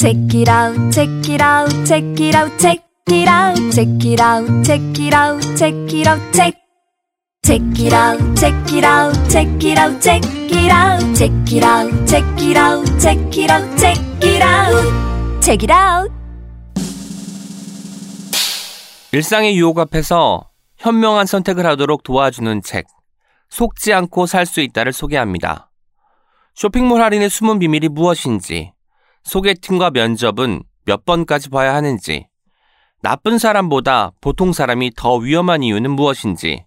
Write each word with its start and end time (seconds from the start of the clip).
Check 0.00 0.16
it 0.32 0.48
out, 0.48 0.90
check 0.90 1.28
it 1.28 1.42
out, 1.42 1.68
check 1.84 2.02
it 2.18 2.34
out, 2.34 2.58
check 2.58 2.80
it 3.08 3.28
out, 3.28 3.54
check 3.70 4.02
it 4.02 4.18
out, 4.18 4.64
check 4.64 4.80
it 4.98 5.12
out, 5.12 5.42
check 5.58 5.74
it 5.92 6.06
out, 6.06 6.32
check. 6.32 6.54
Check 7.44 7.60
it 7.78 7.92
out, 7.92 8.18
check 8.34 8.72
it 8.72 8.82
out, 8.82 9.12
check 9.28 9.62
it 9.62 9.78
out, 9.78 10.00
check 10.00 10.24
it 10.24 10.72
out, 10.72 11.14
check 11.14 11.52
it 11.52 11.62
out, 11.62 12.08
check 12.08 12.24
it 12.40 12.56
out, 12.56 12.98
check 12.98 13.36
it 13.36 13.50
out, 13.50 13.78
check 13.78 13.98
it 14.24 14.42
out, 14.42 15.42
check 15.42 15.62
it 15.64 15.70
out. 15.70 16.10
일상의 19.12 19.54
유혹 19.58 19.78
앞에서 19.80 20.48
현명한 20.78 21.26
선택을 21.26 21.66
하도록 21.66 22.02
도와주는 22.02 22.62
책. 22.62 22.86
속지 23.50 23.92
않고 23.92 24.24
살 24.24 24.46
수 24.46 24.62
있다를 24.62 24.94
소개합니다. 24.94 25.70
쇼핑몰 26.54 27.02
할인의 27.02 27.28
숨은 27.28 27.58
비밀이 27.58 27.88
무엇인지, 27.88 28.72
소개팅과 29.24 29.90
면접은 29.90 30.62
몇 30.84 31.04
번까지 31.04 31.50
봐야 31.50 31.74
하는지, 31.74 32.26
나쁜 33.02 33.38
사람보다 33.38 34.12
보통 34.20 34.52
사람이 34.52 34.92
더 34.96 35.16
위험한 35.16 35.62
이유는 35.62 35.90
무엇인지, 35.92 36.64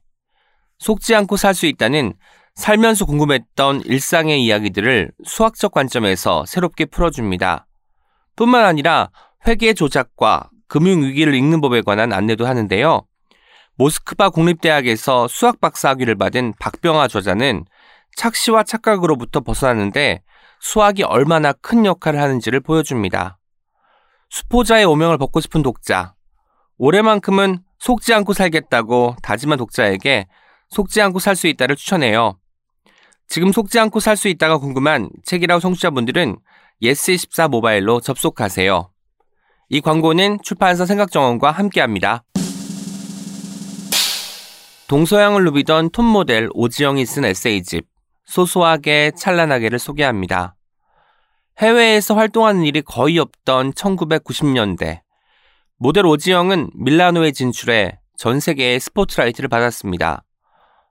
속지 0.80 1.16
않고 1.16 1.38
살 1.38 1.54
수 1.54 1.66
있다는 1.66 2.14
살면서 2.56 3.06
궁금했던 3.06 3.82
일상의 3.86 4.44
이야기들을 4.44 5.12
수학적 5.24 5.72
관점에서 5.72 6.46
새롭게 6.46 6.86
풀어줍니다. 6.86 7.66
뿐만 8.36 8.66
아니라 8.66 9.10
회계 9.48 9.74
조작과 9.74 10.50
금융위기를 10.68 11.34
읽는 11.34 11.62
법에 11.62 11.82
관한 11.82 12.14
안내도 12.14 12.46
하는데요. 12.46 13.06
모스크바 13.76 14.30
국립대학에서 14.30 15.28
수학 15.28 15.60
박사 15.60 15.90
학위를 15.90 16.16
받은 16.16 16.54
박병아 16.60 17.08
저자는 17.08 17.66
착시와 18.16 18.64
착각으로부터 18.64 19.40
벗어나는데 19.42 20.22
수학이 20.64 21.04
얼마나 21.04 21.52
큰 21.52 21.86
역할을 21.86 22.22
하는지를 22.22 22.62
보여줍니다. 22.62 23.38
수포자의 24.30 24.86
오명을 24.86 25.18
벗고 25.18 25.42
싶은 25.42 25.62
독자, 25.62 26.16
올해만큼은 26.78 27.60
속지 27.80 28.14
않고 28.14 28.32
살겠다고 28.32 29.18
다짐한 29.22 29.58
독자에게 29.58 30.26
속지 30.70 31.02
않고 31.02 31.20
살 31.20 31.36
수 31.36 31.48
있다를 31.48 31.76
추천해요. 31.76 32.40
지금 33.28 33.52
속지 33.52 33.78
않고 33.78 34.00
살 34.00 34.16
수 34.16 34.30
있다가 34.30 34.58
궁금한 34.58 35.10
책읽아웃 35.26 35.60
청취자분들은 35.60 36.38
예스24 36.82 37.50
모바일로 37.50 38.00
접속하세요. 38.00 38.90
이 39.68 39.82
광고는 39.82 40.40
출판사 40.44 40.86
생각정원과 40.86 41.52
함께합니다. 41.52 42.24
동서양을 44.88 45.44
누비던 45.44 45.90
톱 45.90 46.06
모델 46.06 46.48
오지영이 46.54 47.06
쓴 47.06 47.26
에세이집 47.26 47.93
소소하게 48.26 49.12
찬란하게를 49.16 49.80
소개합니다. 49.80 50.56
해외에서 51.60 52.16
활동하는 52.16 52.64
일이 52.64 52.82
거의 52.82 53.20
없던 53.20 53.74
1990년대 53.74 55.02
모델 55.78 56.06
오지영은 56.06 56.72
밀라노에 56.76 57.32
진출해 57.32 58.00
전 58.18 58.40
세계의 58.40 58.80
스포트라이트를 58.80 59.50
받았습니다. 59.50 60.24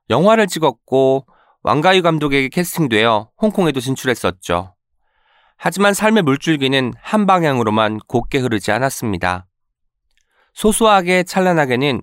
영화를 0.09 0.47
찍었고 0.47 1.25
왕가유 1.63 2.01
감독에게 2.01 2.49
캐스팅되어 2.49 3.29
홍콩에도 3.41 3.79
진출했었죠. 3.79 4.75
하지만 5.57 5.93
삶의 5.93 6.23
물줄기는 6.23 6.93
한 7.01 7.25
방향으로만 7.25 7.99
곱게 8.07 8.39
흐르지 8.39 8.71
않았습니다. 8.71 9.47
소소하게 10.53 11.23
찬란하게는 11.23 12.01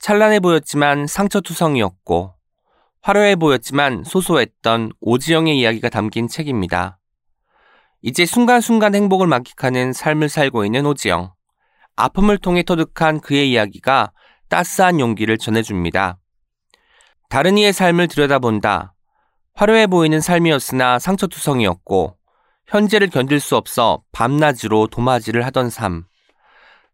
찬란해 0.00 0.40
보였지만 0.40 1.06
상처투성이었고 1.06 2.34
화려해 3.02 3.34
보였지만 3.34 4.04
소소했던 4.04 4.92
오지영의 5.00 5.58
이야기가 5.58 5.88
담긴 5.88 6.28
책입니다. 6.28 7.00
이제 8.00 8.24
순간순간 8.24 8.94
행복을 8.94 9.26
만끽하는 9.26 9.92
삶을 9.92 10.28
살고 10.28 10.64
있는 10.64 10.86
오지영. 10.86 11.32
아픔을 11.96 12.38
통해 12.38 12.62
터득한 12.62 13.20
그의 13.20 13.50
이야기가 13.50 14.12
따스한 14.48 15.00
용기를 15.00 15.36
전해줍니다. 15.36 16.18
다른 17.28 17.58
이의 17.58 17.72
삶을 17.72 18.06
들여다본다. 18.06 18.94
화려해 19.54 19.88
보이는 19.88 20.20
삶이었으나 20.20 21.00
상처투성이었고 21.00 22.16
현재를 22.68 23.10
견딜 23.10 23.40
수 23.40 23.56
없어 23.56 24.04
밤낮으로 24.12 24.86
도마지를 24.86 25.44
하던 25.46 25.70
삶. 25.70 26.04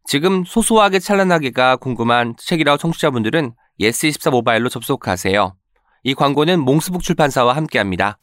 지금 0.06 0.42
소소하게 0.46 1.00
찬란하게가 1.00 1.76
궁금한 1.76 2.34
책읽아웃 2.38 2.78
청취자분들은 2.78 3.52
예스24 3.78 4.30
모바일로 4.30 4.70
접속하세요. 4.70 5.57
이 6.04 6.14
광고는 6.14 6.60
몽스북 6.60 7.02
출판사와 7.02 7.56
함께합니다. 7.56 8.18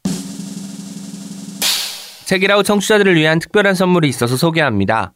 책읽아웃 2.24 2.62
청취자들을 2.62 3.14
위한 3.14 3.38
특별한 3.38 3.74
선물이 3.74 4.08
있어서 4.08 4.36
소개합니다. 4.36 5.12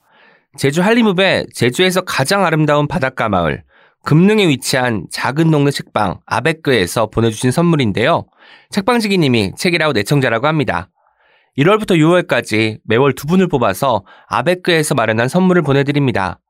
제주 0.57 0.83
한림읍의 0.83 1.47
제주에서 1.55 2.03
가장 2.03 2.45
아름다운 2.45 2.87
바닷가 2.87 3.29
마을 3.29 3.63
금능에 4.05 4.49
위치한 4.49 5.07
작은 5.11 5.51
동네 5.51 5.71
책방 5.71 6.21
아베크에서 6.25 7.07
보내주신 7.07 7.51
선물인데요. 7.51 8.27
책방지기님이 8.71 9.53
책읽아웃 9.57 9.93
애청자라고 9.93 10.47
합니다. 10.47 10.89
1월부터 11.59 11.97
6월까지 11.97 12.79
매월 12.85 13.15
두 13.15 13.27
분을 13.27 13.49
뽑아서 13.49 14.05
아베크에서 14.29 14.95
마련한 14.95 15.29
선물을 15.29 15.63
보내드립니다. 15.63 16.41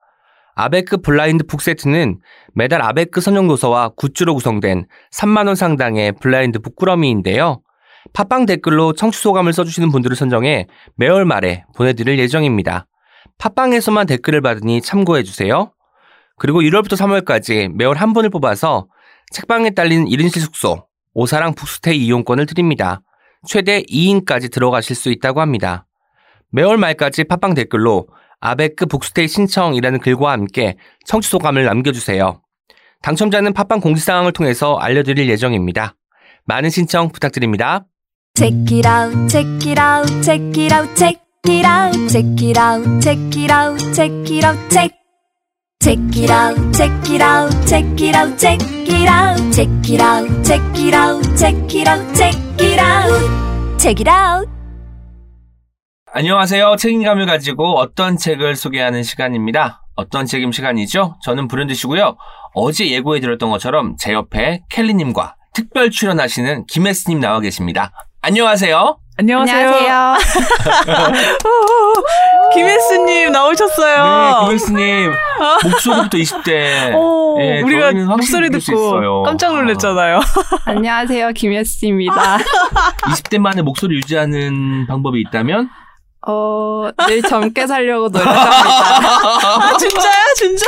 아베크 0.60 0.98
블라인드 0.98 1.44
북 1.46 1.62
세트는 1.62 2.20
매달 2.54 2.82
아베크 2.82 3.22
선정 3.22 3.48
도서와 3.48 3.92
굿즈로 3.96 4.34
구성된 4.34 4.86
3만원 5.10 5.54
상당의 5.54 6.12
블라인드 6.20 6.58
북꾸러미인데요. 6.58 7.62
팟빵 8.12 8.44
댓글로 8.44 8.92
청취 8.92 9.22
소감을 9.22 9.54
써주시는 9.54 9.90
분들을 9.90 10.14
선정해 10.16 10.66
매월 10.96 11.24
말에 11.24 11.64
보내드릴 11.74 12.18
예정입니다. 12.18 12.86
팟빵에서만 13.38 14.06
댓글을 14.06 14.42
받으니 14.42 14.82
참고해주세요. 14.82 15.72
그리고 16.36 16.60
1월부터 16.60 16.92
3월까지 16.92 17.72
매월 17.74 17.96
한 17.96 18.12
분을 18.12 18.28
뽑아서 18.28 18.86
책방에 19.32 19.70
딸린 19.70 20.04
1인실 20.04 20.40
숙소, 20.40 20.86
오사랑 21.14 21.54
북스테이 21.54 21.96
이용권을 22.04 22.44
드립니다. 22.44 23.00
최대 23.46 23.80
2인까지 23.82 24.52
들어가실 24.52 24.94
수 24.94 25.10
있다고 25.10 25.40
합니다. 25.40 25.86
매월 26.52 26.76
말까지 26.76 27.24
팟빵 27.24 27.54
댓글로 27.54 28.08
아베크 28.40 28.86
북스테이 28.86 29.28
신청이라는 29.28 30.00
글과 30.00 30.32
함께 30.32 30.76
청취 31.04 31.28
소감을 31.28 31.64
남겨주세요. 31.64 32.40
당첨자는 33.02 33.52
팟빵 33.52 33.80
공지사항을 33.80 34.32
통해서 34.32 34.76
알려드릴 34.76 35.28
예정입니다. 35.28 35.94
많은 36.44 36.70
신청 36.70 37.08
부탁드립니다. 37.10 37.86
Check 38.34 38.78
it 38.78 38.88
out, 38.88 39.28
check 39.28 39.70
it 39.70 39.80
out, 39.80 40.22
check 40.22 40.62
it 40.62 40.74
out, 40.74 40.94
check 40.96 41.20
it 41.46 41.66
out, 41.66 42.08
check 42.08 42.26
it 42.40 42.58
out, 42.58 43.00
check 43.00 43.18
it 43.36 43.52
out, 43.52 43.94
check 43.94 44.12
it 44.30 44.46
out, 44.46 44.70
check. 44.70 45.00
Check 45.82 45.98
it 46.14 46.30
out, 46.30 46.56
check 46.74 46.92
it 47.10 47.22
out, 47.22 47.50
check 47.66 47.84
it 48.00 48.14
out, 48.14 48.38
check 48.38 48.60
it 48.60 49.08
out, 49.08 49.52
check 49.52 49.68
it 49.88 50.00
out, 50.00 50.44
check 50.44 50.60
it 50.78 50.94
out, 50.94 51.36
check 51.36 51.74
it 51.74 51.88
out, 51.88 52.16
check 52.16 52.60
it 52.60 52.78
out, 52.78 53.80
check 53.80 54.00
it 54.00 54.08
out. 54.08 54.59
안녕하세요. 56.12 56.74
책임감을 56.76 57.26
가지고 57.26 57.78
어떤 57.78 58.16
책을 58.16 58.56
소개하는 58.56 59.04
시간입니다. 59.04 59.82
어떤 59.94 60.26
책임 60.26 60.50
시간이죠? 60.50 61.14
저는 61.22 61.46
브랜드시고요. 61.46 62.16
어제 62.54 62.90
예고해 62.90 63.20
드렸던 63.20 63.48
것처럼 63.50 63.94
제 63.96 64.12
옆에 64.12 64.62
켈리님과 64.70 65.36
특별 65.54 65.90
출연하시는 65.90 66.66
김혜스님 66.66 67.20
나와 67.20 67.38
계십니다. 67.38 67.92
안녕하세요. 68.22 68.98
안녕하세요. 69.18 70.16
김혜수님 72.54 73.30
나오셨어요. 73.30 74.04
네, 74.04 74.46
김혜스님 74.46 75.12
목소리부터 75.62 76.18
20대. 76.18 76.94
오, 76.96 77.38
예, 77.40 77.60
우리가 77.60 77.92
목소리 77.92 78.50
듣고. 78.50 79.22
깜짝 79.22 79.54
놀랐잖아요. 79.54 80.18
안녕하세요, 80.66 81.30
김혜수입니다. 81.34 82.38
20대만의 82.38 83.62
목소리 83.62 83.94
유지하는 83.96 84.86
방법이 84.88 85.20
있다면? 85.20 85.68
어, 86.26 86.90
늘 87.08 87.22
젊게 87.22 87.66
살려고 87.66 88.08
노력합니다. 88.08 88.50
아, 89.72 89.76
진짜요? 89.76 90.34
진짜? 90.36 90.66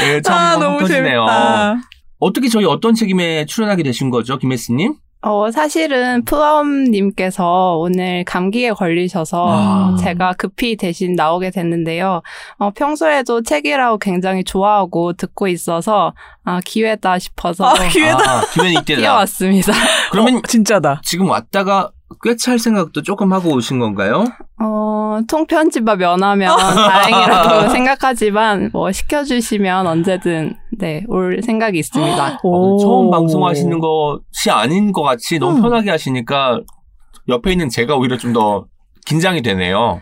네, 0.00 0.22
참 0.22 0.36
아, 0.36 0.56
너무. 0.56 0.86
재밌다. 0.86 1.76
어떻게 2.18 2.48
저희 2.48 2.64
어떤 2.64 2.94
책임에 2.94 3.44
출연하게 3.44 3.82
되신 3.82 4.10
거죠, 4.10 4.38
김혜스님? 4.38 4.94
어, 5.26 5.50
사실은 5.50 6.22
푸엄님께서 6.26 7.78
오늘 7.78 8.24
감기에 8.24 8.72
걸리셔서 8.72 9.46
아. 9.48 9.96
제가 9.98 10.34
급히 10.34 10.76
대신 10.76 11.14
나오게 11.14 11.50
됐는데요. 11.50 12.20
어, 12.58 12.70
평소에도 12.72 13.42
책이라고 13.42 13.98
굉장히 13.98 14.44
좋아하고 14.44 15.14
듣고 15.14 15.48
있어서 15.48 16.12
아, 16.44 16.60
기회다 16.62 17.18
싶어서 17.18 17.64
아, 17.64 17.88
기회다. 17.88 18.18
아, 18.18 18.44
기회는 18.52 18.72
이때다. 18.82 19.00
뛰어왔습니다. 19.00 19.72
그러면 20.12 20.36
어, 20.36 20.42
진짜다. 20.46 21.00
지금 21.02 21.30
왔다가 21.30 21.90
꿰찰 22.22 22.58
생각도 22.58 23.02
조금 23.02 23.32
하고 23.32 23.50
오신 23.50 23.78
건가요? 23.78 24.24
어, 24.60 25.20
통편집만 25.28 25.98
면하면 25.98 26.56
다행이라고 26.58 27.70
생각하지만 27.70 28.70
뭐 28.72 28.90
시켜주시면 28.92 29.86
언제든 29.86 30.54
네, 30.78 31.04
올 31.08 31.40
생각이 31.42 31.78
있습니다. 31.78 32.40
오. 32.42 32.76
어, 32.76 32.78
처음 32.78 33.10
방송하시는 33.10 33.78
것이 33.80 34.50
아닌 34.50 34.92
것 34.92 35.02
같이 35.02 35.38
너무 35.38 35.58
음. 35.58 35.62
편하게 35.62 35.90
하시니까 35.90 36.60
옆에 37.28 37.52
있는 37.52 37.68
제가 37.68 37.96
오히려 37.96 38.16
좀 38.18 38.32
더 38.32 38.66
긴장이 39.06 39.42
되네요. 39.42 40.00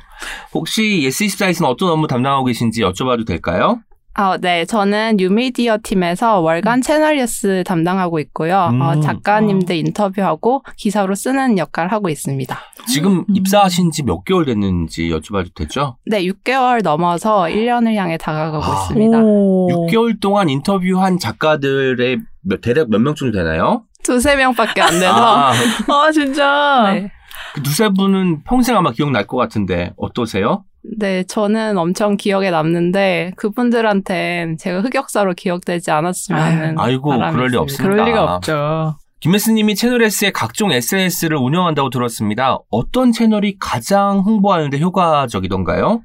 혹시 0.55 1.00
예스24에서는 1.05 1.67
어떤 1.67 1.91
업무 1.91 2.06
담당하고 2.06 2.44
계신지 2.44 2.82
여쭤봐도 2.82 3.26
될까요? 3.26 3.81
아, 4.14 4.37
네. 4.38 4.67
저는 4.67 5.17
뉴미디어 5.17 5.79
팀에서 5.82 6.41
월간 6.41 6.82
채널 6.82 7.17
뉴스 7.17 7.64
담당하고 7.67 8.19
있고요. 8.20 8.69
음. 8.70 8.81
어, 8.82 9.00
작가님들 9.00 9.75
인터뷰하고 9.76 10.62
기사로 10.76 11.14
쓰는 11.14 11.56
역할 11.56 11.88
하고 11.91 12.11
있습니다. 12.11 12.59
지금 12.88 13.25
입사하신 13.32 13.91
지 13.91 14.03
몇 14.03 14.25
개월 14.25 14.44
됐는지 14.44 15.09
여쭤봐도 15.09 15.55
되죠? 15.55 15.97
네, 16.05 16.23
6개월 16.25 16.82
넘어서 16.82 17.44
1년을 17.44 17.94
향해 17.94 18.19
다가가고 18.19 18.62
아. 18.64 18.82
있습니다. 18.82 19.19
오. 19.23 19.69
6개월 19.88 20.20
동안 20.20 20.49
인터뷰한 20.50 21.19
작가들의 21.19 22.19
몇- 22.43 22.61
대략 22.61 22.91
몇 22.91 23.00
명 23.00 23.15
정도 23.15 23.38
되나요? 23.38 23.85
두세 24.03 24.37
명밖에 24.37 24.82
안 24.82 24.91
돼서. 24.91 25.12
아, 25.15 25.53
아, 25.53 26.11
진짜. 26.12 26.91
네. 26.93 27.11
그 27.55 27.62
두세 27.62 27.88
분은 27.91 28.43
평생 28.44 28.76
아마 28.76 28.91
기억날 28.93 29.26
것 29.26 29.37
같은데 29.37 29.93
어떠세요? 29.97 30.65
네, 30.99 31.23
저는 31.25 31.79
엄청 31.79 32.17
기억에 32.17 32.50
남는데 32.50 33.32
그분들한텐 33.37 34.56
제가 34.58 34.81
흑역사로 34.81 35.34
기억되지 35.34 35.90
않았으면 35.90 36.79
아이고, 36.79 37.11
바람이 37.11 37.37
그럴 37.37 37.50
리. 37.50 37.56
없습니다. 37.56 37.90
그럴 37.90 38.06
리가 38.08 38.34
없죠. 38.34 38.96
김혜스님이 39.20 39.76
채널 39.76 40.02
S의 40.02 40.32
각종 40.32 40.73
SNS를 40.73 41.37
운영한다고 41.37 41.90
들었습니다. 41.90 42.58
어떤 42.70 43.12
채널이 43.12 43.56
가장 43.61 44.19
홍보하는데 44.19 44.81
효과적이던가요? 44.81 46.00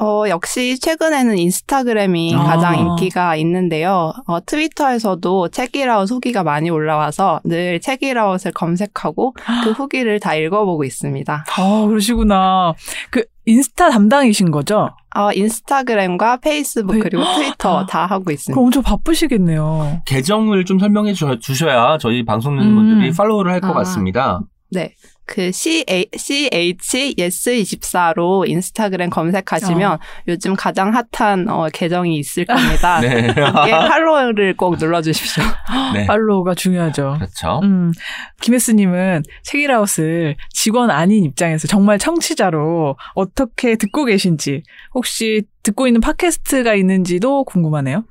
어, 0.00 0.28
역시 0.28 0.78
최근에는 0.78 1.36
인스타그램이 1.36 2.34
아. 2.34 2.44
가장 2.44 2.78
인기가 2.78 3.36
있는데요. 3.36 4.12
어, 4.26 4.44
트위터에서도 4.44 5.48
책이라웃 5.48 6.10
후기가 6.10 6.42
많이 6.42 6.70
올라와서 6.70 7.40
늘 7.44 7.80
책이라웃을 7.80 8.52
검색하고 8.52 9.34
그 9.64 9.72
후기를 9.72 10.18
다 10.18 10.34
읽어보고 10.34 10.84
있습니다. 10.84 11.44
아, 11.46 11.86
그러시구나. 11.86 12.74
그 13.10 13.24
인스타 13.44 13.90
담당이신 13.90 14.50
거죠? 14.50 14.90
어, 15.14 15.32
인스타그램과 15.34 16.38
페이스북 16.38 16.94
네. 16.94 17.00
그리고 17.00 17.24
트위터 17.24 17.80
아. 17.80 17.86
다 17.86 18.06
하고 18.06 18.30
있습니다. 18.30 18.54
그럼 18.54 18.66
엄청 18.66 18.82
바쁘시겠네요. 18.82 20.02
계정을 20.06 20.64
좀 20.64 20.78
설명해 20.78 21.12
주, 21.12 21.54
셔야 21.54 21.98
저희 21.98 22.24
방송 22.24 22.56
듣는 22.56 22.70
음. 22.70 22.74
분들이 22.76 23.12
팔로우를 23.12 23.52
할것 23.52 23.70
아. 23.70 23.74
같습니다. 23.74 24.40
네. 24.70 24.94
그 25.30 25.52
CH, 25.52 26.08
CH 26.16 27.14
yes24로 27.16 28.48
인스타그램 28.48 29.10
검색하시면 29.10 29.98
요즘 30.26 30.56
가장 30.56 30.92
핫한 30.92 31.48
어, 31.48 31.68
계정이 31.72 32.18
있을 32.18 32.44
겁니다. 32.44 32.98
네. 33.00 33.28
거기에 33.32 33.70
팔로우를 33.70 34.56
꼭 34.56 34.76
눌러주십시오. 34.76 35.44
네. 35.94 36.06
팔로우가 36.06 36.54
중요하죠. 36.54 37.14
그렇죠. 37.18 37.60
음, 37.62 37.92
김혜스님은 38.40 39.22
책이라웃을 39.44 40.34
직원 40.52 40.90
아닌 40.90 41.22
입장에서 41.22 41.68
정말 41.68 41.98
청취자로 41.98 42.96
어떻게 43.14 43.76
듣고 43.76 44.06
계신지, 44.06 44.64
혹시 44.94 45.44
듣고 45.62 45.86
있는 45.86 46.00
팟캐스트가 46.00 46.74
있는지도 46.74 47.44
궁금하네요. 47.44 48.04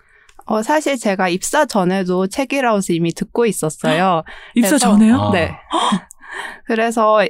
어, 0.45 0.63
사실 0.63 0.97
제가 0.97 1.27
입사 1.27 1.65
전에도 1.65 2.27
책이라웃을 2.27 2.95
이미 2.95 3.13
듣고 3.13 3.45
있었어요. 3.45 4.23
입사 4.55 4.77
전에요? 4.77 5.15
아. 5.17 5.31
네. 5.33 5.51
그래서 6.65 7.21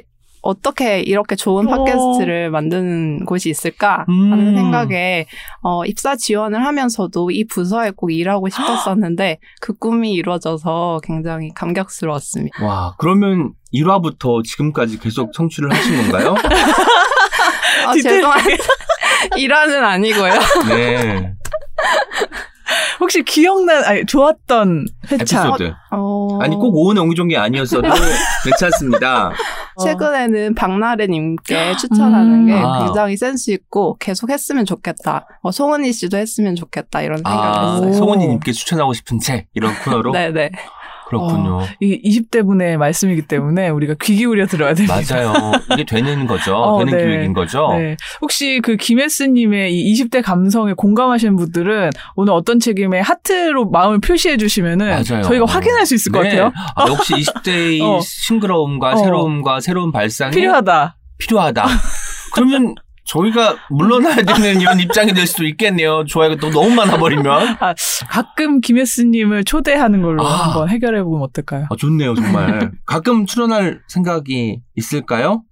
어떻게 0.42 1.00
이렇게 1.00 1.36
좋은 1.36 1.68
어. 1.68 1.84
팟캐스트를 1.84 2.50
만드는 2.50 3.26
곳이 3.26 3.50
있을까 3.50 4.04
하는 4.06 4.48
음. 4.48 4.56
생각에 4.56 5.26
어, 5.62 5.84
입사 5.84 6.16
지원을 6.16 6.64
하면서도 6.64 7.30
이 7.30 7.44
부서에 7.46 7.90
꼭 7.90 8.10
일하고 8.10 8.48
싶었었는데 8.50 9.38
그 9.60 9.74
꿈이 9.74 10.12
이루어져서 10.12 11.00
굉장히 11.02 11.52
감격스러웠습니다. 11.54 12.64
와, 12.64 12.94
그러면 12.98 13.52
1화부터 13.74 14.42
지금까지 14.44 14.98
계속 14.98 15.32
청취를 15.32 15.72
하신 15.72 15.96
건가요? 16.02 16.34
아, 17.86 17.92
죄송한데 17.94 18.56
일하는 19.36 19.84
아니고요. 19.84 20.32
네. 20.68 21.34
혹시 23.00 23.22
기억난, 23.22 23.84
아니, 23.84 24.04
좋았던 24.06 24.86
회차. 25.10 25.40
에피소드. 25.48 25.72
어, 25.92 26.38
아니, 26.40 26.56
꼭 26.56 26.76
오은 26.76 26.98
옹기종기 26.98 27.36
아니었어도 27.36 27.88
괜찮습니다. 28.44 29.32
최근에는 29.82 30.54
박나래님께 30.54 31.76
추천하는 31.76 32.32
음. 32.32 32.46
게 32.46 32.52
아. 32.54 32.84
굉장히 32.84 33.16
센스 33.16 33.50
있고 33.50 33.96
계속 33.98 34.30
했으면 34.30 34.64
좋겠다. 34.64 35.26
어, 35.42 35.50
송은희 35.50 35.92
씨도 35.92 36.16
했으면 36.16 36.54
좋겠다 36.54 37.02
이런 37.02 37.20
아, 37.24 37.30
생각했어요. 37.30 37.88
오. 37.90 37.92
송은이님께 37.94 38.52
추천하고 38.52 38.92
싶은 38.92 39.18
책, 39.20 39.46
이런 39.54 39.74
코너로? 39.84 40.12
네네. 40.12 40.50
그렇군요. 41.10 41.66
이 41.80 42.00
20대 42.02 42.46
분의 42.46 42.78
말씀이기 42.78 43.22
때문에 43.22 43.68
우리가 43.68 43.94
귀 44.00 44.14
기울여 44.14 44.46
들어야 44.46 44.74
됩니다. 44.74 45.00
맞아요. 45.10 45.32
이게 45.72 45.84
되는 45.84 46.26
거죠. 46.28 46.54
어, 46.56 46.84
되는 46.84 46.96
네. 46.96 47.04
교육인 47.04 47.32
거죠. 47.32 47.68
네. 47.76 47.96
혹시 48.20 48.60
그 48.62 48.76
김혜스님의 48.76 49.74
이 49.74 49.92
20대 49.92 50.22
감성에 50.22 50.74
공감하시는 50.74 51.34
분들은 51.34 51.90
오늘 52.14 52.32
어떤 52.32 52.60
책임에 52.60 53.00
하트로 53.00 53.70
마음을 53.70 53.98
표시해 54.00 54.36
주시면은 54.36 54.88
맞아요. 54.88 55.22
저희가 55.24 55.46
확인할 55.46 55.84
수 55.84 55.96
있을 55.96 56.12
것 56.12 56.22
네. 56.22 56.30
같아요. 56.30 56.52
아, 56.76 56.86
역시 56.88 57.14
20대의 57.14 57.82
어. 57.82 58.00
싱그러움과 58.00 58.92
어. 58.92 58.96
새로움과 58.96 59.60
새로운 59.60 59.90
발상이 59.90 60.30
필요하다. 60.32 60.96
필요하다. 61.18 61.66
그러면 62.34 62.74
저희가 63.10 63.56
물러나야 63.70 64.16
되는 64.16 64.60
이런 64.60 64.78
입장이 64.78 65.12
될 65.12 65.26
수도 65.26 65.44
있겠네요. 65.44 66.04
좋아요가 66.04 66.36
또 66.36 66.50
너무 66.50 66.70
많아버리면. 66.74 67.56
아, 67.58 67.74
가끔 68.08 68.60
김혜스님을 68.60 69.44
초대하는 69.44 70.00
걸로 70.02 70.24
아. 70.24 70.46
한번 70.46 70.68
해결해 70.68 71.02
보면 71.02 71.22
어떨까요? 71.22 71.66
아, 71.70 71.76
좋네요, 71.76 72.14
정말. 72.14 72.70
가끔 72.86 73.26
출연할 73.26 73.80
생각이 73.88 74.60
있을까요? 74.76 75.42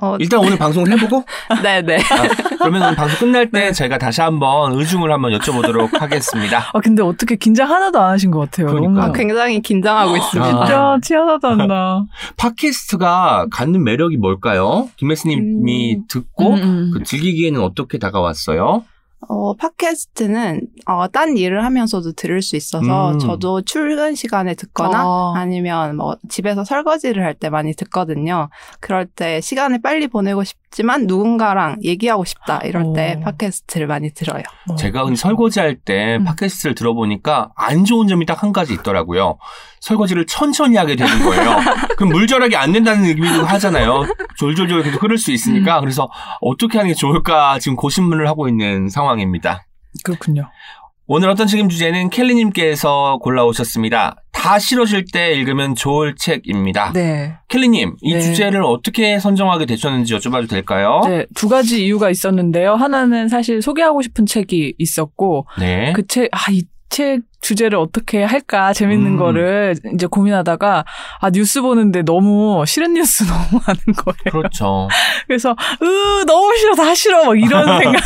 어, 0.00 0.16
일단 0.18 0.40
오늘 0.40 0.56
방송을 0.56 0.90
해보고, 0.92 1.24
네네. 1.62 1.96
아, 2.10 2.56
그러면 2.58 2.82
오늘 2.82 2.94
방송 2.96 3.18
끝날 3.18 3.50
때 3.50 3.66
네. 3.66 3.72
저희가 3.72 3.98
다시 3.98 4.20
한번 4.20 4.72
의중을 4.72 5.10
한번 5.12 5.32
여쭤보도록 5.32 5.96
하겠습니다. 6.00 6.70
아 6.72 6.80
근데 6.80 7.02
어떻게 7.02 7.36
긴장 7.36 7.70
하나도 7.70 8.00
안 8.00 8.12
하신 8.12 8.30
것 8.30 8.40
같아요. 8.40 8.68
그러니까요. 8.68 9.00
너무 9.06 9.12
굉장히 9.12 9.60
긴장하고 9.60 10.16
있습니다. 10.16 10.48
아. 10.48 10.64
진짜 10.64 10.98
티 11.02 11.14
하나도 11.14 11.48
안 11.48 11.58
나. 11.68 12.04
팟캐스트가 12.36 13.46
갖는 13.50 13.84
매력이 13.84 14.16
뭘까요? 14.16 14.88
김혜스님이 14.96 15.94
음. 15.96 16.02
듣고 16.08 16.54
음, 16.54 16.62
음. 16.62 16.90
그 16.94 17.02
즐기기에는 17.04 17.60
어떻게 17.60 17.98
다가왔어요? 17.98 18.84
어, 19.28 19.54
팟캐스트는, 19.54 20.60
어, 20.86 21.08
딴 21.08 21.36
일을 21.36 21.64
하면서도 21.64 22.12
들을 22.12 22.42
수 22.42 22.56
있어서, 22.56 23.12
음. 23.12 23.18
저도 23.18 23.62
출근 23.62 24.14
시간에 24.14 24.54
듣거나, 24.54 25.06
어. 25.06 25.34
아니면 25.34 25.96
뭐, 25.96 26.16
집에서 26.28 26.64
설거지를 26.64 27.22
할 27.24 27.34
때 27.34 27.50
많이 27.50 27.74
듣거든요. 27.74 28.48
그럴 28.80 29.04
때 29.06 29.40
시간을 29.42 29.82
빨리 29.82 30.08
보내고 30.08 30.42
싶 30.44 30.56
지만, 30.70 31.06
누군가랑 31.06 31.78
얘기하고 31.82 32.24
싶다. 32.24 32.58
이럴 32.64 32.92
때 32.94 33.16
어. 33.18 33.20
팟캐스트를 33.24 33.86
많이 33.86 34.10
들어요. 34.12 34.42
어. 34.68 34.74
제가 34.76 35.04
근데 35.04 35.16
설거지할 35.16 35.76
때 35.76 36.16
음. 36.16 36.24
팟캐스트를 36.24 36.74
들어보니까 36.74 37.50
안 37.56 37.84
좋은 37.84 38.08
점이 38.08 38.24
딱 38.26 38.36
한 38.42 38.52
가지 38.52 38.74
있더라고요. 38.74 39.38
설거지를 39.80 40.26
천천히 40.26 40.76
하게 40.76 40.94
되는 40.96 41.18
거예요. 41.24 41.56
그럼 41.96 42.12
물절하게 42.12 42.56
안 42.56 42.72
된다는 42.72 43.04
의미도 43.06 43.46
하잖아요. 43.46 44.04
졸졸졸 44.38 44.82
계속 44.82 45.02
흐를 45.02 45.16
수 45.16 45.30
음. 45.30 45.34
있으니까. 45.34 45.80
그래서 45.80 46.10
어떻게 46.42 46.76
하는 46.76 46.90
게 46.90 46.94
좋을까 46.94 47.58
지금 47.58 47.76
고심을 47.76 48.28
하고 48.28 48.48
있는 48.48 48.88
상황입니다. 48.90 49.64
그렇군요. 50.04 50.50
오늘 51.08 51.28
어떤 51.28 51.46
책임 51.46 51.68
주제는 51.68 52.10
켈리님께서 52.10 53.18
골라오셨습니다. 53.22 54.16
다 54.32 54.58
싫어질 54.58 55.04
때 55.12 55.32
읽으면 55.34 55.74
좋을 55.74 56.16
책입니다. 56.16 56.92
네. 56.92 57.34
켈리님, 57.48 57.94
이 58.02 58.14
네. 58.14 58.20
주제를 58.20 58.62
어떻게 58.64 59.18
선정하게 59.20 59.66
되셨는지 59.66 60.14
여쭤봐도 60.16 60.48
될까요? 60.48 61.00
네, 61.06 61.24
두 61.34 61.48
가지 61.48 61.84
이유가 61.84 62.10
있었는데요. 62.10 62.74
하나는 62.74 63.28
사실 63.28 63.62
소개하고 63.62 64.02
싶은 64.02 64.26
책이 64.26 64.74
있었고, 64.78 65.46
네. 65.60 65.92
그 65.94 66.06
책, 66.06 66.28
아, 66.32 66.50
이 66.50 66.62
책 66.88 67.20
주제를 67.40 67.78
어떻게 67.78 68.22
할까 68.22 68.72
재밌는 68.72 69.12
음. 69.12 69.16
거를 69.16 69.74
이제 69.92 70.06
고민하다가, 70.06 70.84
아, 71.20 71.30
뉴스 71.30 71.60
보는데 71.60 72.02
너무 72.02 72.64
싫은 72.66 72.94
뉴스 72.94 73.24
너무 73.28 73.60
많은 73.66 73.80
거예요. 73.96 74.32
그렇죠. 74.32 74.88
그래서, 75.26 75.50
으, 75.82 76.24
너무 76.26 76.56
싫어, 76.56 76.74
다 76.74 76.94
싫어, 76.94 77.24
막 77.24 77.38
이런 77.38 77.66
생각. 77.82 78.02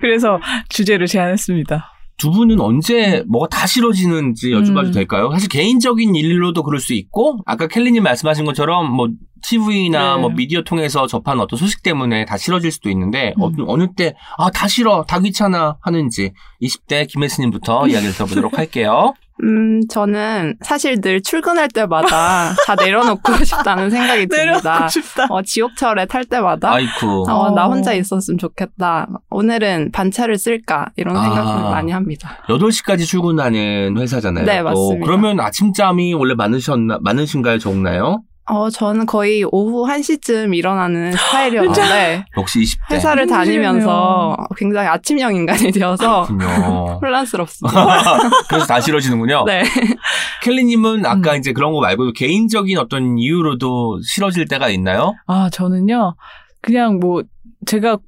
그래서 0.00 0.38
주제를 0.68 1.06
제안했습니다. 1.06 1.90
두 2.22 2.30
분은 2.30 2.60
언제 2.60 3.24
뭐가 3.26 3.48
다 3.48 3.66
싫어지는지 3.66 4.50
여쭤봐도 4.50 4.86
음. 4.86 4.92
될까요? 4.92 5.30
사실 5.32 5.48
개인적인 5.48 6.14
일로도 6.14 6.62
그럴 6.62 6.78
수 6.78 6.94
있고 6.94 7.38
아까 7.46 7.66
켈리님 7.66 8.04
말씀하신 8.04 8.44
것처럼 8.44 8.92
뭐 8.92 9.08
TV나 9.42 10.14
네. 10.14 10.20
뭐 10.20 10.30
미디어 10.30 10.62
통해서 10.62 11.08
접한 11.08 11.40
어떤 11.40 11.58
소식 11.58 11.82
때문에 11.82 12.24
다 12.26 12.36
싫어질 12.36 12.70
수도 12.70 12.90
있는데 12.90 13.34
음. 13.38 13.42
어, 13.42 13.50
어느 13.66 13.88
때 13.96 14.14
아 14.38 14.50
다 14.50 14.68
싫어 14.68 15.02
다 15.08 15.18
귀찮아 15.18 15.78
하는지 15.80 16.32
20대 16.62 17.08
김혜수님부터 17.08 17.88
이야기를 17.88 18.14
들어보도록 18.14 18.56
할게요. 18.58 19.14
음, 19.42 19.80
저는 19.88 20.56
사실 20.62 21.00
늘 21.00 21.20
출근할 21.22 21.68
때마다 21.68 22.54
다 22.66 22.74
내려놓고 22.78 23.44
싶다는 23.44 23.90
생각이 23.90 24.26
듭니다. 24.26 24.36
내려놓고 24.62 24.88
싶다. 24.88 25.26
어, 25.30 25.42
지옥철에 25.42 26.06
탈 26.06 26.24
때마다 26.24 26.72
아이쿠. 26.72 27.24
어, 27.28 27.50
나 27.50 27.66
어. 27.66 27.70
혼자 27.70 27.92
있었으면 27.92 28.38
좋겠다. 28.38 29.08
오늘은 29.30 29.90
반차를 29.92 30.38
쓸까? 30.38 30.86
이런 30.96 31.16
아. 31.16 31.22
생각을 31.22 31.62
많이 31.70 31.92
합니다. 31.92 32.38
8시까지 32.48 33.04
출근하는 33.06 33.96
회사잖아요. 33.98 34.44
네, 34.44 34.58
또. 34.58 34.64
맞습니다. 34.64 35.06
그러면 35.06 35.40
아침잠이 35.40 36.14
원래 36.14 36.34
많으셨나 36.34 36.98
많으신가요, 37.02 37.58
적나요? 37.58 38.22
어, 38.46 38.68
저는 38.70 39.06
거의 39.06 39.44
오후 39.50 39.86
1시쯤 39.88 40.56
일어나는 40.56 41.12
스타일이었는데 41.16 42.24
역시 42.36 42.60
20대. 42.60 42.94
회사를 42.94 43.26
다니면서 43.26 44.36
굉장히 44.56 44.88
아침형 44.88 45.34
인간이 45.34 45.70
되어서 45.70 46.26
그렇군요. 46.26 46.98
혼란스럽습니다. 47.02 48.18
그래서 48.48 48.66
다 48.66 48.80
싫어지는군요. 48.80 49.44
네. 49.46 49.62
켈리님은 50.42 51.06
아까 51.06 51.32
음. 51.32 51.38
이제 51.38 51.52
그런 51.52 51.72
거 51.72 51.80
말고도 51.80 52.12
개인적인 52.12 52.78
어떤 52.78 53.16
이유로도 53.18 54.00
싫어질 54.02 54.48
때가 54.48 54.68
있나요? 54.70 55.14
아, 55.26 55.48
저는요, 55.50 56.16
그냥 56.60 56.98
뭐, 56.98 57.22
제가 57.66 57.98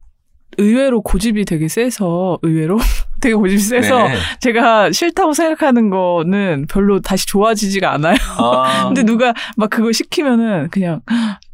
의외로 0.59 1.03
고집이 1.03 1.45
되게 1.45 1.69
세서, 1.69 2.39
의외로? 2.43 2.79
되게 3.21 3.35
고집이 3.35 3.61
세서, 3.61 4.09
네. 4.09 4.15
제가 4.41 4.93
싫다고 4.93 5.33
생각하는 5.33 5.91
거는 5.91 6.67
별로 6.69 7.01
다시 7.01 7.27
좋아지지가 7.27 7.93
않아요. 7.93 8.17
아, 8.39 8.85
근데 8.93 9.03
누가 9.03 9.33
막 9.57 9.71
그거 9.71 9.93
시키면은 9.93 10.69
그냥, 10.71 11.01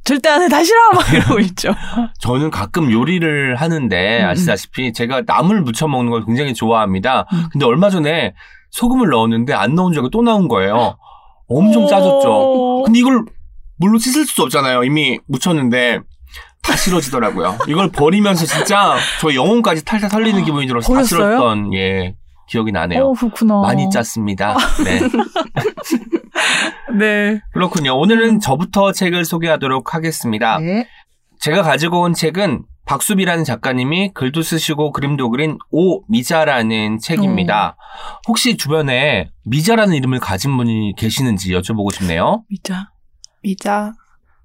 절대 0.05 0.29
안 0.29 0.43
해, 0.43 0.49
다 0.49 0.65
싫어! 0.65 0.79
막 0.95 1.13
이러고 1.13 1.39
있죠. 1.47 1.73
저는 2.21 2.51
가끔 2.51 2.91
요리를 2.91 3.55
하는데 3.57 4.23
음, 4.23 4.29
아시다시피 4.29 4.93
제가 4.93 5.23
나물 5.27 5.61
무쳐 5.61 5.87
먹는 5.87 6.11
걸 6.11 6.25
굉장히 6.25 6.55
좋아합니다. 6.55 7.27
음. 7.33 7.45
근데 7.53 7.67
얼마 7.67 7.91
전에 7.91 8.35
소금을 8.71 9.09
넣었는데 9.09 9.53
안 9.53 9.75
넣은 9.75 9.93
적이 9.93 10.09
또 10.11 10.23
나온 10.23 10.49
거예요. 10.49 10.97
엄청 11.49 11.87
짜졌죠. 11.87 12.29
오. 12.29 12.83
근데 12.85 12.99
이걸 12.99 13.25
물로 13.77 13.99
씻을 13.99 14.25
수 14.27 14.43
없잖아요. 14.43 14.85
이미 14.85 15.19
묻혔는데 15.27 16.01
다 16.63 16.77
싫어지더라고요. 16.77 17.59
이걸 17.69 17.91
버리면서 17.91 18.47
진짜 18.47 18.97
저 19.21 19.35
영혼까지 19.35 19.85
탈탈 19.85 20.11
털리는 20.11 20.45
기분이 20.45 20.67
들어서 20.67 20.87
다 20.89 20.95
버렸어요? 20.95 21.31
싫었던 21.37 21.75
예 21.75 22.15
기억이 22.49 22.73
나네요. 22.73 23.05
어, 23.07 23.13
그렇구나. 23.13 23.61
많이 23.61 23.89
짰습니다. 23.91 24.57
네. 24.85 25.01
네. 26.99 27.41
그렇군요. 27.53 27.97
오늘은 27.99 28.41
저부터 28.41 28.93
책을 28.93 29.25
소개하도록 29.25 29.95
하겠습니다. 29.95 30.59
네. 30.59 30.87
제가 31.39 31.63
가지고 31.63 32.03
온 32.03 32.13
책은 32.13 32.65
박수비라는 32.87 33.45
작가님이 33.45 34.11
글도 34.15 34.43
쓰시고 34.43 34.91
그림도 34.93 35.31
그린 35.31 35.59
오 35.71 36.03
미자라는 36.09 36.99
책입니다. 36.99 37.77
혹시 38.27 38.57
주변에 38.57 39.31
미자라는 39.45 39.95
이름을 39.95 40.19
가진 40.19 40.57
분이 40.57 40.95
계시는지 40.97 41.53
여쭤보고 41.53 41.95
싶네요. 41.95 42.43
미자. 42.49 42.91
미자. 43.43 43.93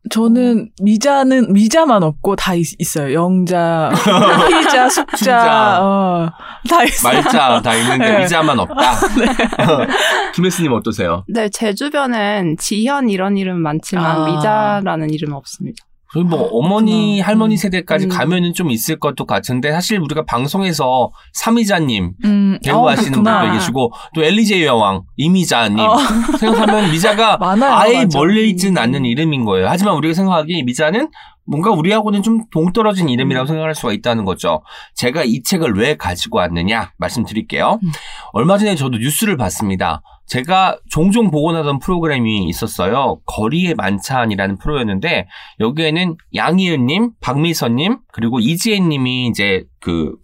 저는 0.09 0.69
미자는 0.81 1.51
미자만 1.53 2.03
없고 2.03 2.35
다 2.35 2.53
있, 2.53 2.65
어요 2.97 3.13
영자, 3.13 3.91
희자, 4.61 4.89
숙자. 4.89 5.79
어, 5.81 6.29
다 6.69 6.83
있어요. 6.83 7.21
말자 7.21 7.61
다 7.61 7.75
있는데 7.75 8.11
네. 8.11 8.19
미자만 8.19 8.59
없다. 8.59 8.75
김혜수님 10.35 10.71
어떠세요? 10.73 11.23
네, 11.27 11.49
제 11.49 11.73
주변엔 11.73 12.57
지현 12.57 13.09
이런 13.09 13.37
이름 13.37 13.61
많지만 13.61 14.21
아. 14.21 14.25
미자라는 14.25 15.09
이름은 15.09 15.35
없습니다. 15.35 15.83
저희 16.15 16.23
뭐 16.23 16.47
어머니 16.53 17.15
그렇구나. 17.17 17.27
할머니 17.27 17.55
음. 17.55 17.57
세대까지 17.57 18.05
음. 18.05 18.09
가면은 18.09 18.53
좀 18.53 18.71
있을 18.71 18.97
것도 18.99 19.25
같은데 19.25 19.71
사실 19.71 19.99
우리가 19.99 20.23
방송에서 20.25 21.11
삼이자님 21.33 22.13
음, 22.23 22.59
배우 22.63 22.77
어, 22.77 22.89
하시는 22.89 23.11
그렇구나. 23.11 23.41
분도 23.41 23.53
계시고 23.55 23.91
또 24.15 24.23
엘리제 24.23 24.65
여왕 24.65 25.03
이미자님 25.17 25.79
어. 25.79 25.97
생각하면 26.39 26.91
미자가 26.91 27.35
많아요. 27.37 27.73
아예 27.73 28.03
맞아. 28.03 28.17
멀리 28.17 28.49
있지는 28.49 28.81
않는 28.81 29.05
이름인 29.05 29.43
거예요. 29.43 29.67
하지만 29.67 29.95
우리가 29.95 30.13
생각하기 30.13 30.63
미자는 30.63 31.09
뭔가 31.47 31.69
우리하고는 31.71 32.23
좀 32.23 32.45
동떨어진 32.51 33.07
이름이라고 33.09 33.45
생각할 33.45 33.75
수가 33.75 33.93
있다는 33.93 34.25
거죠. 34.25 34.61
제가 34.95 35.23
이 35.25 35.43
책을 35.43 35.73
왜 35.75 35.95
가지고 35.95 36.39
왔느냐 36.39 36.93
말씀드릴게요. 36.97 37.79
음. 37.83 37.91
얼마 38.31 38.57
전에 38.57 38.75
저도 38.75 38.97
뉴스를 38.97 39.37
봤습니다. 39.37 40.01
제가 40.27 40.79
종종 40.89 41.29
보고 41.29 41.51
나던 41.51 41.79
프로그램이 41.79 42.47
있었어요. 42.49 43.19
거리의 43.25 43.75
만찬이라는 43.75 44.57
프로였는데 44.57 45.27
여기에는 45.59 46.17
양희은님, 46.33 47.11
박미선님 47.21 47.97
그리고 48.11 48.39
이지혜님이 48.39 49.27
이제 49.27 49.63
그 49.79 50.15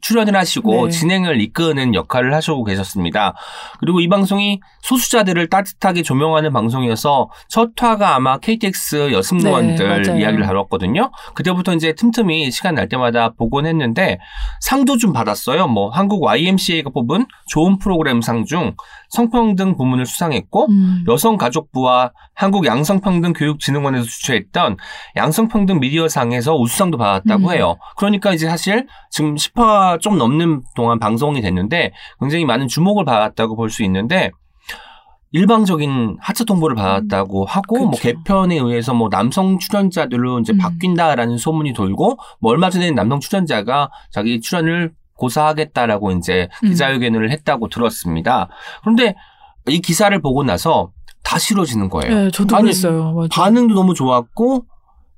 출연을 0.00 0.36
하시고 0.36 0.86
네. 0.86 0.90
진행을 0.90 1.40
이끄는 1.40 1.94
역할을 1.94 2.32
하시고 2.34 2.64
계셨습니다. 2.64 3.34
그리고 3.80 4.00
이 4.00 4.08
방송이 4.08 4.60
소수자들을 4.82 5.48
따뜻하게 5.48 6.02
조명하는 6.02 6.52
방송이어서 6.52 7.28
첫 7.48 7.70
화가 7.76 8.14
아마 8.14 8.38
KTX 8.38 9.12
여승무원들 9.12 10.02
네. 10.02 10.20
이야기를 10.20 10.46
다뤘거든요. 10.46 11.10
그때부터 11.34 11.74
이제 11.74 11.92
틈틈이 11.92 12.50
시간 12.50 12.76
날 12.76 12.88
때마다 12.88 13.30
보곤 13.30 13.66
했는데 13.66 14.18
상도 14.60 14.96
좀 14.96 15.12
받았어요. 15.12 15.66
뭐 15.66 15.90
한국 15.90 16.22
YMCA가 16.22 16.90
뽑은 16.90 17.26
좋은 17.48 17.78
프로그램 17.78 18.22
상 18.22 18.46
중 18.46 18.74
성평등 19.08 19.76
부문을 19.76 20.06
수상했고 20.06 20.66
음. 20.68 21.04
여성가족부와 21.08 22.12
한국 22.34 22.66
양성평등교육진흥원에서 22.66 24.04
주최했던 24.04 24.76
양성평등 25.16 25.80
미디어상에서 25.80 26.54
우수상도 26.56 26.98
받았다고 26.98 27.48
음. 27.48 27.52
해요. 27.52 27.76
그러니까 27.96 28.32
이제 28.32 28.48
사실 28.48 28.86
지금 29.10 29.34
10화 29.34 29.85
좀 29.98 30.18
넘는 30.18 30.62
동안 30.74 30.98
방송이 30.98 31.40
됐는데 31.40 31.92
굉장히 32.20 32.44
많은 32.44 32.68
주목을 32.68 33.04
받았다고 33.04 33.56
볼 33.56 33.70
수 33.70 33.82
있는데 33.84 34.30
일방적인 35.32 36.16
하차 36.20 36.44
통보를 36.44 36.76
받았다고 36.76 37.44
하고 37.44 37.78
뭐 37.78 37.90
그쵸. 37.90 38.02
개편에 38.02 38.56
의해서 38.58 38.94
뭐 38.94 39.08
남성 39.10 39.58
출연자들로 39.58 40.40
이제 40.40 40.52
음. 40.52 40.58
바뀐다라는 40.58 41.36
소문이 41.36 41.72
돌고 41.74 42.16
뭐 42.40 42.52
얼마 42.52 42.70
전에 42.70 42.90
남성 42.92 43.20
출연자가 43.20 43.90
자기 44.10 44.40
출연을 44.40 44.92
고사하겠다라고 45.14 46.12
이제 46.12 46.48
음. 46.64 46.68
기자회견을 46.68 47.30
했다고 47.32 47.68
들었습니다. 47.68 48.48
그런데 48.82 49.14
이 49.68 49.80
기사를 49.80 50.18
보고 50.22 50.44
나서 50.44 50.90
다 51.22 51.38
싫어지는 51.38 51.88
거예요. 51.88 52.14
네, 52.14 52.30
저도 52.30 52.54
아니, 52.56 52.64
그랬어요. 52.64 53.12
맞아. 53.12 53.28
반응도 53.32 53.74
너무 53.74 53.94
좋았고 53.94 54.64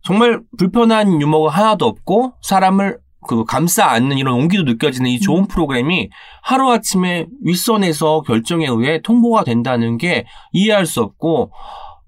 정말 0.03 0.41
불편한 0.57 1.21
유머가 1.21 1.51
하나도 1.51 1.87
없고 1.87 2.33
사람을 2.41 2.99
그 3.27 3.45
감싸 3.45 3.87
안는 3.87 4.17
이런 4.19 4.35
온기도 4.35 4.63
느껴지는 4.63 5.11
이 5.11 5.19
좋은 5.21 5.43
음. 5.43 5.47
프로그램이 5.49 6.09
하루아침에 6.43 7.27
윗선에서 7.45 8.23
결정에 8.23 8.67
의해 8.69 9.01
통보가 9.03 9.45
된다는 9.45 9.99
게 9.99 10.25
이해할 10.53 10.87
수 10.87 11.01
없고 11.01 11.51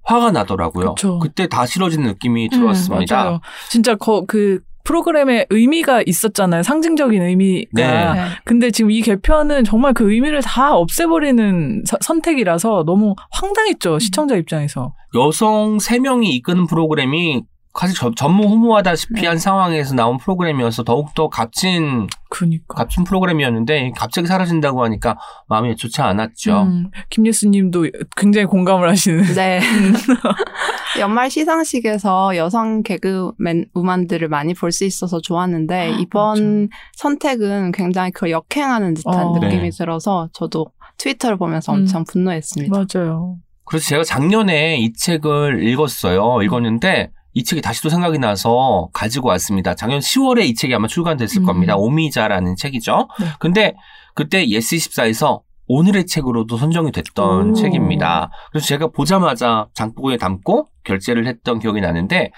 화가 0.04 0.30
나더라고요. 0.32 0.94
그쵸. 0.94 1.18
그때 1.18 1.46
다 1.46 1.66
싫어지는 1.66 2.06
느낌이 2.06 2.48
음, 2.52 2.58
들었습니다. 2.60 3.16
맞아요. 3.24 3.40
진짜 3.68 3.94
거, 3.96 4.24
그 4.26 4.60
프로그램에 4.84 5.46
의미가 5.50 6.02
있었잖아요. 6.06 6.62
상징적인 6.62 7.22
의미가. 7.22 7.68
네. 7.74 7.86
네. 8.14 8.20
근데 8.44 8.70
지금 8.70 8.90
이 8.90 9.02
개편은 9.02 9.64
정말 9.64 9.92
그 9.92 10.10
의미를 10.10 10.40
다 10.42 10.74
없애버리는 10.74 11.82
서- 11.86 11.98
선택이라서 12.00 12.84
너무 12.86 13.14
황당했죠. 13.30 13.98
시청자 13.98 14.36
입장에서. 14.36 14.94
여성 15.14 15.76
3명이 15.76 16.24
이끄는 16.34 16.66
프로그램이 16.66 17.42
사실 17.78 17.94
저- 17.96 18.10
전무후무하다시피 18.14 19.20
네. 19.22 19.26
한 19.28 19.38
상황에서 19.38 19.94
나온 19.94 20.18
프로그램이어서 20.18 20.82
더욱더 20.82 21.28
값진 21.28 22.08
그니까. 22.28 22.74
값진 22.74 23.04
프로그램이었는데 23.04 23.92
갑자기 23.96 24.26
사라진다고 24.26 24.82
하니까 24.84 25.16
마음이 25.48 25.76
좋지 25.76 26.02
않았죠. 26.02 26.62
음, 26.62 26.90
김예수님도 27.10 27.86
굉장히 28.16 28.46
공감을 28.46 28.88
하시는. 28.88 29.22
네. 29.34 29.60
연말 30.98 31.30
시상식에서 31.30 32.36
여성 32.36 32.82
개그맨 32.82 33.66
우만들을 33.74 34.28
많이 34.28 34.54
볼 34.54 34.72
수 34.72 34.84
있어서 34.84 35.20
좋았는데 35.20 35.96
이번 36.00 36.68
선택은 36.96 37.72
굉장히 37.72 38.10
그걸 38.10 38.30
역행하는 38.30 38.94
듯한 38.94 39.26
어. 39.28 39.38
느낌이 39.38 39.62
네. 39.62 39.70
들어서 39.70 40.28
저도 40.32 40.66
트위터를 40.98 41.36
보면서 41.38 41.72
음. 41.72 41.78
엄청 41.80 42.04
분노했습니다. 42.04 42.76
맞아요. 42.94 43.36
그래서 43.64 43.86
제가 43.86 44.02
작년에 44.04 44.78
이 44.78 44.92
책을 44.92 45.62
읽었어요. 45.66 46.42
읽었는데 46.42 47.10
이 47.32 47.44
책이 47.44 47.62
다시 47.62 47.82
또 47.82 47.88
생각이 47.88 48.18
나서 48.18 48.88
가지고 48.92 49.28
왔습니다. 49.28 49.74
작년 49.74 50.00
10월에 50.00 50.44
이 50.46 50.54
책이 50.54 50.74
아마 50.74 50.88
출간됐을 50.88 51.42
음. 51.42 51.46
겁니다. 51.46 51.76
오미자라는 51.76 52.56
책이죠. 52.56 53.08
네. 53.20 53.26
근데 53.38 53.74
그때 54.14 54.44
예스24에서 54.46 55.42
오늘의 55.72 56.06
책으로도 56.06 56.56
선정이 56.56 56.90
됐던 56.90 57.50
오. 57.50 57.54
책입니다. 57.54 58.30
그래서 58.50 58.66
제가 58.66 58.88
보자마자 58.88 59.68
장바구니에 59.74 60.16
담고 60.16 60.66
결제를 60.82 61.26
했던 61.28 61.60
기억이 61.60 61.80
나는데 61.80 62.32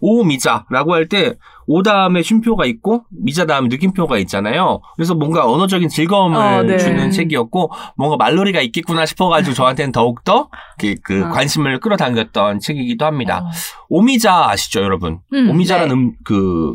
오 0.00 0.24
미자라고 0.24 0.94
할 0.94 1.06
때 1.08 1.34
오 1.70 1.82
다음에 1.82 2.22
쉼표가 2.22 2.64
있고 2.64 3.04
미자 3.10 3.44
다음에 3.44 3.68
느낌표가 3.68 4.16
있잖아요. 4.20 4.80
그래서 4.96 5.14
뭔가 5.14 5.46
언어적인 5.46 5.90
즐거움을 5.90 6.36
어, 6.38 6.62
네. 6.62 6.78
주는 6.78 7.10
책이었고 7.10 7.70
뭔가 7.94 8.16
말놀이가 8.16 8.62
있겠구나 8.62 9.04
싶어가지고 9.04 9.52
저한테는 9.54 9.92
더욱더 9.92 10.48
그, 10.78 10.94
그 11.02 11.24
아. 11.26 11.28
관심을 11.28 11.80
끌어당겼던 11.80 12.60
책이기도 12.60 13.04
합니다. 13.04 13.42
어. 13.44 13.50
오미자 13.90 14.48
아시죠, 14.48 14.80
여러분? 14.80 15.18
음. 15.34 15.50
오미자라는 15.50 15.94
음, 15.94 16.12
그 16.24 16.74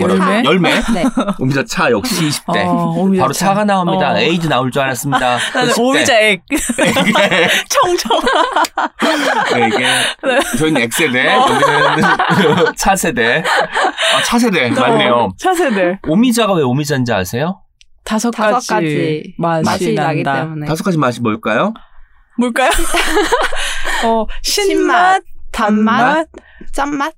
열매? 0.00 0.42
열매? 0.44 0.74
네. 0.94 1.04
오미자 1.38 1.64
차 1.64 1.90
역시 1.90 2.28
20대. 2.28 2.64
어, 2.66 2.94
바로 3.18 3.32
차. 3.32 3.46
차가 3.46 3.64
나옵니다. 3.64 4.12
어. 4.12 4.18
에이드 4.18 4.46
나올 4.46 4.70
줄 4.70 4.82
알았습니다. 4.82 5.38
10대. 5.52 5.78
오미자 5.78 6.20
액. 6.20 6.42
청청. 7.68 8.20
네, 9.54 9.68
이게 9.68 9.86
저희는 10.58 10.82
X세대, 10.82 11.26
여기는 11.34 12.74
차 12.76 12.94
세대. 12.96 13.42
아, 14.16 14.22
차 14.24 14.38
세대 14.38 14.70
맞네요. 14.70 15.30
차 15.38 15.54
세대. 15.54 15.98
오미자가 16.06 16.54
왜 16.54 16.62
오미자인지 16.62 17.12
아세요? 17.12 17.60
다섯 18.04 18.30
다섯 18.30 18.54
가지, 18.54 18.66
가지 18.68 19.34
맛이, 19.38 19.94
나기. 19.94 20.22
때문에. 20.22 20.66
다섯 20.66 20.82
가지 20.82 20.96
맛이 20.96 21.20
뭘까요? 21.20 21.74
뭘까요? 22.38 22.70
어, 24.04 24.26
신맛, 24.42 24.66
신맛, 24.68 25.22
단맛, 25.52 26.26
짠맛, 26.72 27.12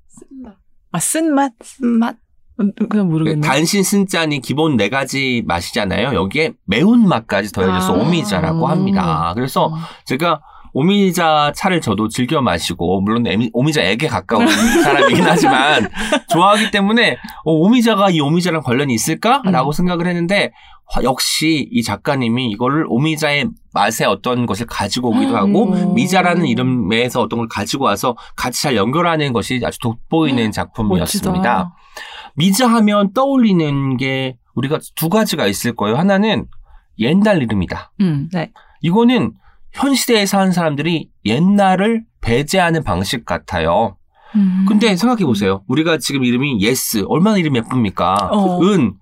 아, 0.91 0.99
쓴맛? 0.99 1.53
쓴맛. 1.63 2.15
음, 2.61 2.87
그냥 2.89 3.07
모르겠네. 3.09 3.45
단신 3.47 3.83
쓴짠이 3.83 4.39
기본 4.41 4.77
네 4.77 4.89
가지 4.89 5.43
맛이잖아요. 5.45 6.13
여기에 6.13 6.53
매운맛까지 6.65 7.51
더해져서 7.51 7.93
아. 7.93 7.97
오미자라고 7.97 8.67
합니다. 8.67 9.31
그래서 9.35 9.67
음. 9.67 9.73
제가 10.05 10.41
오미자 10.73 11.51
차를 11.53 11.81
저도 11.81 12.07
즐겨 12.07 12.41
마시고 12.41 13.01
물론 13.01 13.23
에미- 13.23 13.49
오미자에게 13.51 14.07
가까운 14.07 14.47
사람이긴 14.83 15.23
하지만 15.25 15.89
좋아하기 16.31 16.71
때문에 16.71 17.17
어, 17.43 17.51
오미자가 17.51 18.09
이 18.11 18.21
오미자랑 18.21 18.61
관련이 18.61 18.93
있을까라고 18.93 19.69
음. 19.69 19.73
생각을 19.73 20.07
했는데 20.07 20.51
화- 20.89 21.03
역시 21.03 21.67
이 21.71 21.83
작가님이 21.83 22.49
이거를 22.51 22.85
오미자의 22.87 23.49
맛의 23.73 24.07
어떤 24.07 24.45
것을 24.45 24.65
가지고 24.65 25.09
오기도 25.09 25.35
하고 25.35 25.73
음. 25.73 25.93
미자라는 25.93 26.45
이름에서 26.45 27.21
어떤 27.21 27.39
걸 27.39 27.47
가지고 27.49 27.85
와서 27.85 28.15
같이 28.37 28.61
잘 28.63 28.75
연결하는 28.77 29.33
것이 29.33 29.61
아주 29.65 29.77
돋보이는 29.79 30.51
작품이었습니다. 30.53 31.31
멋지다. 31.31 31.73
미자 32.35 32.67
하면 32.67 33.13
떠올리는 33.13 33.97
게 33.97 34.37
우리가 34.55 34.79
두 34.95 35.09
가지가 35.09 35.47
있을 35.47 35.75
거예요. 35.75 35.97
하나는 35.97 36.45
옛날 36.99 37.41
이름이다. 37.41 37.93
음. 38.01 38.29
이거는 38.81 39.33
현 39.73 39.95
시대에 39.95 40.25
사는 40.25 40.51
사람들이 40.51 41.09
옛날을 41.25 42.03
배제하는 42.21 42.83
방식 42.83 43.25
같아요. 43.25 43.97
음. 44.35 44.65
근데 44.67 44.95
생각해 44.95 45.25
보세요. 45.25 45.63
우리가 45.67 45.97
지금 45.97 46.23
이름이 46.23 46.61
예스 46.61 47.03
얼마나 47.07 47.37
이름 47.37 47.55
예쁩니까? 47.55 48.29
어. 48.31 48.61
은 48.63 48.93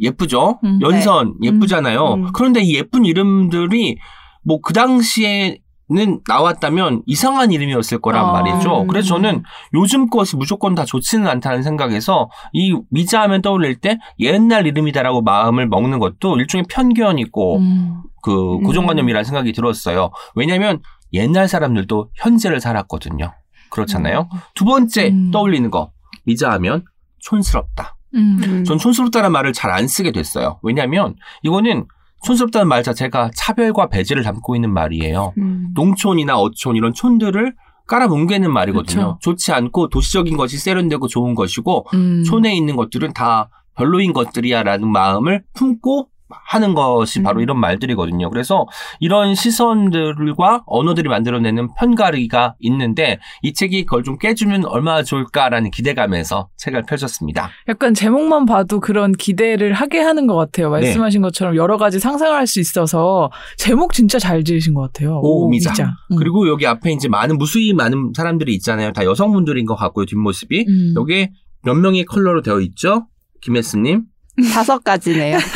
예쁘죠? 0.00 0.60
음. 0.64 0.78
연선 0.80 1.34
예쁘잖아요. 1.42 2.14
음. 2.14 2.32
그런데 2.32 2.60
이 2.62 2.74
예쁜 2.74 3.04
이름들이 3.04 3.98
뭐 4.44 4.60
그 4.62 4.72
당시에 4.72 5.58
는 5.90 6.20
나왔다면 6.28 7.02
이상한 7.06 7.50
이름이었을 7.50 8.00
거란 8.00 8.26
아. 8.26 8.32
말이죠. 8.32 8.86
그래서 8.88 9.08
저는 9.08 9.42
요즘 9.72 10.10
것이 10.10 10.36
무조건 10.36 10.74
다 10.74 10.84
좋지는 10.84 11.26
않다는 11.26 11.62
생각에서 11.62 12.28
이 12.52 12.76
미자하면 12.90 13.40
떠올릴 13.40 13.76
때 13.76 13.98
옛날 14.20 14.66
이름이다라고 14.66 15.22
마음을 15.22 15.66
먹는 15.66 15.98
것도 15.98 16.36
일종의 16.36 16.66
편견이고 16.68 17.56
음. 17.56 18.02
그 18.22 18.56
음. 18.56 18.62
고정관념이라는 18.64 19.24
생각이 19.24 19.52
들었어요. 19.52 20.10
왜냐하면 20.34 20.80
옛날 21.14 21.48
사람들도 21.48 22.10
현재를 22.16 22.60
살았거든요. 22.60 23.32
그렇잖아요. 23.70 24.28
두 24.54 24.66
번째 24.66 25.08
음. 25.08 25.30
떠올리는 25.30 25.70
거 25.70 25.90
미자하면 26.26 26.84
촌스럽다. 27.20 27.96
음. 28.14 28.40
음. 28.44 28.64
전 28.64 28.76
촌스럽다는 28.76 29.32
말을 29.32 29.54
잘 29.54 29.70
안 29.70 29.88
쓰게 29.88 30.12
됐어요. 30.12 30.58
왜냐하면 30.62 31.14
이거는 31.42 31.86
촌스럽다는 32.22 32.68
말 32.68 32.82
자체가 32.82 33.30
차별과 33.34 33.88
배제를 33.88 34.22
담고 34.22 34.56
있는 34.56 34.72
말이에요. 34.72 35.32
음. 35.38 35.68
농촌이나 35.74 36.38
어촌 36.38 36.76
이런 36.76 36.92
촌들을 36.92 37.54
깔아뭉개는 37.86 38.52
말이거든요. 38.52 39.16
그쵸. 39.16 39.18
좋지 39.22 39.52
않고 39.52 39.88
도시적인 39.88 40.36
것이 40.36 40.58
세련되고 40.58 41.08
좋은 41.08 41.34
것이고 41.34 41.86
음. 41.94 42.22
촌에 42.24 42.54
있는 42.54 42.76
것들은 42.76 43.14
다 43.14 43.48
별로인 43.76 44.12
것들이야라는 44.12 44.86
마음을 44.88 45.44
품고 45.54 46.08
하는 46.30 46.74
것이 46.74 47.22
바로 47.22 47.38
음. 47.38 47.42
이런 47.42 47.58
말들이거든요. 47.60 48.28
그래서 48.30 48.66
이런 49.00 49.34
시선들과 49.34 50.64
언어들이 50.66 51.08
만들어내는 51.08 51.74
편가르기가 51.74 52.54
있는데 52.60 53.18
이 53.42 53.52
책이 53.52 53.84
그걸 53.84 54.02
좀 54.02 54.18
깨주면 54.18 54.64
얼마나 54.66 55.02
좋을까라는 55.02 55.70
기대감에서 55.70 56.48
책을 56.56 56.82
펼쳤습니다. 56.82 57.50
약간 57.68 57.94
제목만 57.94 58.46
봐도 58.46 58.80
그런 58.80 59.12
기대를 59.12 59.72
하게 59.72 60.00
하는 60.00 60.26
것 60.26 60.34
같아요. 60.36 60.66
네. 60.70 60.80
말씀하신 60.82 61.22
것처럼 61.22 61.56
여러 61.56 61.76
가지 61.76 61.98
상상을 62.00 62.34
할 62.34 62.48
수 62.48 62.60
있어서 62.60 63.30
제목 63.58 63.92
진짜 63.92 64.18
잘 64.18 64.42
지으신 64.42 64.72
것 64.72 64.80
같아요. 64.80 65.20
오, 65.22 65.50
미자. 65.50 65.72
음. 66.10 66.16
그리고 66.16 66.48
여기 66.48 66.66
앞에 66.66 66.92
이제 66.92 67.06
많은 67.08 67.36
무수히 67.36 67.74
많은 67.74 68.12
사람들이 68.16 68.54
있잖아요. 68.54 68.92
다 68.94 69.04
여성분들인 69.04 69.66
것 69.66 69.76
같고요. 69.76 70.06
뒷모습이. 70.06 70.64
음. 70.66 70.94
여기에 70.96 71.30
몇 71.64 71.74
명의 71.74 72.06
컬러로 72.06 72.40
되어 72.40 72.60
있죠? 72.60 73.06
김혜수님. 73.42 74.04
다섯 74.52 74.82
가지네요. 74.82 75.38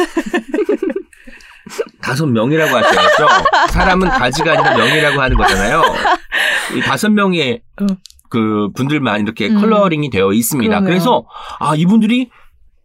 다섯 2.03 2.27
명이라고 2.27 2.77
하셔야죠. 2.77 3.29
사람은 3.71 4.09
가지가 4.09 4.53
아니라 4.53 4.77
명이라고 4.77 5.21
하는 5.21 5.37
거잖아요. 5.37 5.83
이 6.77 6.81
다섯 6.81 7.11
명의 7.11 7.63
어. 7.81 7.87
그 8.29 8.69
분들만 8.75 9.21
이렇게 9.21 9.49
음. 9.49 9.61
컬러링이 9.61 10.11
되어 10.11 10.33
있습니다. 10.33 10.71
그러네요. 10.71 10.89
그래서 10.89 11.25
아 11.61 11.75
이분들이 11.77 12.31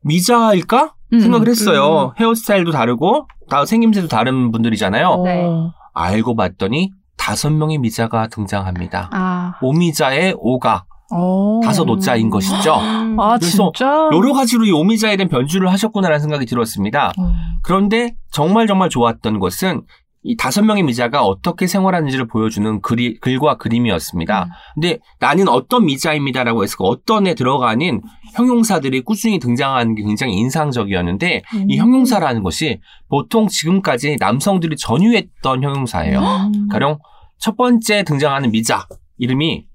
미자일까 0.01 0.93
음. 1.13 1.19
생각을 1.19 1.47
했어요. 1.47 2.13
헤어스타일도 2.19 2.71
다르고 2.71 3.27
다 3.49 3.65
생김새도 3.65 4.07
다른 4.07 4.51
분들이잖아요. 4.51 5.07
어. 5.07 5.23
네. 5.23 5.47
알고 5.93 6.35
봤더니 6.35 6.91
다섯 7.17 7.49
명의 7.49 7.77
미자가 7.77 8.27
등장합니다. 8.27 9.09
아. 9.11 9.55
오미자의 9.61 10.35
오가 10.37 10.85
어. 11.11 11.59
다섯 11.63 11.89
오자인 11.89 12.29
것이죠. 12.29 12.75
음. 12.75 13.19
아, 13.19 13.37
그래서 13.37 13.71
진짜? 13.73 14.09
여러 14.13 14.33
가지로 14.33 14.65
이 14.65 14.71
오미자에 14.71 15.17
대한 15.17 15.29
변주를 15.29 15.71
하셨구나라는 15.71 16.19
생각이 16.19 16.45
들었습니다. 16.45 17.13
어. 17.17 17.33
그런데 17.63 18.15
정말 18.31 18.67
정말 18.67 18.89
좋았던 18.89 19.39
것은 19.39 19.83
이 20.23 20.35
다섯 20.35 20.61
명의 20.61 20.83
미자가 20.83 21.23
어떻게 21.23 21.67
생활하는지를 21.67 22.27
보여주는 22.27 22.81
글이, 22.81 23.19
글과 23.21 23.55
그림이었습니다. 23.55 24.43
음. 24.43 24.49
근데 24.75 24.99
나는 25.19 25.47
어떤 25.47 25.85
미자입니다라고 25.85 26.63
해서 26.63 26.75
그 26.77 26.83
어떤 26.83 27.27
에 27.27 27.33
들어가는 27.33 28.01
형용사들이 28.35 29.01
꾸준히 29.01 29.39
등장하는 29.39 29.95
게 29.95 30.03
굉장히 30.03 30.33
인상적이었는데 30.33 31.43
이 31.69 31.79
음. 31.79 31.81
형용사라는 31.81 32.43
것이 32.43 32.81
보통 33.07 33.47
지금까지 33.47 34.17
남성들이 34.19 34.75
전유했던 34.75 35.63
형용사예요. 35.63 36.19
음. 36.19 36.67
가령 36.69 36.99
첫 37.39 37.55
번째 37.55 38.03
등장하는 38.03 38.51
미자 38.51 38.85
이름이 39.19 39.65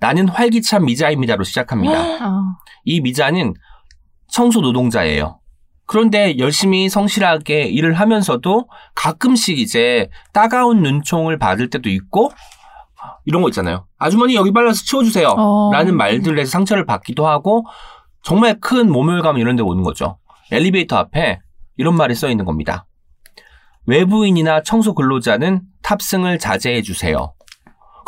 나는 0.00 0.28
활기찬 0.28 0.86
미자입니다로 0.86 1.44
시작합니다. 1.44 1.94
아. 2.20 2.56
이 2.84 3.00
미자는 3.00 3.54
청소 4.28 4.60
노동자예요. 4.60 5.38
그런데 5.86 6.38
열심히 6.38 6.88
성실하게 6.88 7.64
일을 7.64 7.94
하면서도 7.94 8.68
가끔씩 8.94 9.58
이제 9.58 10.08
따가운 10.32 10.82
눈총을 10.82 11.38
받을 11.38 11.68
때도 11.68 11.88
있고 11.90 12.32
이런 13.24 13.42
거 13.42 13.48
있잖아요. 13.48 13.86
아주머니 13.98 14.34
여기 14.34 14.52
발라서 14.52 14.84
치워주세요. 14.84 15.28
어. 15.36 15.70
라는 15.72 15.96
말들에서 15.96 16.50
상처를 16.50 16.86
받기도 16.86 17.26
하고 17.26 17.64
정말 18.22 18.60
큰 18.60 18.90
모멸감 18.90 19.38
이런 19.38 19.56
데 19.56 19.62
오는 19.62 19.82
거죠. 19.82 20.18
엘리베이터 20.52 20.96
앞에 20.96 21.40
이런 21.76 21.96
말이 21.96 22.14
써 22.14 22.28
있는 22.28 22.44
겁니다. 22.44 22.86
외부인이나 23.86 24.62
청소 24.62 24.94
근로자는 24.94 25.62
탑승을 25.82 26.38
자제해 26.38 26.82
주세요. 26.82 27.34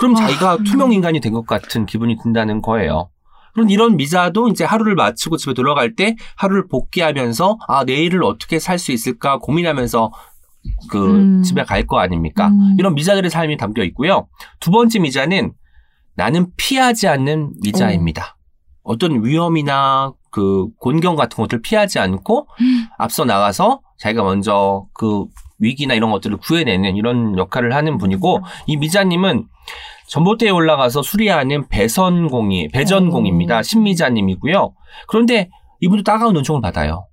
그럼 0.03 0.17
아, 0.17 0.19
자기가 0.27 0.57
음. 0.57 0.65
투명 0.65 0.93
인간이 0.93 1.21
된 1.21 1.33
것 1.33 1.47
같은 1.47 1.87
기분이 1.87 2.17
든다는 2.23 2.61
거예요. 2.61 3.09
그런 3.55 3.71
이런 3.71 3.97
미자도 3.97 4.49
이제 4.49 4.65
하루를 4.65 4.95
마치고 4.97 5.37
집에 5.37 5.55
돌아갈 5.55 5.95
때 5.95 6.17
하루를 6.37 6.67
복귀하면서 6.69 7.59
아 7.69 7.85
내일을 7.85 8.25
어떻게 8.25 8.59
살 8.59 8.79
수 8.79 8.91
있을까 8.93 9.39
고민하면서 9.39 10.11
그 10.91 11.07
음. 11.07 11.43
집에 11.43 11.63
갈 11.65 11.87
거 11.87 11.99
아닙니까? 11.99 12.49
음. 12.49 12.77
이런 12.79 12.95
미자들의 12.95 13.31
삶이 13.31 13.57
담겨 13.59 13.85
있고요. 13.85 14.27
두 14.61 14.71
번째 14.71 14.99
미자는 14.99 15.53
나는 16.17 16.49
피하지 16.57 17.09
않는 17.09 17.53
미자입니다. 17.63 18.37
어떤 18.83 19.25
위험이나 19.25 20.13
그 20.31 20.67
곤경 20.81 21.15
같은 21.15 21.37
것들 21.37 21.63
피하지 21.63 21.99
않고 22.01 22.49
음. 22.61 22.87
앞서 22.99 23.25
나가서 23.25 23.81
자기가 23.99 24.23
먼저 24.25 24.87
그 24.95 25.27
위기나 25.63 25.95
이런 25.95 26.11
것들을 26.11 26.37
구해내는 26.39 26.97
이런 26.97 27.39
역할을 27.39 27.75
하는 27.75 27.97
분이고 27.97 28.41
이 28.67 28.77
미자님은 28.77 29.47
전봇대에 30.09 30.51
올라가서 30.51 31.03
수리하는 31.03 31.69
배선공이 31.69 32.69
배전공입니다. 32.69 33.61
오. 33.61 33.63
신미자님이고요. 33.63 34.75
그런데 35.09 35.49
이분도 35.81 36.03
따가운 36.03 36.35
눈총을 36.35 36.61
받아요. 36.61 37.07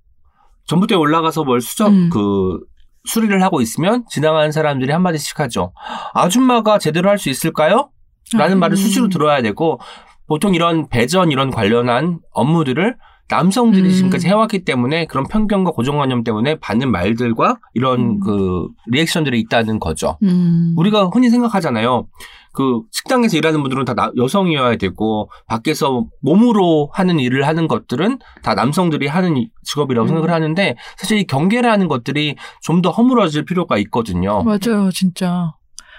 전봇대에 0.66 0.96
올라가서 0.98 1.44
뭘 1.44 1.60
수정 1.60 1.92
음. 1.92 2.10
그 2.12 2.60
수리를 3.04 3.42
하고 3.42 3.60
있으면 3.62 4.04
지나가는 4.10 4.52
사람들이 4.52 4.92
한마디씩 4.92 5.40
하죠. 5.40 5.72
아줌마가 6.12 6.78
제대로 6.78 7.08
할 7.08 7.18
수 7.18 7.30
있을까요? 7.30 7.90
라는 8.34 8.58
음. 8.58 8.60
말을 8.60 8.76
수시로 8.76 9.08
들어야 9.08 9.40
되고 9.42 9.80
보통 10.26 10.54
이런 10.54 10.88
배전 10.88 11.32
이런 11.32 11.50
관련한 11.50 12.20
업무들을 12.32 12.96
남성들이 13.30 13.84
음. 13.84 13.90
지금까지 13.90 14.26
해왔기 14.28 14.64
때문에 14.64 15.06
그런 15.06 15.26
편견과 15.28 15.70
고정관념 15.70 16.24
때문에 16.24 16.56
받는 16.58 16.90
말들과 16.90 17.58
이런 17.74 18.00
음. 18.00 18.20
그 18.20 18.68
리액션들이 18.86 19.38
있다는 19.40 19.78
거죠. 19.78 20.18
음. 20.22 20.74
우리가 20.76 21.06
흔히 21.12 21.30
생각하잖아요. 21.30 22.08
그 22.52 22.80
식당에서 22.90 23.36
일하는 23.36 23.60
분들은 23.62 23.84
다 23.84 23.94
나- 23.94 24.10
여성이어야 24.16 24.76
되고 24.76 25.30
밖에서 25.46 26.06
몸으로 26.20 26.90
하는 26.92 27.20
일을 27.20 27.46
하는 27.46 27.68
것들은 27.68 28.18
다 28.42 28.54
남성들이 28.54 29.06
하는 29.06 29.36
이- 29.36 29.50
직업이라고 29.62 30.06
음. 30.06 30.08
생각을 30.08 30.30
하는데 30.30 30.74
사실 30.98 31.18
이 31.18 31.24
경계라는 31.26 31.86
것들이 31.86 32.34
좀 32.62 32.82
더 32.82 32.90
허물어질 32.90 33.44
필요가 33.44 33.76
있거든요. 33.78 34.42
맞아요, 34.42 34.90
진짜. 34.92 35.52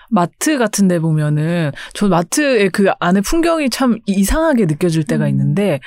마트 0.10 0.58
같은 0.58 0.90
데 0.90 1.00
보면은, 1.00 1.72
저 1.94 2.10
마트의 2.10 2.70
그 2.72 2.88
안에 3.00 3.22
풍경이 3.22 3.70
참 3.70 3.98
이상하게 4.08 4.66
느껴질 4.66 5.06
때가 5.06 5.24
음. 5.26 5.30
있는데, 5.30 5.80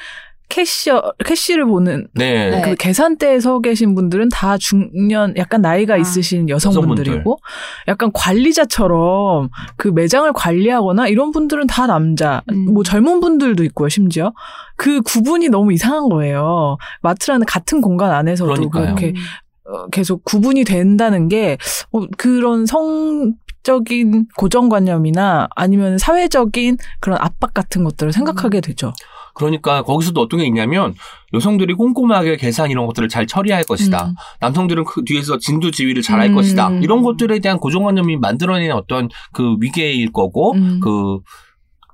캐시어 0.48 1.02
캐시를 1.24 1.66
보는 1.66 2.08
네. 2.14 2.50
네. 2.50 2.60
그 2.62 2.74
계산대에 2.76 3.40
서 3.40 3.60
계신 3.60 3.94
분들은 3.94 4.28
다 4.28 4.56
중년 4.58 5.34
약간 5.36 5.62
나이가 5.62 5.94
아. 5.94 5.96
있으신 5.96 6.48
여성분들이고 6.48 7.38
약간 7.88 8.10
관리자처럼 8.12 9.48
그 9.76 9.88
매장을 9.88 10.32
관리하거나 10.32 11.08
이런 11.08 11.32
분들은 11.32 11.66
다 11.66 11.86
남자 11.86 12.42
음. 12.50 12.72
뭐 12.72 12.82
젊은 12.82 13.20
분들도 13.20 13.64
있고요 13.64 13.88
심지어 13.88 14.32
그 14.76 15.00
구분이 15.02 15.48
너무 15.48 15.72
이상한 15.72 16.08
거예요 16.08 16.76
마트라는 17.02 17.46
같은 17.46 17.80
공간 17.80 18.12
안에서도 18.12 18.52
그러니까요. 18.52 18.94
그렇게 18.94 19.14
어, 19.66 19.86
계속 19.88 20.24
구분이 20.24 20.64
된다는 20.64 21.28
게 21.28 21.56
어, 21.92 22.02
그런 22.16 22.66
성 22.66 23.34
적인 23.64 24.26
고정관념이나 24.36 25.48
아니면 25.56 25.96
사회적인 25.96 26.76
그런 27.00 27.18
압박 27.20 27.54
같은 27.54 27.82
것들을 27.82 28.12
생각하게 28.12 28.60
되죠. 28.60 28.92
그러니까 29.34 29.82
거기서도 29.82 30.20
어떤 30.20 30.40
게 30.40 30.46
있냐면 30.46 30.94
여성들이 31.32 31.74
꼼꼼하게 31.74 32.36
계산 32.36 32.70
이런 32.70 32.86
것들을 32.86 33.08
잘 33.08 33.26
처리할 33.26 33.64
것이다. 33.64 34.06
음. 34.06 34.14
남성들은 34.40 34.84
그 34.84 35.04
뒤에서 35.04 35.38
진두지휘를 35.38 36.02
잘할 36.02 36.28
음. 36.30 36.34
것이다. 36.34 36.70
이런 36.82 37.02
것들에 37.02 37.40
대한 37.40 37.58
고정관념이 37.58 38.16
만들어내는 38.18 38.74
어떤 38.74 39.08
그 39.32 39.56
위계일 39.60 40.12
거고 40.12 40.52
음. 40.54 40.80
그 40.82 41.18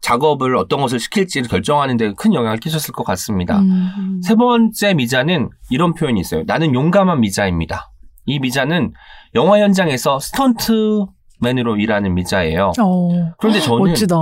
작업을 0.02 0.56
어떤 0.56 0.80
것을 0.80 0.98
시킬지를 0.98 1.48
결정하는 1.48 1.96
데 1.96 2.12
큰 2.16 2.32
영향을 2.34 2.58
끼쳤을 2.58 2.92
것 2.92 3.04
같습니다. 3.04 3.58
음. 3.60 4.20
세 4.22 4.34
번째 4.34 4.94
미자는 4.94 5.48
이런 5.70 5.94
표현이 5.94 6.20
있어요. 6.20 6.42
나는 6.46 6.74
용감한 6.74 7.20
미자입니다. 7.20 7.90
이 8.26 8.38
미자는 8.38 8.92
영화 9.34 9.58
현장에서 9.58 10.18
스턴트 10.20 11.04
맨으로 11.40 11.76
일하는 11.76 12.14
미자예요. 12.14 12.72
어, 12.80 13.08
그런데 13.38 13.60
저는 13.60 13.86
멋지다. 13.86 14.14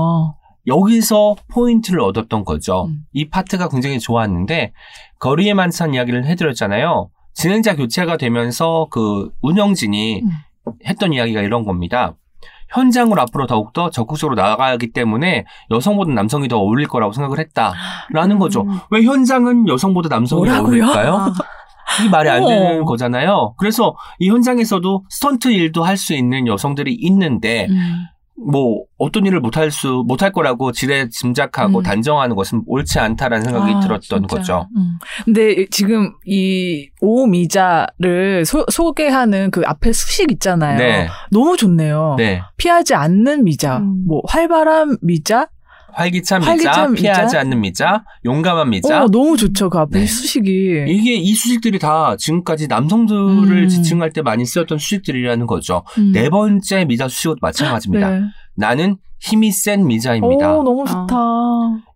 여기서 0.68 1.35
포인트를 1.50 2.00
얻었던 2.00 2.44
거죠. 2.44 2.87
음. 2.87 3.00
이 3.12 3.28
파트가 3.28 3.68
굉장히 3.68 3.98
좋았는데 3.98 4.72
거리의 5.18 5.54
만찬 5.54 5.94
이야기를 5.94 6.26
해드렸잖아요. 6.26 7.11
진행자 7.35 7.76
교체가 7.76 8.16
되면서 8.16 8.87
그 8.90 9.31
운영진이 9.42 10.22
음. 10.22 10.31
했던 10.87 11.12
이야기가 11.12 11.40
이런 11.40 11.64
겁니다. 11.64 12.14
현장으로 12.70 13.22
앞으로 13.22 13.46
더욱더 13.46 13.88
적극적으로 13.90 14.35
나아가기 14.35 14.92
때문에 14.92 15.46
여성보다 15.70 16.12
남성이 16.12 16.48
더 16.48 16.59
어울릴 16.59 16.87
거라고 16.87 17.12
생각을 17.14 17.38
했다라는 17.38 18.38
거죠. 18.38 18.62
음. 18.62 18.78
왜 18.90 19.02
현장은 19.02 19.68
여성보다 19.68 20.09
남성이 20.11 20.48
더 20.48 20.62
뭐라고요? 20.62 20.85
어울릴까요? 20.85 21.14
아, 21.14 22.04
이 22.04 22.09
말이 22.11 22.28
안 22.28 22.44
되는 22.44 22.83
어. 22.83 22.85
거잖아요. 22.85 23.54
그래서 23.57 23.96
이 24.18 24.28
현장에서도 24.28 25.04
스턴트 25.09 25.48
일도 25.48 25.83
할 25.83 25.96
수 25.96 26.12
있는 26.14 26.46
여성들이 26.46 26.92
있는데 26.92 27.66
음. 27.70 28.04
뭐 28.46 28.85
어떤 28.98 29.27
일을 29.27 29.40
못할 29.40 29.70
수 29.70 30.05
못할 30.07 30.33
거라고 30.33 30.72
지레 30.72 31.09
짐작하고 31.09 31.79
음. 31.79 31.83
단정하는 31.83 32.37
것은 32.37 32.62
옳지 32.66 32.98
않다라는 32.98 33.44
생각이 33.44 33.72
아, 33.74 33.81
들었던 33.81 34.20
진짜. 34.20 34.27
거죠. 34.37 34.68
음. 34.77 34.98
근데 35.24 35.66
지금 35.70 36.12
이 36.24 36.88
오미자를 37.01 38.44
소, 38.44 38.64
소개하는 38.70 39.51
그 39.51 39.62
앞에 39.66 39.92
수식 39.92 40.31
있잖아요. 40.33 40.79
네, 40.79 41.09
너무 41.31 41.57
좋네요. 41.57 42.14
네. 42.16 42.42
피하지 42.57 42.94
않는 42.94 43.44
미자, 43.44 43.79
음. 43.79 44.05
뭐 44.07 44.22
활발한 44.29 44.98
미자, 45.03 45.48
활기찬 45.92 46.40
미자, 46.40 46.51
활기찬 46.51 46.92
미자? 46.92 47.03
피하지 47.03 47.37
않는 47.38 47.61
미자, 47.61 48.05
용감한 48.24 48.70
미자. 48.70 49.05
어 49.05 49.09
너무 49.09 49.37
좋죠 49.37 49.68
그 49.70 49.79
앞에 49.79 50.01
네. 50.01 50.07
수식이. 50.07 50.85
이게 50.88 51.14
이 51.14 51.35
수식들이 51.35 51.79
다 51.79 52.16
지금까지 52.16 52.68
남성들을 52.68 53.62
음. 53.64 53.68
지칭할 53.68 54.12
때 54.12 54.22
많이 54.22 54.44
쓰였던 54.44 54.79
수식들이라는 54.79 55.46
거죠. 55.46 55.83
음. 55.98 56.12
네 56.12 56.29
번째 56.31 56.85
미자 56.85 57.09
수식도 57.09 57.37
마찬가지입니다. 57.40 58.11
네. 58.11 58.20
나는 58.55 58.96
힘이 59.20 59.51
센 59.51 59.87
미자입니다. 59.87 60.59
오 60.59 60.62
너무 60.62 60.85
좋다. 60.87 61.14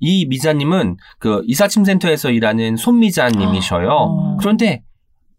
이 0.01 0.27
미자님은 0.27 0.97
그 1.19 1.43
이사침센터에서 1.47 2.31
일하는 2.31 2.77
손미자님이셔요. 2.77 3.89
어. 3.89 4.37
그런데 4.41 4.83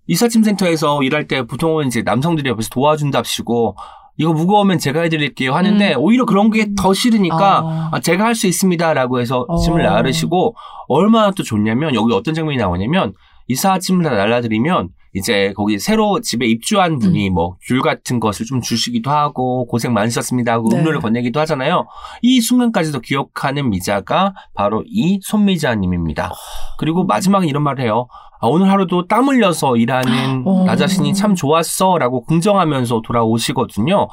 이사침센터에서 0.07 1.01
일할 1.03 1.27
때 1.27 1.43
보통은 1.45 1.87
이제 1.87 2.01
남성들이 2.01 2.49
옆에서 2.49 2.69
도와준답시고 2.69 3.75
이거 4.17 4.32
무거우면 4.34 4.78
제가 4.78 5.02
해드릴게요 5.02 5.54
하는데 5.56 5.93
음. 5.93 5.99
오히려 5.99 6.26
그런 6.26 6.52
게 6.52 6.67
더 6.78 6.93
싫으니까 6.93 7.60
아. 7.60 7.89
아, 7.93 7.99
제가 7.99 8.26
할 8.26 8.36
수 8.36 8.47
있습니다라고 8.47 9.19
해서 9.19 9.45
어. 9.47 9.58
짐을 9.58 9.84
나르시고 9.84 10.56
얼마나 10.88 11.32
또 11.32 11.43
좋냐면 11.43 11.95
여기 11.95 12.13
어떤 12.13 12.34
장면이 12.34 12.58
나오냐면 12.58 13.13
이사 13.47 13.80
짐을 13.80 14.04
다 14.04 14.12
날라드리면 14.12 14.89
이제 15.13 15.54
거기 15.56 15.78
새로 15.78 16.19
집에 16.21 16.45
입주한 16.47 16.97
분이 16.97 17.30
음. 17.30 17.34
뭐귤 17.34 17.82
같은 17.82 18.19
것을 18.19 18.45
좀 18.45 18.62
주시기도 18.62 19.12
하고 19.12 19.65
고생 19.67 19.93
많으셨습니다 19.93 20.54
하고 20.54 20.69
네. 20.69 20.80
음료를 20.80 20.99
건네기도 21.02 21.39
하잖아요. 21.41 21.86
이 22.21 22.41
순간까지도 22.41 22.99
기억하는 23.02 23.69
미자가 23.69 24.34
바로 24.56 24.84
이 24.88 25.19
손미자님입니다. 25.21 26.32
그리고 26.80 27.06
마지막에 27.06 27.47
이런 27.47 27.63
말을 27.63 27.84
해요. 27.84 28.08
아, 28.41 28.47
오늘 28.47 28.69
하루도 28.69 29.08
땀 29.08 29.30
흘려서 29.30 29.78
일하는 29.78 30.43
어. 30.45 30.65
나 30.65 30.76
자신이 30.76 31.13
참 31.13 31.36
좋았어 31.36 31.97
라고 31.97 32.26
긍정하면서 32.26 33.02
돌아오시거든요. 33.06 34.08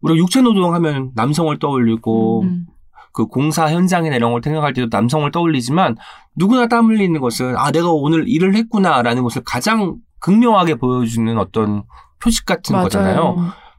우리가 0.00 0.16
육체 0.18 0.40
노동 0.40 0.74
하면 0.74 1.12
남성을 1.14 1.56
떠올리고 1.58 2.42
음. 2.42 2.66
그 3.12 3.26
공사 3.26 3.70
현장이나 3.70 4.16
이런 4.16 4.32
걸 4.32 4.40
생각할 4.42 4.72
때도 4.72 4.88
남성을 4.90 5.30
떠올리지만 5.30 5.96
누구나 6.34 6.66
땀 6.66 6.86
흘리는 6.86 7.20
것은 7.20 7.56
아 7.56 7.70
내가 7.70 7.92
오늘 7.92 8.26
일을 8.26 8.54
했구나라는 8.56 9.22
것을 9.22 9.42
가장 9.44 9.96
극명하게 10.22 10.76
보여주는 10.76 11.36
어떤 11.38 11.82
표식 12.22 12.46
같은 12.46 12.72
맞아요. 12.72 12.84
거잖아요. 12.84 13.34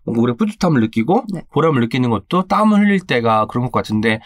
뭔가 0.05 0.21
우리가 0.21 0.37
뿌듯함을 0.37 0.81
느끼고 0.81 1.23
네. 1.33 1.41
보람을 1.53 1.81
느끼는 1.81 2.09
것도 2.09 2.43
땀을 2.47 2.79
흘릴 2.79 2.99
때가 2.99 3.45
그런 3.47 3.65
것 3.65 3.71
같은데 3.71 4.19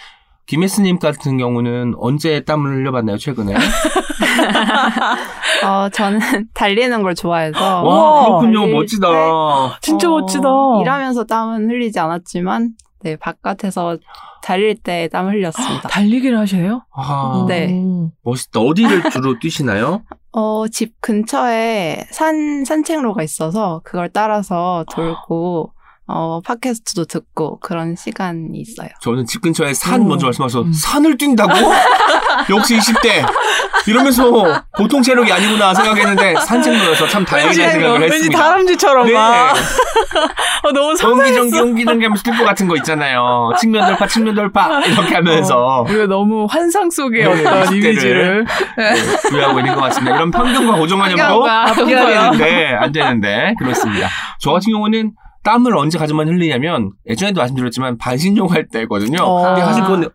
김혜스님 0.48 1.00
같은 1.00 1.38
경우는 1.38 1.94
언제 1.98 2.40
땀을 2.42 2.78
흘려봤나요 2.78 3.18
최근에? 3.18 3.54
어, 5.66 5.90
저는 5.90 6.20
달리는 6.54 7.04
걸 7.04 7.16
좋아해서 7.16 7.84
와 7.84 8.26
그렇군요 8.40 8.62
달릴 8.62 8.76
멋지다. 8.76 9.08
진짜 9.82 10.10
어, 10.10 10.20
멋지다. 10.20 10.48
일하면서 10.82 11.26
땀은 11.26 11.70
흘리지 11.70 12.00
않았지만 12.00 12.72
네 13.04 13.16
바깥에서 13.18 13.98
달릴 14.42 14.76
때 14.82 15.08
땀 15.10 15.28
흘렸습니다. 15.28 15.90
달리기를 15.90 16.40
하셔요? 16.40 16.82
아, 16.96 17.46
네. 17.48 17.72
오. 17.74 18.12
멋있다. 18.24 18.62
어디를 18.62 19.10
주로 19.12 19.38
뛰시나요? 19.40 20.04
어, 20.32 20.68
집 20.68 21.00
근처에 21.02 22.06
산 22.12 22.64
산책로가 22.66 23.24
있어서 23.24 23.82
그걸 23.84 24.10
따라서 24.10 24.86
돌고 24.94 25.72
어, 26.10 26.40
팟캐스트도 26.42 27.06
듣고 27.06 27.60
그런 27.60 27.96
시간이 27.96 28.58
있어요. 28.60 28.88
저는 29.02 29.26
집 29.26 29.42
근처에 29.42 29.74
산 29.74 30.02
오. 30.02 30.06
먼저 30.06 30.26
말씀하셔서 30.28 30.64
음. 30.66 30.72
산을 30.74 31.18
뛴다고? 31.18 31.54
역시 32.50 32.78
20대 32.78 33.26
이러면서 33.88 34.64
보통 34.78 35.02
체력이 35.02 35.32
아니구나 35.32 35.74
생각했는데 35.74 36.36
산책로여서 36.46 37.08
참 37.08 37.26
다행이라는 37.26 37.72
생각을 37.74 38.00
왠지 38.02 38.16
했습니다. 38.16 38.40
다람쥐처럼 38.42 39.08
네. 39.08 39.14
막. 39.14 39.54
어, 40.64 40.72
너무 40.72 40.96
상상했어. 40.96 41.36
전기 41.36 41.60
옮기 41.60 41.86
전기 41.86 42.06
하면서 42.06 42.24
뛸것 42.24 42.46
같은 42.46 42.68
거 42.68 42.76
있잖아요. 42.78 43.52
측면 43.60 43.88
돌파 43.88 44.08
측면 44.08 44.36
돌파 44.36 44.80
이렇게 44.86 45.16
하면서 45.16 45.86
이거 45.90 46.08
너무 46.08 46.46
환상 46.50 46.90
속의 46.90 47.24
네, 47.24 47.28
어떤 47.30 47.64
20대를. 47.66 47.74
이미지를. 47.74 48.46
네, 48.78 48.94
부여하고 49.30 49.60
있는 49.60 49.76
것 49.76 49.82
같습니다. 49.82 50.16
이런 50.16 50.32
편견과 50.32 50.74
고정관념도 50.78 51.24
편견과 51.24 51.66
합해야 51.66 52.06
되는데 52.32 52.66
안 52.80 52.92
되는데 52.92 53.54
그렇습니다. 53.60 54.08
저 54.40 54.52
같은 54.54 54.72
경우는 54.72 55.12
땀을 55.48 55.78
언제 55.78 55.98
가져만 55.98 56.28
흘리냐면 56.28 56.92
예전에도 57.10 57.40
말씀드렸지만 57.40 57.98
반신욕 57.98 58.52
할 58.52 58.68
때거든요. 58.68 59.24
어. 59.24 59.44
근데 59.46 59.62
사실 59.62 59.82
그건 59.82 60.10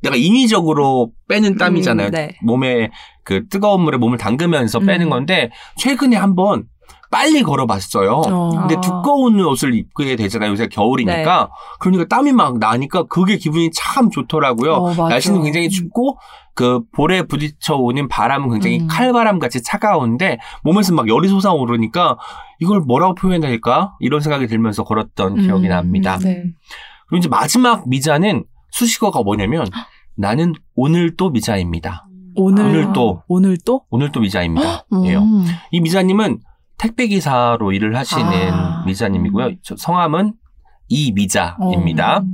내가 0.00 0.16
인위적으로 0.16 1.10
빼는 1.28 1.58
땀이잖아요. 1.58 2.06
음, 2.06 2.10
네. 2.10 2.38
몸에 2.42 2.90
그 3.22 3.46
뜨거운 3.48 3.82
물에 3.82 3.98
몸을 3.98 4.16
담그면서 4.16 4.80
빼는 4.80 5.08
음. 5.08 5.10
건데 5.10 5.50
최근에 5.76 6.16
한번 6.16 6.64
빨리 7.10 7.42
걸어봤어요. 7.42 8.10
어. 8.26 8.50
근데 8.60 8.76
아. 8.76 8.80
두꺼운 8.80 9.40
옷을 9.40 9.74
입게 9.74 10.16
되잖아요. 10.16 10.50
요새 10.50 10.68
겨울이니까. 10.68 11.50
그러니까 11.80 12.04
땀이 12.06 12.32
막 12.32 12.58
나니까 12.58 13.04
그게 13.04 13.36
기분이 13.36 13.70
참 13.72 14.10
좋더라고요. 14.10 14.72
어. 14.72 15.08
날씨는 15.08 15.42
굉장히 15.42 15.68
춥고 15.70 16.18
그 16.54 16.80
볼에 16.92 17.22
부딪혀 17.22 17.76
오는 17.76 18.08
바람은 18.08 18.50
굉장히 18.50 18.80
음. 18.80 18.88
칼바람 18.88 19.38
같이 19.38 19.62
차가운데 19.62 20.38
몸에서 20.64 20.92
막 20.92 21.08
열이 21.08 21.28
솟아오르니까 21.28 22.18
이걸 22.60 22.80
뭐라고 22.80 23.14
표현해야 23.14 23.48
될까? 23.48 23.94
이런 24.00 24.20
생각이 24.20 24.48
들면서 24.48 24.82
걸었던 24.82 25.42
기억이 25.42 25.66
음, 25.66 25.68
납니다. 25.68 26.18
네. 26.18 26.42
그리고 27.08 27.18
이제 27.18 27.28
마지막 27.28 27.88
미자는 27.88 28.44
수식어가 28.72 29.22
뭐냐면 29.22 29.66
나는 30.16 30.52
오늘 30.74 31.16
또 31.16 31.30
미자입니다. 31.30 32.06
오늘, 32.34 32.64
오늘 32.64 32.92
또 32.92 33.22
오늘 33.28 33.56
또? 33.64 33.82
오늘 33.90 34.10
또 34.10 34.20
미자입니다. 34.20 34.84
음. 34.92 35.06
예요. 35.06 35.22
이 35.70 35.80
미자님은 35.80 36.40
택배 36.78 37.06
기사로 37.08 37.72
일을 37.72 37.96
하시는 37.96 38.52
아. 38.52 38.84
미자님이고요. 38.86 39.50
저 39.62 39.74
성함은 39.76 40.34
이미자입니다. 40.88 42.18
어. 42.18 42.24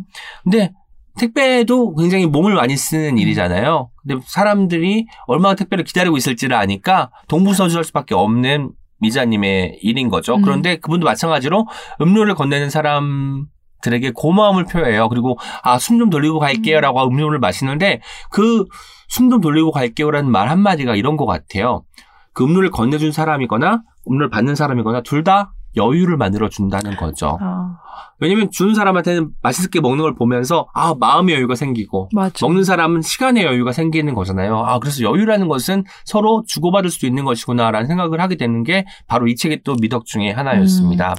근데 0.44 0.72
택배도 1.18 1.94
굉장히 1.94 2.26
몸을 2.26 2.54
많이 2.54 2.76
쓰는 2.76 3.18
일이잖아요. 3.18 3.90
근데 4.02 4.20
사람들이 4.26 5.06
얼마나 5.26 5.54
택배를 5.54 5.84
기다리고 5.84 6.16
있을지를 6.16 6.56
아니까 6.56 7.10
동부서주할 7.28 7.84
수밖에 7.84 8.14
없는 8.14 8.72
미자님의 9.00 9.78
일인 9.82 10.08
거죠. 10.08 10.36
음. 10.36 10.42
그런데 10.42 10.76
그분도 10.76 11.04
마찬가지로 11.04 11.66
음료를 12.00 12.34
건네는 12.34 12.70
사람 12.70 13.46
들에게 13.82 14.10
고마움을 14.14 14.64
표해요. 14.64 15.08
그리고 15.08 15.36
아 15.62 15.76
숨 15.78 15.98
좀 15.98 16.10
돌리고 16.10 16.38
갈게요라고 16.38 17.06
음료를 17.06 17.38
마시는데 17.38 18.00
그 18.30 18.64
숨 19.08 19.30
좀 19.30 19.40
돌리고 19.40 19.70
갈게요라는 19.70 20.30
말 20.30 20.48
한마디가 20.48 20.96
이런 20.96 21.16
것 21.16 21.26
같아요. 21.26 21.84
그 22.32 22.42
음료를 22.44 22.70
건네준 22.70 23.12
사람이거나 23.12 23.82
음료를 24.08 24.30
받는 24.30 24.54
사람이거나 24.54 25.02
둘 25.02 25.24
다 25.24 25.52
여유를 25.76 26.16
만들어 26.16 26.48
준다는 26.48 26.94
거죠. 26.96 27.36
아, 27.40 27.78
왜냐면 28.20 28.48
주는 28.52 28.74
사람한테는 28.74 29.30
맛있게 29.42 29.80
먹는 29.80 30.02
걸 30.02 30.14
보면서 30.14 30.68
아 30.72 30.94
마음의 30.98 31.34
여유가 31.34 31.56
생기고 31.56 32.10
맞아. 32.12 32.46
먹는 32.46 32.62
사람은 32.62 33.02
시간의 33.02 33.44
여유가 33.44 33.72
생기는 33.72 34.14
거잖아요. 34.14 34.56
아 34.58 34.78
그래서 34.78 35.02
여유라는 35.02 35.48
것은 35.48 35.82
서로 36.04 36.44
주고받을 36.46 36.90
수 36.90 37.06
있는 37.06 37.24
것이구나라는 37.24 37.88
생각을 37.88 38.20
하게 38.20 38.36
되는 38.36 38.62
게 38.62 38.84
바로 39.08 39.26
이 39.26 39.34
책의 39.34 39.62
또 39.64 39.74
미덕 39.80 40.06
중에 40.06 40.30
하나였습니다. 40.30 41.16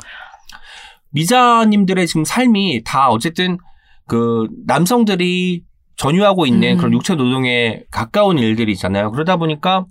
미자님들의 1.11 2.07
지금 2.07 2.23
삶이 2.23 2.83
다 2.85 3.09
어쨌든 3.09 3.57
그 4.07 4.47
남성들이 4.67 5.63
전유하고 5.97 6.45
있는 6.45 6.73
음. 6.73 6.77
그런 6.77 6.93
육체 6.93 7.15
노동에 7.15 7.83
가까운 7.91 8.37
일들이잖아요. 8.37 9.11
그러다 9.11 9.37
보니까 9.37 9.85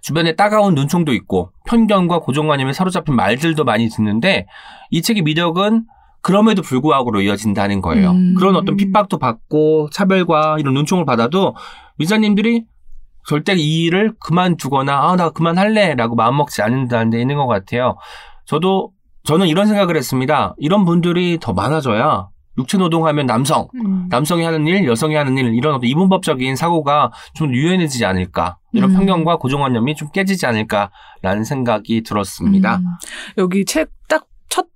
주변에 0.00 0.34
따가운 0.36 0.74
눈총도 0.74 1.12
있고 1.14 1.50
편견과 1.66 2.20
고정관념에 2.20 2.72
사로잡힌 2.72 3.14
말들도 3.16 3.64
많이 3.64 3.88
듣는데 3.88 4.46
이 4.90 5.02
책의 5.02 5.22
미덕은 5.22 5.84
그럼에도 6.22 6.62
불구하고로 6.62 7.20
이어진다는 7.22 7.80
거예요. 7.80 8.12
음. 8.12 8.34
그런 8.38 8.54
어떤 8.56 8.76
핍박도 8.76 9.18
받고 9.18 9.90
차별과 9.90 10.56
이런 10.60 10.74
눈총을 10.74 11.04
받아도 11.04 11.56
미자님들이 11.96 12.64
절대 13.28 13.54
이 13.54 13.84
일을 13.84 14.14
그만두거나 14.20 15.10
아 15.10 15.16
나 15.16 15.30
그만할래라고 15.30 16.14
마음먹지 16.16 16.62
않는다는 16.62 17.10
데 17.10 17.20
있는 17.20 17.36
것 17.36 17.46
같아요. 17.46 17.96
저도 18.46 18.90
저는 19.24 19.46
이런 19.46 19.66
생각을 19.66 19.96
했습니다. 19.96 20.54
이런 20.58 20.84
분들이 20.84 21.38
더 21.40 21.52
많아져야 21.52 22.28
육체 22.58 22.76
노동하면 22.76 23.26
남성, 23.26 23.68
음. 23.74 24.06
남성이 24.10 24.44
하는 24.44 24.66
일, 24.66 24.86
여성이 24.86 25.14
하는 25.14 25.38
일 25.38 25.54
이런 25.54 25.74
어떤 25.74 25.88
이분법적인 25.88 26.56
사고가 26.56 27.10
좀 27.34 27.54
유연해지지 27.54 28.04
않을까 28.04 28.58
이런 28.72 28.90
음. 28.90 28.96
편견과 28.96 29.36
고정관념이 29.38 29.94
좀 29.96 30.08
깨지지 30.10 30.46
않을까라는 30.46 31.44
생각이 31.44 32.02
들었습니다. 32.02 32.76
음. 32.76 32.84
여기 33.38 33.64
책딱첫 33.64 34.66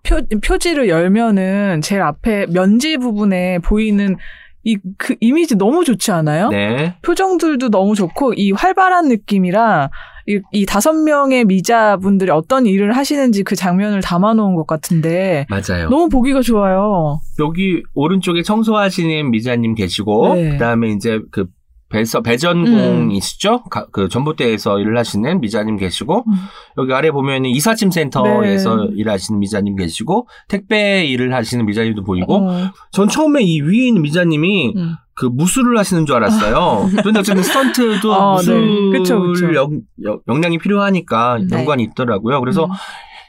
표지를 0.43 0.89
열면은 0.89 1.83
제일 1.83 2.03
앞에 2.03 2.47
면지 2.47 2.97
부분에 2.97 3.59
보이는 3.59 4.17
이 4.67 4.77
그 4.99 5.15
이미지 5.21 5.55
너무 5.57 5.85
좋지 5.85 6.11
않아요? 6.11 6.49
네, 6.49 6.97
표정들도 7.03 7.71
너무 7.71 7.95
좋고 7.95 8.35
이 8.35 8.51
활발한 8.51 9.09
느낌이라 9.09 9.91
이, 10.29 10.41
이 10.51 10.67
다섯 10.67 10.93
명의 10.93 11.45
미자분들이 11.45 12.31
어떤 12.33 12.67
일을 12.67 12.97
하시는지 12.97 13.45
그 13.45 13.55
장면을 13.55 14.01
담아놓은 14.01 14.57
것 14.57 14.67
같은데 14.67 15.47
맞아요. 15.49 15.89
너무 15.89 16.09
보기가 16.09 16.41
좋아요. 16.43 17.21
여기 17.39 17.83
오른쪽에 17.95 18.43
청소하시는 18.43 19.31
미자님 19.31 19.75
계시고 19.77 20.35
네. 20.35 20.51
그다음에 20.51 20.89
이제 20.89 21.21
그 21.31 21.47
배서 21.89 22.21
배전공이시죠? 22.21 23.65
가- 23.65 23.87
그 23.93 24.09
전봇대에서 24.09 24.81
일을 24.81 24.99
하시는 24.99 25.41
미자님 25.41 25.77
계시고 25.77 26.25
음. 26.27 26.33
여기 26.79 26.93
아래 26.93 27.11
보면은 27.11 27.49
이삿짐 27.51 27.91
센터에서 27.91 28.77
네. 28.77 28.89
일하시는 28.97 29.39
미자님 29.39 29.77
계시고 29.77 30.27
택배 30.49 31.05
일을 31.05 31.33
하시는 31.33 31.65
미자님도 31.65 32.03
보이고 32.05 32.37
어, 32.49 32.71
전 32.93 33.09
처음에 33.09 33.43
이 33.43 33.61
위에 33.61 33.87
있는 33.89 34.03
미자님이 34.03 34.73
음. 34.77 34.95
그 35.15 35.27
무술을 35.27 35.79
하시는 35.79 36.05
줄 36.07 36.17
알았어요. 36.17 36.91
그런데 36.99 37.21
어쨌든 37.21 37.43
스턴트도 37.45 38.13
아, 38.15 38.33
무술 38.35 38.91
네. 38.93 38.99
그쵸, 38.99 39.21
그쵸. 39.23 39.55
역, 39.55 39.71
역- 40.05 40.23
역량이 40.29 40.59
필요하니까 40.59 41.39
네. 41.49 41.57
연관이 41.57 41.85
있더라고요. 41.85 42.41
그래서 42.41 42.65
음. 42.65 42.71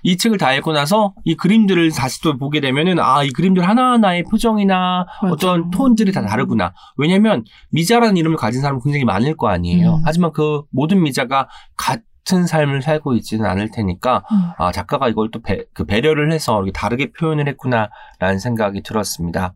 이 0.04 0.18
책을 0.18 0.38
다 0.38 0.54
읽고 0.54 0.72
나서 0.74 1.14
이 1.24 1.36
그림들을 1.36 1.92
다시 1.92 2.22
또 2.22 2.38
보게 2.38 2.60
되면은 2.60 3.00
아, 3.00 3.24
이 3.24 3.30
그림들 3.30 3.68
하나하나의 3.68 4.24
표정이나 4.24 5.06
맞아. 5.22 5.34
어떤 5.34 5.70
톤들이 5.72 6.12
다 6.12 6.26
다르구나. 6.26 6.74
왜냐면 6.98 7.44
미자라는 7.72 8.18
이름을 8.18 8.38
가진 8.38 8.62
사람은 8.62 8.82
굉장히 8.84 9.06
많을 9.06 9.36
거 9.36 9.48
아니에요. 9.50 9.96
음. 9.96 10.02
하지만 10.06 10.32
그 10.32 10.64
모든 10.72 11.02
미자가 11.02 11.48
같은 11.78 12.46
삶을 12.46 12.82
살고 12.82 13.16
있지는 13.16 13.46
않을 13.46 13.72
테니까 13.72 14.24
음. 14.32 14.52
아, 14.58 14.72
작가가 14.72 15.10
이걸 15.10 15.30
또 15.32 15.42
배, 15.42 15.66
그 15.74 15.86
배려를 15.86 16.32
해서 16.32 16.64
다르게 16.74 17.12
표현을 17.12 17.48
했구나라는 17.48 18.40
생각이 18.40 18.84
들었습니다. 18.84 19.54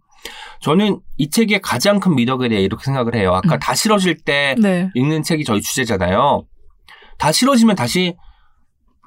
저는 0.60 1.00
이 1.18 1.30
책의 1.30 1.62
가장 1.62 2.00
큰 2.00 2.16
미덕에 2.16 2.50
대해 2.50 2.62
이렇게 2.62 2.84
생각을 2.86 3.16
해요. 3.16 3.34
아까 3.34 3.56
음. 3.56 3.60
다 3.60 3.74
싫어질 3.74 4.18
때 4.18 4.56
네. 4.60 4.90
읽는 4.94 5.24
책이 5.24 5.44
저희 5.44 5.62
주제잖아요. 5.62 6.46
다 7.18 7.32
싫어지면 7.32 7.76
다시 7.76 8.16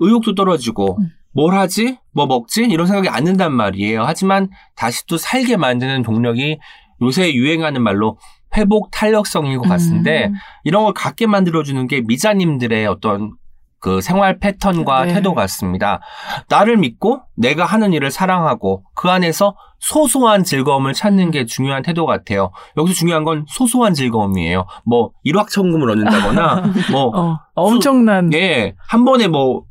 의욕도 0.00 0.34
떨어지고 0.34 0.98
음. 0.98 1.10
뭘 1.34 1.54
하지? 1.54 1.98
뭐 2.12 2.26
먹지? 2.26 2.64
이런 2.64 2.86
생각이 2.86 3.08
안 3.08 3.24
든단 3.24 3.52
말이에요. 3.52 4.04
하지만 4.04 4.48
다시 4.76 5.06
또 5.06 5.16
살게 5.16 5.56
만드는 5.56 6.02
동력이 6.02 6.58
요새 7.02 7.34
유행하는 7.34 7.82
말로 7.82 8.18
회복 8.56 8.90
탄력성인 8.92 9.58
것 9.58 9.68
같은데 9.68 10.26
음. 10.26 10.34
이런 10.62 10.84
걸 10.84 10.94
갖게 10.94 11.26
만들어주는 11.26 11.86
게 11.88 12.02
미자님들의 12.02 12.86
어떤 12.86 13.32
그 13.80 14.00
생활 14.00 14.38
패턴과 14.38 15.04
네. 15.04 15.12
태도 15.12 15.34
같습니다. 15.34 16.00
나를 16.48 16.78
믿고 16.78 17.20
내가 17.36 17.66
하는 17.66 17.92
일을 17.92 18.10
사랑하고 18.10 18.82
그 18.94 19.10
안에서 19.10 19.56
소소한 19.78 20.42
즐거움을 20.42 20.94
찾는 20.94 21.30
게 21.30 21.44
중요한 21.44 21.82
태도 21.82 22.06
같아요. 22.06 22.50
여기서 22.78 22.94
중요한 22.96 23.24
건 23.24 23.44
소소한 23.46 23.92
즐거움이에요. 23.92 24.64
뭐 24.86 25.10
일확천금을 25.24 25.90
얻는다거나 25.90 26.62
뭐 26.90 27.08
어, 27.14 27.38
엄청난 27.54 28.32
예, 28.32 28.74
한 28.88 29.04
번에 29.04 29.28
뭐 29.28 29.64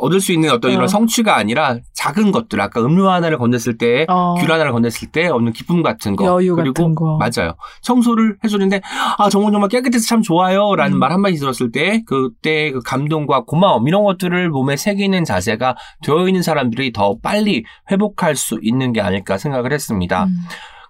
얻을 0.00 0.20
수 0.20 0.32
있는 0.32 0.50
어떤 0.50 0.72
이런 0.72 0.84
어. 0.84 0.88
성취가 0.88 1.36
아니라 1.36 1.78
작은 1.94 2.32
것들 2.32 2.60
아까 2.60 2.80
음료 2.80 3.08
하나를 3.08 3.38
건넸을 3.38 3.78
때 3.78 4.04
어, 4.08 4.34
귤 4.38 4.50
하나를 4.50 4.72
건넸을 4.72 5.10
때 5.10 5.28
얻는 5.28 5.52
기쁨 5.52 5.82
같은 5.82 6.16
거 6.16 6.26
여유 6.26 6.54
그리고 6.54 6.74
같은 6.74 6.94
거. 6.94 7.18
맞아요 7.18 7.54
청소를 7.82 8.36
해주는데 8.44 8.82
아 9.18 9.28
정말 9.30 9.52
정말 9.52 9.68
깨끗해서 9.68 10.06
참 10.06 10.22
좋아요라는 10.22 10.96
음. 10.96 10.98
말 10.98 11.12
한마디 11.12 11.36
들었을 11.36 11.72
때 11.72 12.02
그때 12.06 12.70
그 12.72 12.80
감동과 12.80 13.44
고마움 13.44 13.88
이런 13.88 14.04
것들을 14.04 14.50
몸에 14.50 14.76
새기는 14.76 15.24
자세가 15.24 15.76
되어 16.04 16.28
있는 16.28 16.42
사람들이 16.42 16.92
더 16.92 17.16
빨리 17.22 17.64
회복할 17.90 18.36
수 18.36 18.58
있는 18.62 18.92
게 18.92 19.00
아닐까 19.00 19.38
생각을 19.38 19.72
했습니다. 19.72 20.24
음. 20.24 20.36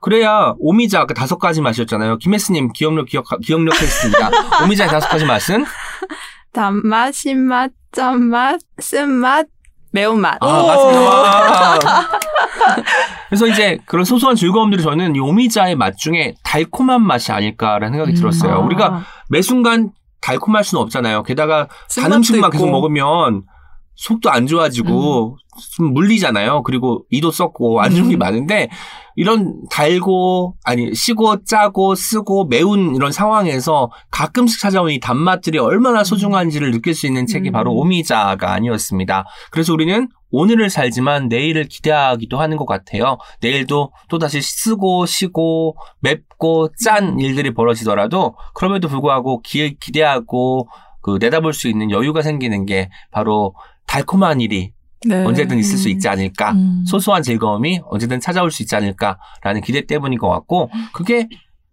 그래야 0.01 0.55
오미자 0.59 1.05
그 1.05 1.15
다섯 1.15 1.39
가지 1.39 1.61
맛이었잖아요. 1.61 2.19
김혜스님 2.19 2.73
기억력 2.73 3.07
기억 3.07 3.27
기억력 3.43 3.81
했습니다. 3.81 4.31
오미자의 4.65 4.91
다섯 4.91 5.09
가지 5.09 5.27
맛은 5.27 5.65
단맛, 6.53 7.13
신맛, 7.13 7.71
짠맛, 7.93 8.61
쓴맛, 8.81 9.47
매운맛. 9.93 10.39
아, 10.41 10.47
맞습니다. 10.47 11.01
와. 11.01 11.79
그래서 13.29 13.47
이제 13.47 13.79
그런 13.87 14.05
소소한 14.05 14.37
즐거움들이 14.37 14.83
저는 14.83 15.17
이 15.17 15.21
오미자의 15.21 15.77
맛 15.77 15.97
중에 15.97 16.35
달콤한 16.45 17.03
맛이 17.03 17.33
아닐까라는 17.33 17.93
생각이 17.93 18.13
음. 18.13 18.15
들었어요. 18.15 18.55
아. 18.55 18.59
우리가 18.59 19.03
매 19.29 19.43
순간 19.43 19.91
달콤할 20.21 20.65
수는 20.65 20.83
없잖아요. 20.83 21.23
게다가 21.23 21.69
단 22.01 22.13
음식만 22.13 22.51
계속. 22.51 22.71
먹으면 22.71 23.43
속도 24.01 24.31
안 24.31 24.47
좋아지고 24.47 25.37
좀 25.77 25.93
물리잖아요. 25.93 26.63
그리고 26.63 27.05
이도 27.11 27.31
썩고 27.31 27.83
안 27.83 27.95
좋은 27.95 28.09
게 28.09 28.17
음. 28.17 28.19
많은데 28.19 28.71
이런 29.15 29.61
달고 29.71 30.57
아니 30.65 30.95
시고 30.95 31.45
짜고 31.45 31.95
쓰고 31.95 32.47
매운 32.47 32.97
이런 32.97 33.13
상황에서 33.13 33.91
가끔씩 34.11 34.59
찾아오는 34.59 34.95
이 34.95 35.01
단맛들이 35.01 35.59
얼마나 35.59 36.03
소중한지를 36.03 36.71
느낄 36.71 36.95
수 36.95 37.07
있는 37.07 37.27
책이 37.27 37.51
음. 37.51 37.53
바로 37.53 37.75
오미자가 37.75 38.51
아니었습니다. 38.51 39.27
그래서 39.51 39.75
우리는 39.75 40.09
오늘을 40.31 40.71
살지만 40.71 41.29
내일을 41.29 41.67
기대하기도 41.67 42.41
하는 42.41 42.57
것 42.57 42.65
같아요. 42.65 43.19
내일도 43.43 43.93
또다시 44.09 44.41
쓰고 44.41 45.05
쉬고 45.05 45.77
맵고 46.01 46.71
짠 46.83 47.21
일들이 47.21 47.53
벌어지더라도 47.53 48.35
그럼에도 48.55 48.89
불구하고 48.89 49.43
기, 49.43 49.77
기대하고 49.79 50.69
그 51.03 51.19
내다볼 51.21 51.53
수 51.53 51.69
있는 51.69 51.91
여유가 51.91 52.23
생기는 52.23 52.65
게 52.65 52.89
바로 53.11 53.55
달콤한 53.95 54.41
일이 54.41 54.73
네. 55.05 55.25
언제든 55.25 55.59
있을 55.59 55.77
수 55.77 55.89
있지 55.89 56.09
않을까. 56.09 56.53
음. 56.53 56.85
소소한 56.87 57.25
즐거움이 57.25 57.81
언제든 57.87 58.21
찾아올 58.21 58.53
수 58.53 58.63
있지 58.63 58.77
않을까라는 58.77 59.63
기대 59.65 59.85
때문인 59.85 60.17
것 60.19 60.29
같고 60.29 60.71
그게 60.93 61.27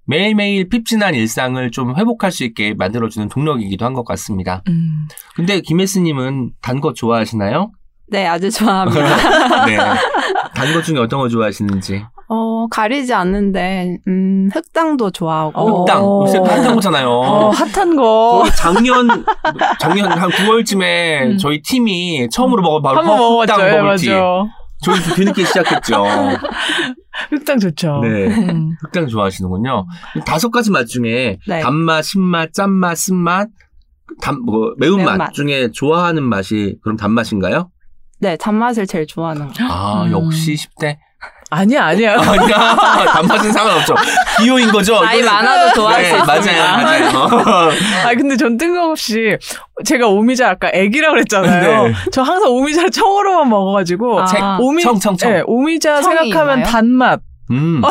매일매일 0.05 0.67
핍진한 0.69 1.13
일상을 1.13 1.69
좀 1.71 1.95
회복할 1.95 2.31
수 2.31 2.43
있게 2.43 2.73
만들어주는 2.73 3.27
동력이기도 3.29 3.85
한 3.85 3.93
것 3.93 4.03
같습니다. 4.05 4.63
음. 4.69 5.07
근데 5.35 5.61
김혜스님은 5.61 6.53
단 6.61 6.81
거 6.81 6.93
좋아하시나요? 6.93 7.71
네, 8.09 8.25
아주 8.25 8.49
좋아합니다. 8.49 9.01
네. 9.67 9.77
단 10.55 10.73
것 10.73 10.81
중에 10.83 10.97
어떤 10.97 11.19
거 11.19 11.27
좋아하시는지. 11.29 12.03
어, 12.29 12.67
가리지 12.67 13.13
않는데, 13.13 13.99
음, 14.07 14.49
흑당도 14.53 15.11
좋아하고. 15.11 15.51
어. 15.59 15.79
흑당. 15.81 16.03
요새 16.03 16.37
핫한 16.39 16.75
거잖아요. 16.75 17.09
어, 17.09 17.49
핫한 17.51 17.95
거. 17.95 18.43
작년, 18.57 19.07
작년 19.79 20.11
한 20.11 20.29
9월쯤에 20.29 21.21
음. 21.33 21.37
저희 21.37 21.61
팀이 21.61 22.27
처음으로 22.29 22.61
먹어 22.61 22.81
바로. 22.81 23.41
흑당 23.41 23.61
예, 23.61 23.71
버블티. 23.71 24.09
맞아. 24.09 24.43
저희 24.83 25.01
좀 25.03 25.15
뒤늦게 25.15 25.43
시작했죠. 25.45 26.03
흑당 27.31 27.59
좋죠. 27.59 28.01
네. 28.03 28.27
음. 28.27 28.75
흑당 28.81 29.07
좋아하시는군요. 29.07 29.85
다섯 30.25 30.49
가지 30.51 30.69
맛 30.69 30.85
중에 30.85 31.37
네. 31.47 31.59
단맛, 31.61 32.03
신맛, 32.03 32.53
짠맛, 32.53 32.97
쓴맛, 32.97 33.47
단, 34.21 34.39
뭐, 34.45 34.73
매운맛 34.77 35.05
매운맛. 35.17 35.33
중에 35.33 35.69
좋아하는 35.71 36.23
맛이 36.23 36.75
그럼 36.83 36.97
단맛인가요? 36.97 37.69
네, 38.19 38.35
단맛을 38.37 38.85
제일 38.85 39.07
좋아하는 39.07 39.47
거. 39.47 39.53
아, 39.63 40.03
음. 40.03 40.11
역시 40.11 40.55
10대. 40.55 40.97
아니야, 41.49 41.85
아니야. 41.85 42.13
아니야. 42.19 42.57
단맛은 43.13 43.51
상관없죠. 43.53 43.95
기호인 44.39 44.69
거죠. 44.71 44.99
나이 45.01 45.21
이거는- 45.21 45.25
많아도 45.25 45.73
좋아할 45.75 46.01
네, 46.03 46.09
수. 46.09 46.15
맞아요, 46.25 46.83
맞아요. 46.83 47.69
아 48.05 48.13
근데 48.15 48.35
전 48.35 48.57
뜬금없이 48.57 49.37
제가 49.85 50.07
오미자 50.07 50.49
아까 50.49 50.69
애기라고 50.73 51.13
그랬잖아요. 51.13 51.83
네. 51.87 51.93
저 52.11 52.21
항상 52.21 52.51
오미자 52.51 52.89
청으로만 52.89 53.49
먹어가지고 53.49 54.19
아. 54.21 54.57
오미 54.59 54.83
청, 54.83 54.99
청, 54.99 55.15
청. 55.15 55.31
네, 55.31 55.41
오미자 55.45 56.01
생각하면 56.01 56.59
있나요? 56.59 56.71
단맛, 56.71 57.19
음, 57.51 57.81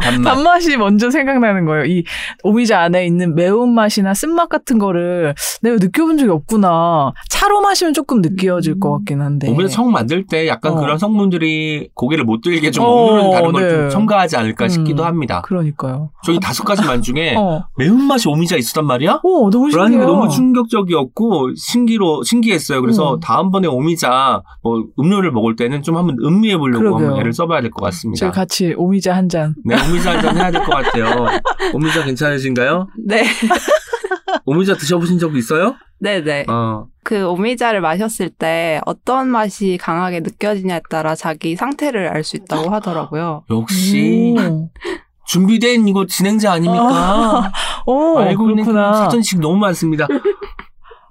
단맛. 0.00 0.22
단맛 0.22 0.62
이 0.62 0.76
먼저 0.76 1.10
생각나는 1.10 1.64
거예요. 1.64 1.84
이 1.86 2.04
오미자 2.42 2.80
안에 2.80 3.06
있는 3.06 3.34
매운맛이나 3.34 4.14
쓴맛 4.14 4.48
같은 4.48 4.78
거를 4.78 5.34
내가 5.62 5.76
느껴본 5.76 6.18
적이 6.18 6.30
없구나. 6.30 7.12
차로 7.30 7.60
마시면 7.60 7.94
조금 7.94 8.20
느껴질 8.20 8.78
것 8.80 8.92
같긴 8.92 9.20
한데. 9.20 9.48
오히려 9.50 9.66
청 9.68 9.90
만들 9.90 10.24
때 10.26 10.46
약간 10.48 10.72
어. 10.72 10.80
그런 10.80 10.98
성분들이 10.98 11.88
고기를 11.94 12.24
못 12.24 12.40
들게 12.42 12.70
좀 12.70 12.84
어, 12.84 12.88
오늘은 12.88 13.30
다른 13.32 13.52
걸좀 13.52 13.80
네. 13.84 13.88
첨가하지 13.90 14.36
않을까 14.36 14.64
음. 14.66 14.68
싶기도 14.68 15.04
합니다. 15.04 15.42
그러니까요. 15.42 16.10
저희 16.24 16.38
다섯 16.40 16.64
가지 16.64 16.82
만 16.84 17.02
중에 17.02 17.34
어, 17.36 17.64
매운맛이 17.76 18.28
오미자 18.28 18.56
있었단 18.56 18.84
말이야? 18.86 19.20
오 19.22 19.50
너무 19.50 19.68
라는 19.70 19.90
게 19.90 19.92
신기해요. 19.92 20.06
너무 20.06 20.28
충격적이었고 20.28 21.54
신기로 21.56 22.22
신기했어요. 22.22 22.80
그래서 22.80 23.14
음. 23.14 23.20
다음번에 23.20 23.68
오미자 23.68 24.42
뭐 24.62 24.84
음료를 24.98 25.32
먹을 25.32 25.56
때는 25.56 25.82
좀 25.82 25.96
한번 25.96 26.16
음미해 26.22 26.56
보려고. 26.58 26.98
한번 26.98 27.18
애를 27.18 27.32
써봐야 27.32 27.60
될 27.60 27.70
것 27.70 27.84
같습니다. 27.86 28.18
저희 28.20 28.30
같이 28.32 28.74
오미 28.76 28.91
자 29.00 29.14
한 29.14 29.28
잔. 29.28 29.54
네, 29.64 29.74
오미자 29.74 30.12
한 30.12 30.22
잔 30.22 30.36
해야 30.36 30.50
될 30.50 30.62
것 30.64 30.70
같아요. 30.70 31.26
오미자 31.74 32.04
괜찮으신가요? 32.04 32.88
네. 33.06 33.24
오미자 34.44 34.74
드셔보신 34.76 35.18
적 35.18 35.36
있어요? 35.36 35.74
네네. 36.00 36.46
어. 36.48 36.86
그 37.04 37.26
오미자를 37.28 37.80
마셨을 37.80 38.30
때 38.30 38.80
어떤 38.86 39.28
맛이 39.28 39.78
강하게 39.80 40.20
느껴지냐에 40.20 40.80
따라 40.90 41.14
자기 41.14 41.54
상태를 41.56 42.08
알 42.08 42.24
수 42.24 42.36
있다고 42.36 42.70
하더라고요. 42.70 43.44
역시 43.50 44.34
오, 44.38 44.70
준비된 45.26 45.86
이거 45.88 46.06
진행자 46.06 46.52
아닙니까? 46.52 47.52
오 47.86 48.18
알고 48.18 48.50
있는 48.50 48.64
그렇구나. 48.64 48.94
사전식 48.94 49.40
너무 49.40 49.56
많습니다. 49.58 50.06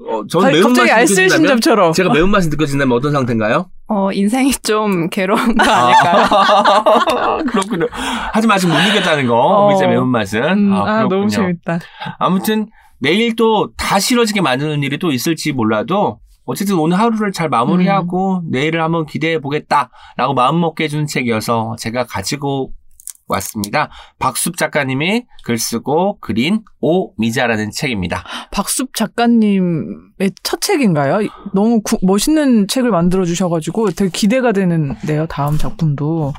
어, 0.09 0.23
저는 0.27 0.45
가- 0.47 0.51
매운맛이 0.51 0.61
갑자기 0.61 0.89
느껴진다면 0.89 0.99
알쓸신잡처럼. 0.99 1.93
제가 1.93 2.11
매운맛이 2.13 2.49
느껴진다면 2.49 2.97
어떤 2.97 3.11
상태인가요? 3.11 3.69
어, 3.93 4.09
인생이 4.13 4.51
좀 4.63 5.09
괴로운 5.09 5.57
거 5.57 5.69
아닐까요? 5.69 7.37
그렇군요. 7.49 7.87
하지만 8.33 8.55
아직 8.55 8.67
못 8.67 8.75
이겼다는 8.79 9.27
거, 9.27 9.35
어. 9.35 9.77
매운맛은. 9.87 10.43
음, 10.43 10.73
아, 10.73 10.97
그렇군요. 10.99 11.09
너무 11.09 11.29
재밌다. 11.29 11.79
아무튼 12.17 12.67
내일 12.99 13.35
또 13.35 13.67
다 13.77 13.99
싫어지게 13.99 14.41
만드는 14.41 14.83
일이 14.83 14.97
또 14.97 15.11
있을지 15.11 15.51
몰라도 15.51 16.19
어쨌든 16.45 16.75
오늘 16.77 16.97
하루를 16.99 17.31
잘 17.33 17.49
마무리하고 17.49 18.37
음. 18.45 18.51
내일을 18.51 18.81
한번 18.81 19.05
기대해 19.05 19.39
보겠다라고 19.39 20.33
마음먹게 20.35 20.85
해주는 20.85 21.07
책이어서 21.07 21.75
제가 21.77 22.05
가지고 22.05 22.71
왔습니다. 23.31 23.89
박숲 24.19 24.57
작가님이 24.57 25.25
글 25.43 25.57
쓰고 25.57 26.17
그린 26.19 26.63
오미자라는 26.81 27.71
책입니다. 27.71 28.23
박숲 28.51 28.95
작가님의 28.95 30.31
첫 30.43 30.61
책인가요? 30.61 31.27
너무 31.53 31.81
구- 31.81 31.97
멋있는 32.01 32.67
책을 32.67 32.91
만들어 32.91 33.25
주셔가지고 33.25 33.91
되게 33.91 34.09
기대가 34.11 34.51
되는데요. 34.51 35.25
다음 35.27 35.57
작품도. 35.57 36.33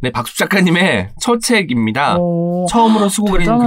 네, 0.00 0.10
박숲 0.12 0.36
작가님의 0.36 1.10
첫 1.20 1.40
책입니다. 1.40 2.18
오, 2.18 2.66
처음으로 2.70 3.08
쓰고 3.08 3.26
그린 3.32 3.46
분. 3.46 3.66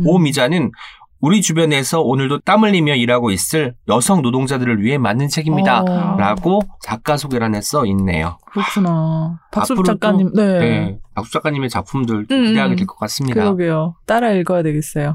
음. 0.00 0.06
오미자는 0.06 0.72
우리 1.20 1.42
주변에서 1.42 2.00
오늘도 2.00 2.40
땀 2.40 2.64
흘리며 2.64 2.94
일하고 2.94 3.30
있을 3.30 3.74
여성 3.88 4.22
노동자들을 4.22 4.82
위해 4.82 4.96
만든 4.96 5.28
책입니다. 5.28 5.82
어, 5.82 6.16
라고 6.16 6.60
작가 6.82 7.16
소개란에 7.18 7.60
써 7.60 7.84
있네요. 7.86 8.38
그렇구나. 8.50 9.38
앞으로도, 9.54 9.82
작가님, 9.82 10.32
네. 10.34 10.58
네. 10.58 10.98
박수 11.14 11.32
작가님의 11.32 11.68
작품들 11.68 12.26
음, 12.30 12.44
기대하게 12.46 12.74
음. 12.74 12.76
될것 12.76 12.98
같습니다. 12.98 13.40
그러게요. 13.42 13.96
따라 14.06 14.32
읽어야 14.32 14.62
되겠어요. 14.62 15.14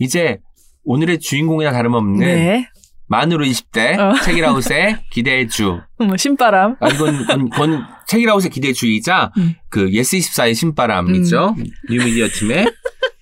이제 0.00 0.38
오늘의 0.84 1.20
주인공이나 1.20 1.70
다름없는 1.70 2.18
네. 2.18 2.68
만으로 3.06 3.44
20대 3.44 3.98
어. 3.98 4.14
책읽아웃의 4.24 4.98
기대의 5.10 5.48
주. 5.48 5.80
뭐 5.98 6.16
신바람. 6.16 6.76
아, 6.80 6.88
이건, 6.88 7.20
이건, 7.22 7.46
이건 7.48 7.84
책읽아웃의 8.06 8.50
기대의 8.50 8.74
주이자 8.74 9.32
음. 9.36 9.54
그 9.68 9.88
예스24의 9.90 10.54
신바람이죠. 10.54 11.54
뉴미디어 11.90 12.28
팀의 12.28 12.72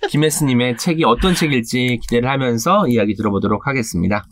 김예스님의 0.09 0.77
책이 0.79 1.05
어떤 1.05 1.35
책일지 1.35 1.99
기대를 2.03 2.29
하면서 2.31 2.87
이야기 2.87 3.15
들어보도록 3.15 3.67
하겠습니다. 3.67 4.27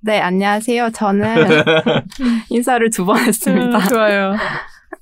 네, 0.00 0.20
안녕하세요. 0.20 0.90
저는 0.90 1.46
인사를 2.50 2.90
두 2.90 3.04
번 3.06 3.18
했습니다. 3.18 3.78
음, 3.78 3.88
좋아요. 3.88 4.34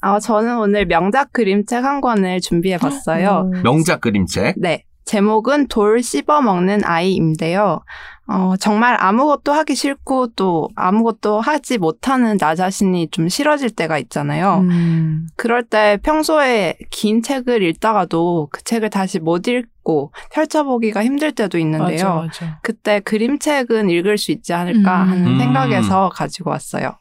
아, 0.01 0.19
저는 0.21 0.59
오늘 0.59 0.87
명작 0.87 1.33
그림책 1.33 1.85
한 1.85 2.01
권을 2.01 2.41
준비해 2.41 2.77
봤어요. 2.79 3.51
음. 3.53 3.63
명작 3.63 4.01
그림책. 4.03 4.55
네. 4.59 4.85
제목은 5.05 5.69
돌 5.69 6.03
씹어 6.03 6.43
먹는 6.43 6.85
아이인데요. 6.85 7.83
어, 8.27 8.55
정말 8.59 8.97
아무것도 8.99 9.53
하기 9.53 9.75
싫고 9.75 10.29
또 10.29 10.71
아무것도 10.77 11.41
하지 11.41 11.77
못하는 11.77 12.39
나 12.39 12.55
자신이 12.55 13.09
좀 13.11 13.29
싫어질 13.29 13.71
때가 13.71 13.99
있잖아요. 13.99 14.61
음. 14.61 15.27
그럴 15.37 15.63
때 15.63 15.99
평소에 16.03 16.77
긴 16.91 17.23
책을 17.23 17.63
읽다가도 17.63 18.49
그 18.51 18.63
책을 18.65 18.89
다시 18.89 19.19
못 19.19 19.47
읽고 19.47 20.13
펼쳐보기가 20.33 21.05
힘들 21.05 21.33
때도 21.33 21.59
있는데요. 21.59 22.15
맞아, 22.15 22.15
맞아. 22.15 22.59
그때 22.63 23.01
그림책은 23.01 23.91
읽을 23.91 24.17
수 24.17 24.33
있지 24.33 24.55
않을까 24.55 25.03
음. 25.03 25.11
하는 25.11 25.27
음. 25.27 25.39
생각에서 25.39 26.09
가지고 26.09 26.51
왔어요. 26.51 26.97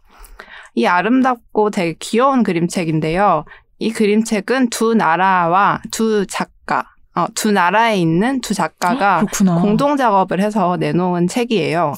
이 0.76 0.86
아름답고 0.86 1.70
되게 1.70 1.96
귀여운 2.00 2.44
그림책인데요. 2.44 3.46
이 3.80 3.92
그림책은 3.92 4.70
두 4.70 4.94
나라와 4.94 5.82
두 5.92 6.26
작가, 6.26 6.86
어, 7.16 7.26
두 7.36 7.52
나라에 7.52 7.98
있는 7.98 8.42
두 8.42 8.54
작가가 8.54 9.20
그렇구나. 9.20 9.62
공동 9.62 9.98
작업을 9.98 10.42
해서 10.42 10.78
내놓은 10.78 11.28
책이에요. 11.28 11.94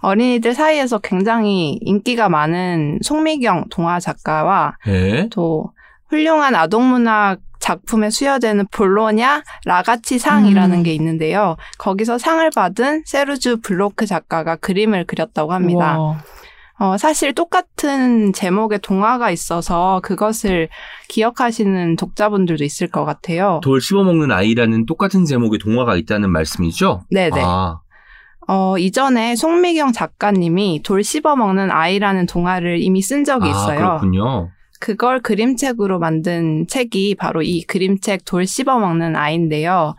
어린이들 0.00 0.54
사이에서 0.54 0.98
굉장히 0.98 1.78
인기가 1.80 2.28
많은 2.28 2.98
송미경 3.02 3.66
동화 3.70 3.98
작가와 4.00 4.76
네. 4.86 5.28
또 5.30 5.72
훌륭한 6.08 6.54
아동문학 6.54 7.40
작품에 7.58 8.10
수여되는 8.10 8.66
볼로냐 8.70 9.42
라가치 9.64 10.18
상이라는 10.18 10.78
음. 10.78 10.82
게 10.82 10.92
있는데요. 10.92 11.56
거기서 11.78 12.18
상을 12.18 12.48
받은 12.50 13.04
세르주 13.06 13.62
블로크 13.62 14.04
작가가 14.04 14.56
그림을 14.56 15.04
그렸다고 15.06 15.54
합니다. 15.54 15.98
우와. 15.98 16.18
어, 16.78 16.96
사실 16.98 17.32
똑같은 17.34 18.32
제목의 18.32 18.80
동화가 18.80 19.30
있어서 19.30 20.00
그것을 20.02 20.68
기억하시는 21.08 21.96
독자분들도 21.96 22.64
있을 22.64 22.88
것 22.88 23.04
같아요. 23.04 23.60
돌 23.62 23.80
씹어먹는 23.80 24.32
아이라는 24.32 24.86
똑같은 24.86 25.24
제목의 25.24 25.60
동화가 25.60 25.96
있다는 25.96 26.30
말씀이죠? 26.30 27.02
네네. 27.10 27.40
아, 27.42 27.78
어, 28.48 28.76
이전에 28.76 29.36
송미경 29.36 29.92
작가님이 29.92 30.82
돌 30.82 31.04
씹어먹는 31.04 31.70
아이라는 31.70 32.26
동화를 32.26 32.82
이미 32.82 33.02
쓴 33.02 33.24
적이 33.24 33.46
아, 33.46 33.50
있어요. 33.50 33.78
그렇군요. 33.78 34.50
그걸 34.80 35.20
그림책으로 35.20 35.98
만든 35.98 36.66
책이 36.66 37.14
바로 37.14 37.40
이 37.40 37.62
그림책 37.62 38.24
돌 38.24 38.46
씹어먹는 38.46 39.16
아이인데요. 39.16 39.94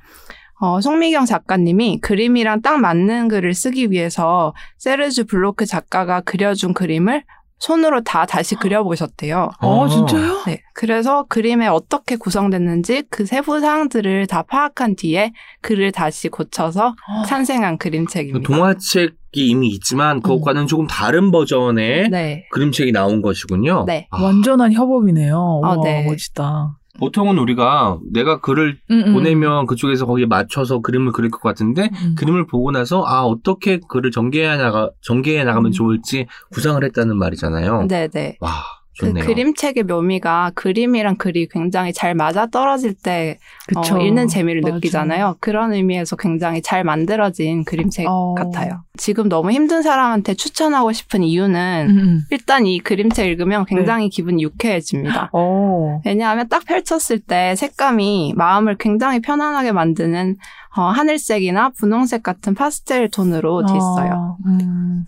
어, 0.60 0.80
송미경 0.82 1.26
작가님이 1.26 2.00
그림이랑 2.02 2.62
딱 2.62 2.80
맞는 2.80 3.28
글을 3.28 3.54
쓰기 3.54 3.92
위해서 3.92 4.54
세르주 4.78 5.26
블로크 5.26 5.66
작가가 5.66 6.22
그려준 6.22 6.74
그림을 6.74 7.24
손으로 7.58 8.04
다 8.04 8.26
다시 8.26 8.56
그려보셨대요. 8.56 9.50
어, 9.62 9.86
아. 9.86 9.90
진짜요? 9.90 10.44
네. 10.46 10.62
그래서 10.74 11.26
그림에 11.30 11.68
어떻게 11.68 12.16
구성됐는지 12.16 13.04
그 13.10 13.26
세부 13.26 13.60
사항들을 13.60 14.28
다 14.28 14.44
파악한 14.44 14.96
뒤에 14.98 15.32
글을 15.62 15.92
다시 15.92 16.28
고쳐서 16.28 16.96
탄생한 17.28 17.78
그림책입니다. 17.78 18.46
동화책이 18.46 19.14
이미 19.36 19.70
있지만 19.70 20.22
그것과는 20.22 20.68
조금 20.68 20.86
다른 20.86 21.32
버전의 21.32 22.10
네. 22.10 22.46
그림책이 22.52 22.92
나온 22.92 23.22
것이군요. 23.22 23.86
네. 23.88 24.08
아, 24.12 24.22
완전한 24.22 24.74
협업이네요. 24.74 25.62
아, 25.64 25.76
우와, 25.76 25.84
네. 25.84 26.06
멋지다. 26.06 26.78
보통은 27.00 27.38
우리가 27.38 28.00
내가 28.12 28.40
글을 28.40 28.78
음, 28.92 29.04
음. 29.08 29.14
보내면 29.14 29.66
그쪽에서 29.66 30.06
거기에 30.06 30.26
맞춰서 30.26 30.80
그림을 30.80 31.12
그릴 31.12 31.32
것 31.32 31.42
같은데 31.42 31.90
음. 32.04 32.16
그림을 32.18 32.48
보고 32.48 32.72
나서 32.72 33.04
아 33.06 33.24
어떻게 33.24 33.80
글을 33.88 34.12
전개해 34.12 34.58
나가 34.58 34.90
전개해 35.02 35.44
나가면 35.44 35.70
음. 35.70 35.72
좋을지 35.72 36.28
구상을 36.52 36.84
했다는 36.84 37.18
말이잖아요. 37.18 37.88
네네. 37.88 38.38
와그 38.40 38.85
좋네요. 38.96 39.26
그림책의 39.26 39.84
묘미가 39.84 40.52
그림이랑 40.56 41.18
글이 41.18 41.48
굉장히 41.50 41.94
잘 41.94 42.16
맞아 42.16 42.46
떨어질 42.48 42.94
때 42.94 43.40
그쵸. 43.68 43.96
어, 43.96 44.00
읽는 44.00 44.28
재미를 44.28 44.62
맞아. 44.62 44.76
느끼잖아요. 44.76 45.36
그런 45.40 45.74
의미에서 45.74 46.16
굉장히 46.16 46.62
잘 46.62 46.84
만들어진 46.84 47.66
그림책 47.66 48.08
어. 48.08 48.34
같아요. 48.36 48.84
지금 48.98 49.28
너무 49.28 49.52
힘든 49.52 49.82
사람한테 49.82 50.36
추천하고 50.36 50.94
싶은 50.94 51.24
이유는 51.24 51.88
음, 51.90 51.98
음. 51.98 52.22
일단 52.32 52.66
이 52.66 52.80
그림책 52.80 53.28
읽으면 53.28 53.66
굉장히 53.66 54.10
기분이 54.10 54.42
유쾌해집니다. 54.44 55.30
어. 55.34 56.02
왜냐하면 56.06 56.48
딱 56.48 56.64
펼쳤을 56.66 57.20
때 57.20 57.56
색감이 57.56 58.34
마음을 58.36 58.78
굉장히 58.78 59.20
편안하게 59.20 59.74
만드는 59.74 60.38
어, 60.78 60.82
하늘색이나 60.84 61.70
분홍색 61.70 62.24
같은 62.24 62.54
파스텔 62.54 63.10
톤으로 63.10 63.66
돼 63.66 63.74
있어요. 63.76 64.38
아, 64.46 64.48
음. 64.48 65.06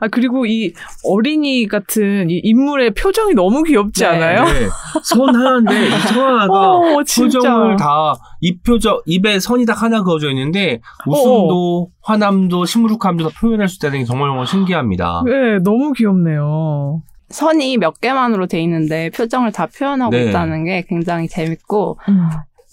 아 0.00 0.08
그리고 0.08 0.46
이 0.46 0.72
어린이 1.04 1.66
같은 1.66 2.28
이 2.30 2.40
인물의 2.44 2.94
표정이 2.94 3.34
너무 3.34 3.62
귀엽지 3.62 4.00
네. 4.02 4.06
않아요? 4.06 4.44
네. 4.44 4.68
선 5.02 5.34
하나인데 5.34 5.86
이 5.86 5.90
서하나가 6.12 6.70
어. 6.78 6.96
표정을 7.16 7.76
다 7.76 8.14
입 8.40 8.62
표정 8.62 9.00
입에 9.06 9.40
선이 9.40 9.64
딱 9.66 9.82
하나 9.82 10.02
그어져 10.02 10.28
있는데 10.30 10.80
웃음도 11.06 11.88
화남도 12.02 12.64
시무룩함도 12.64 13.28
다 13.28 13.40
표현할 13.40 13.68
수 13.68 13.76
있다는 13.76 14.00
게 14.00 14.04
정말 14.04 14.28
정말 14.28 14.46
신기합니다. 14.46 15.22
네, 15.24 15.58
너무 15.64 15.92
귀엽네요. 15.92 17.02
선이 17.30 17.78
몇 17.78 18.00
개만으로 18.00 18.46
돼 18.46 18.60
있는데 18.62 19.10
표정을 19.10 19.52
다 19.52 19.66
표현하고 19.66 20.10
네. 20.12 20.28
있다는 20.28 20.64
게 20.64 20.84
굉장히 20.88 21.28
재밌고 21.28 21.98
음. 22.08 22.28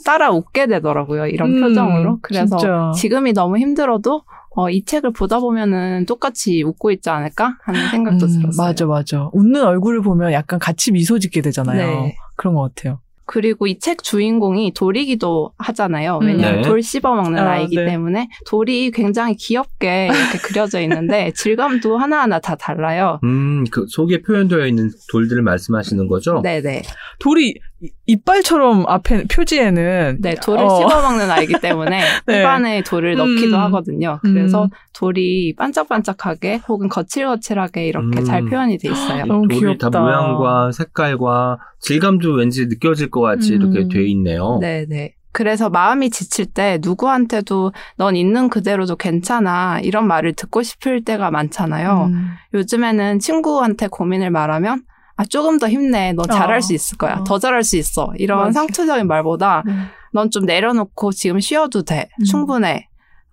따라 0.05 0.31
웃게 0.31 0.67
되더라고요. 0.67 1.27
이런 1.27 1.55
음, 1.55 1.61
표정으로. 1.61 2.19
그래서 2.21 2.57
진짜. 2.57 2.91
지금이 2.95 3.33
너무 3.33 3.57
힘들어도 3.57 4.23
어, 4.55 4.69
이 4.69 4.83
책을 4.85 5.11
보다 5.13 5.39
보면은 5.39 6.05
똑같이 6.05 6.61
웃고 6.63 6.91
있지 6.91 7.09
않을까 7.09 7.57
하는 7.63 7.89
생각도 7.89 8.25
음, 8.25 8.39
들었어요. 8.41 8.51
맞아, 8.65 8.85
맞아. 8.85 9.29
웃는 9.33 9.63
얼굴을 9.63 10.01
보면 10.01 10.31
약간 10.31 10.59
같이 10.59 10.91
미소 10.91 11.17
짓게 11.19 11.41
되잖아요. 11.41 12.01
네. 12.03 12.15
그런 12.35 12.53
것 12.55 12.61
같아요. 12.75 12.99
그리고 13.25 13.67
이 13.67 13.79
책 13.79 14.03
주인공이 14.03 14.73
돌이기도 14.73 15.53
하잖아요. 15.57 16.19
음. 16.21 16.27
왜냐하면 16.27 16.61
네. 16.61 16.67
돌 16.67 16.83
씹어먹는 16.83 17.39
아, 17.39 17.51
아이기 17.53 17.77
네. 17.77 17.85
때문에 17.85 18.27
돌이 18.45 18.91
굉장히 18.91 19.35
귀엽게 19.35 20.07
이렇게 20.07 20.37
그려져 20.39 20.81
있는데 20.81 21.31
질감도 21.35 21.97
하나하나 21.97 22.39
다 22.39 22.55
달라요. 22.55 23.19
음, 23.23 23.63
그 23.71 23.85
속에 23.87 24.21
표현되어 24.21 24.67
있는 24.67 24.91
돌들을 25.09 25.41
말씀하시는 25.41 26.07
거죠? 26.07 26.41
네네. 26.43 26.81
돌이 27.19 27.55
이- 27.83 27.91
이빨처럼 28.07 28.85
앞에 28.87 29.25
표지에는 29.25 30.19
네, 30.21 30.35
돌을 30.35 30.63
어. 30.63 30.69
씹어먹는 30.77 31.29
아이기 31.29 31.55
때문에 31.61 31.99
네. 32.25 32.39
입안에 32.39 32.81
돌을 32.83 33.15
넣기도 33.17 33.57
음. 33.57 33.61
하거든요. 33.63 34.19
그래서 34.21 34.63
음. 34.65 34.69
돌이 34.93 35.53
반짝반짝하게 35.57 36.61
혹은 36.69 36.87
거칠거칠하게 36.87 37.87
이렇게 37.87 38.19
음. 38.21 38.23
잘 38.25 38.45
표현이 38.45 38.77
돼 38.77 38.89
있어요. 38.89 39.25
너무 39.25 39.47
돌이 39.49 39.59
귀엽다. 39.59 39.89
다 39.89 39.99
모양과 39.99 40.71
색깔과 40.71 41.57
질감도 41.81 42.33
왠지 42.35 42.67
느껴질 42.67 43.09
것 43.11 43.19
같이 43.21 43.53
음. 43.55 43.61
이렇게 43.61 43.87
돼 43.93 44.03
있네요. 44.11 44.59
네네. 44.61 45.15
그래서 45.33 45.69
마음이 45.69 46.09
지칠 46.11 46.45
때 46.45 46.77
누구한테도 46.81 47.73
넌 47.97 48.15
있는 48.15 48.49
그대로도 48.49 48.95
괜찮아 48.95 49.79
이런 49.81 50.07
말을 50.07 50.33
듣고 50.33 50.61
싶을 50.61 51.03
때가 51.03 51.31
많잖아요. 51.31 52.09
음. 52.11 52.29
요즘에는 52.53 53.19
친구한테 53.19 53.87
고민을 53.87 54.29
말하면 54.29 54.83
아 55.15 55.25
조금 55.25 55.59
더 55.59 55.69
힘내 55.69 56.13
너 56.13 56.23
잘할 56.23 56.57
어. 56.57 56.61
수 56.61 56.73
있을 56.73 56.97
거야 56.97 57.17
어. 57.19 57.23
더 57.23 57.39
잘할 57.39 57.63
수 57.63 57.77
있어 57.77 58.11
이런 58.17 58.39
맞아. 58.39 58.51
상투적인 58.61 59.07
말보다 59.07 59.63
네. 59.65 59.73
넌좀 60.13 60.45
내려놓고 60.45 61.11
지금 61.11 61.39
쉬어도 61.39 61.83
돼 61.83 62.09
음. 62.19 62.23
충분해 62.23 62.89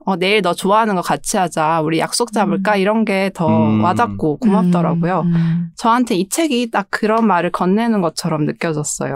어, 0.06 0.16
내일 0.16 0.42
너 0.42 0.54
좋아하는 0.54 0.94
거 0.94 1.02
같이 1.02 1.36
하자 1.36 1.82
우리 1.82 1.98
약속 1.98 2.32
잡을까 2.32 2.74
음. 2.74 2.78
이런 2.78 3.04
게더 3.04 3.48
음. 3.48 3.84
와닿고 3.84 4.38
고맙더라고요 4.38 5.20
음, 5.20 5.34
음. 5.34 5.70
저한테 5.76 6.16
이 6.16 6.28
책이 6.28 6.70
딱 6.70 6.86
그런 6.90 7.26
말을 7.26 7.50
건네는 7.50 8.00
것처럼 8.00 8.44
느껴졌어요. 8.44 9.14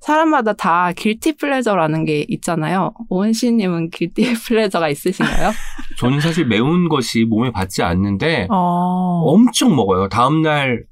사람마다 0.00 0.52
다 0.52 0.92
길티 0.92 1.36
플레저라는 1.36 2.04
게 2.04 2.24
있잖아요. 2.28 2.92
오은 3.08 3.32
씨님은 3.32 3.90
길티 3.90 4.34
플레저가 4.46 4.88
있으신가요? 4.88 5.50
저는 5.98 6.20
사실 6.20 6.46
매운 6.46 6.88
것이 6.88 7.24
몸에 7.24 7.50
받지 7.50 7.82
않는데 7.82 8.46
어. 8.50 9.22
엄청 9.26 9.74
먹어요. 9.74 10.08
다음날 10.08 10.84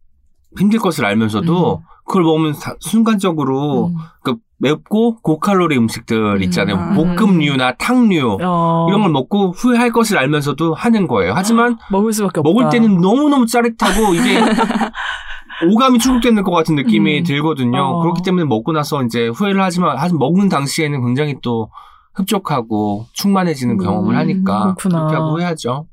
힘들 0.58 0.78
것을 0.78 1.04
알면서도 1.04 1.82
그걸 2.06 2.22
먹으면 2.22 2.52
사- 2.54 2.74
순간적으로 2.80 3.88
음. 3.88 3.94
그 4.22 4.36
맵고 4.58 5.16
고칼로리 5.22 5.76
음식들 5.76 6.42
있잖아요. 6.44 6.76
음. 6.76 6.94
볶음류나 7.16 7.74
탕류 7.74 8.38
어. 8.42 8.86
이런 8.88 9.02
걸 9.02 9.10
먹고 9.10 9.50
후회할 9.52 9.90
것을 9.92 10.16
알면서도 10.18 10.72
하는 10.74 11.06
거예요. 11.08 11.32
하지만 11.34 11.76
먹을 11.90 12.12
수밖에 12.12 12.40
없다. 12.40 12.48
먹을 12.48 12.70
때는 12.70 13.00
너무너무 13.00 13.46
짜릿하고 13.46 14.14
이게 14.14 14.40
오감이 15.70 15.98
출국되는 15.98 16.42
것 16.42 16.50
같은 16.52 16.74
느낌이 16.74 17.18
음. 17.20 17.24
들거든요. 17.24 17.80
어. 17.80 18.02
그렇기 18.02 18.22
때문에 18.22 18.44
먹고 18.44 18.72
나서 18.72 19.02
이제 19.02 19.28
후회를 19.28 19.62
하지만 19.62 19.96
하지만 19.98 20.18
먹는 20.18 20.48
당시에는 20.48 21.04
굉장히 21.04 21.36
또 21.42 21.70
흡족하고 22.14 23.06
충만해지는 23.12 23.74
음, 23.74 23.84
경험을 23.84 24.16
하니까 24.16 24.74
그렇구나. 24.74 24.98
그렇게 25.00 25.14
하고 25.16 25.30
후회하죠. 25.32 25.86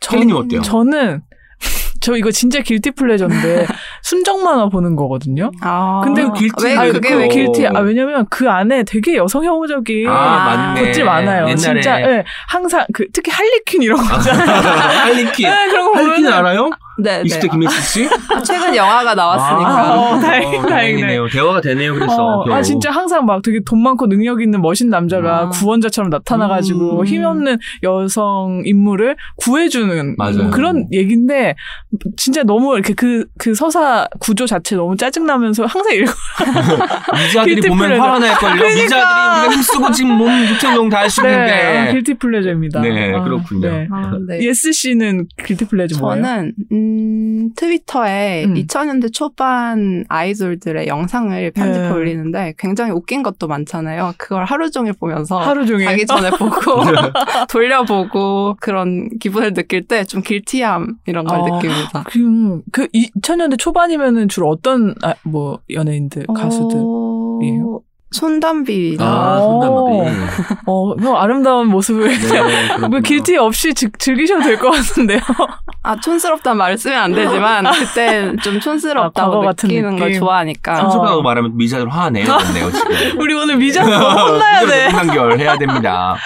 저- 0.00 0.16
혜린님 0.16 0.36
어때요? 0.36 0.62
저는 0.62 1.22
저 2.08 2.16
이거 2.16 2.30
진짜 2.30 2.60
길티 2.60 2.92
플레저인데 2.92 3.66
순정 4.00 4.42
만화 4.42 4.70
보는 4.70 4.96
거거든요. 4.96 5.50
아, 5.60 6.00
근데 6.02 6.22
그 6.22 6.32
길티 6.32 6.64
왜 6.64 6.74
아니, 6.74 6.90
그게 6.90 7.10
그거. 7.10 7.20
왜 7.20 7.28
길티 7.28 7.66
어. 7.66 7.72
아 7.74 7.80
왜냐면 7.80 8.24
그 8.30 8.48
안에 8.48 8.84
되게 8.84 9.16
여성 9.16 9.44
혐오적인 9.44 10.08
아. 10.08 10.74
것들 10.74 11.04
많아요. 11.04 11.42
옛날에. 11.42 11.56
진짜 11.56 12.00
예, 12.00 12.24
항상 12.48 12.86
그 12.94 13.04
특히 13.12 13.30
할리퀸 13.30 13.82
이런 13.82 13.98
거 13.98 14.16
있잖아요. 14.16 14.48
할리퀸. 15.04 15.48
예, 15.48 15.52
그런 15.68 15.92
거 15.92 15.98
할리퀸 15.98 16.24
보면 16.24 16.32
알아요? 16.32 16.70
네, 16.98 17.22
네. 17.22 17.24
20대 17.24 17.50
김혜수 17.50 17.80
씨? 17.82 18.08
아, 18.28 18.42
최근 18.42 18.74
영화가 18.74 19.14
나왔으니까. 19.14 19.68
아, 19.68 19.94
어, 19.94 20.00
그렇군요. 20.00 20.20
다행이네, 20.20 20.50
다행이네. 20.50 20.68
다행이네요. 20.68 21.28
대화가 21.28 21.60
되네요. 21.60 21.94
그래서 21.94 22.40
어. 22.40 22.50
아 22.52 22.62
진짜 22.62 22.90
항상 22.90 23.24
막 23.26 23.42
되게 23.42 23.60
돈 23.64 23.82
많고 23.82 24.08
능력 24.08 24.42
있는 24.42 24.60
멋진 24.60 24.88
남자가 24.88 25.44
음. 25.44 25.50
구원자처럼 25.50 26.10
나타나가지고 26.10 27.00
음. 27.00 27.06
힘없는 27.06 27.58
여성 27.82 28.62
인물을 28.64 29.16
구해주는 29.36 30.16
맞아요. 30.18 30.50
그런 30.50 30.86
얘기인데 30.92 31.54
진짜 32.16 32.42
너무 32.42 32.74
이렇게 32.74 32.94
그, 32.94 33.26
그 33.38 33.54
서사 33.54 34.08
구조 34.18 34.46
자체 34.46 34.76
너무 34.76 34.96
짜증나면서 34.96 35.66
항상 35.66 35.94
읽어. 35.94 36.12
미자들이 37.14 37.54
guilty 37.54 37.68
보면. 37.68 37.98
화가 38.00 38.18
날걸요. 38.18 38.54
그러니까. 38.56 38.82
미자들이 38.82 39.38
우리가 39.38 39.50
힘쓰고 39.52 39.92
지금 39.92 40.10
몸 40.18 40.28
육체 40.48 40.68
운동 40.68 40.88
다 40.88 40.98
할수 40.98 41.22
네, 41.22 41.30
있는데. 41.30 41.78
아, 41.78 41.92
guilty 41.92 42.14
pleasure입니다. 42.14 42.80
네, 42.80 43.14
아, 43.14 43.22
그렇군요. 43.22 43.68
네. 43.68 43.88
아, 43.90 44.12
네. 44.26 44.40
예스 44.42 44.72
씨는 44.72 45.26
guilty 45.44 45.66
pleasure 45.66 45.98
뭐예요? 46.00 46.22
저는 46.22 46.52
음, 46.72 46.87
트위터에 47.54 48.44
음. 48.46 48.54
2000년대 48.54 49.12
초반 49.12 50.04
아이돌들의 50.08 50.88
영상을 50.88 51.50
편집해 51.52 51.88
네. 51.88 51.90
올리는데 51.94 52.54
굉장히 52.58 52.90
웃긴 52.92 53.22
것도 53.22 53.46
많잖아요. 53.46 54.14
그걸 54.16 54.44
하루 54.44 54.70
종일 54.70 54.94
보면서 54.94 55.38
하루 55.38 55.64
종일 55.66 55.86
자기 55.86 56.06
전에 56.06 56.30
보고 56.30 56.50
돌려보고 57.48 58.56
그런 58.60 59.08
기분을 59.18 59.54
느낄 59.54 59.86
때 59.86 60.08
좀 60.08 60.22
guilty함 60.22 60.96
이런 61.06 61.24
걸 61.24 61.38
어. 61.40 61.44
느낍니다. 61.44 62.04
그, 62.08 62.62
그 62.72 62.86
2000년대 62.88 63.58
초반이면은 63.58 64.28
주로 64.28 64.48
어떤 64.48 64.94
아, 65.02 65.14
뭐 65.24 65.60
연예인들 65.70 66.26
가수들이에요? 66.34 67.66
어, 67.66 67.80
손담비나 68.10 69.04
아, 69.04 69.38
어. 69.38 69.60
손담비. 69.60 70.10
어, 70.66 70.94
그 70.96 71.10
아름다운 71.10 71.68
모습을 71.68 72.08
네. 72.08 72.78
뭐 72.88 73.00
길티 73.00 73.36
없이 73.36 73.74
즐, 73.74 73.90
즐기셔도 73.98 74.42
될 74.42 74.58
것 74.58 74.70
같은데요. 74.70 75.20
아 75.82 75.96
촌스럽다는 75.96 76.56
말을 76.56 76.78
쓰면 76.78 76.98
안 76.98 77.12
되지만 77.14 77.64
그때 77.72 78.34
좀 78.42 78.56
아, 78.56 78.60
촌스럽다고 78.60 79.40
같은 79.40 79.68
느끼는 79.68 79.96
걸 79.98 80.08
느낌. 80.08 80.20
좋아하니까 80.20 80.72
어. 80.86 80.90
솔직하고 80.90 81.22
말하면 81.22 81.56
미자들 81.56 81.88
화가 81.90 82.10
내요, 82.10 82.24
네요 82.54 82.70
지금. 82.72 82.90
우리 83.20 83.34
오늘 83.34 83.56
미자도 83.56 83.90
혼나야 83.90 84.66
돼. 84.66 84.86
한결 84.88 85.38
해야 85.38 85.56
됩니다. 85.58 86.16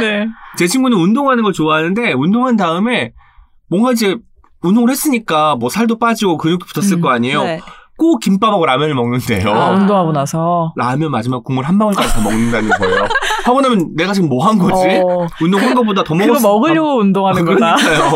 네. 0.00 0.26
제 0.56 0.66
친구는 0.68 0.96
운동하는 0.96 1.42
걸 1.42 1.52
좋아하는데 1.52 2.12
운동한 2.12 2.56
다음에 2.56 3.12
뭔가 3.68 3.90
이제 3.92 4.16
운동을 4.62 4.88
했으니까 4.90 5.56
뭐 5.56 5.68
살도 5.68 5.98
빠지고 5.98 6.38
근육도 6.38 6.66
붙었을 6.66 6.98
음, 6.98 7.00
거 7.00 7.10
아니에요. 7.10 7.42
네. 7.42 7.60
꼭 7.96 8.18
김밥하고 8.20 8.66
라면을 8.66 8.94
먹는데요. 8.94 9.50
아, 9.52 9.70
운동하고 9.70 10.12
나서. 10.12 10.72
라면 10.76 11.10
마지막 11.10 11.44
국물 11.44 11.64
한 11.64 11.78
방울까지 11.78 12.12
다 12.14 12.20
먹는다는 12.22 12.68
거예요. 12.70 13.06
하고 13.44 13.60
나면 13.60 13.90
내가 13.96 14.12
지금 14.12 14.28
뭐 14.28 14.44
한 14.46 14.58
거지? 14.58 14.88
어, 15.02 15.26
운동한 15.40 15.74
것보다 15.74 16.02
더 16.02 16.14
그거 16.14 16.26
먹었어. 16.26 16.48
먹으려고 16.48 16.98
운동하는 17.00 17.44
거다. 17.44 17.76
그러니까요. 17.76 18.10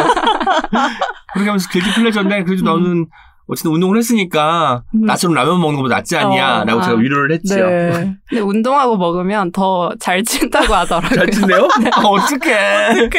그렇게 1.33 1.49
하면서 1.49 1.68
길티 1.72 1.91
플레저인데 1.95 2.45
그래도 2.45 2.64
너는 2.64 3.07
어쨌든 3.49 3.73
운동을 3.73 3.97
했으니까 3.99 4.83
음. 4.95 5.07
나처럼 5.07 5.35
라면 5.35 5.61
먹는 5.61 5.77
것보다 5.77 5.97
낫지 5.97 6.17
않냐 6.17 6.63
어, 6.63 6.65
라고 6.65 6.81
아. 6.81 6.83
제가 6.83 6.97
위로를 6.99 7.35
했죠. 7.35 7.57
네. 7.57 8.15
근데 8.29 8.43
운동하고 8.43 8.97
먹으면 8.97 9.53
더 9.53 9.89
잘 9.99 10.23
찐다고 10.23 10.75
하더라고요. 10.75 11.15
잘 11.15 11.31
친대요? 11.31 11.69
아, 11.93 12.01
어떡해. 12.01 13.11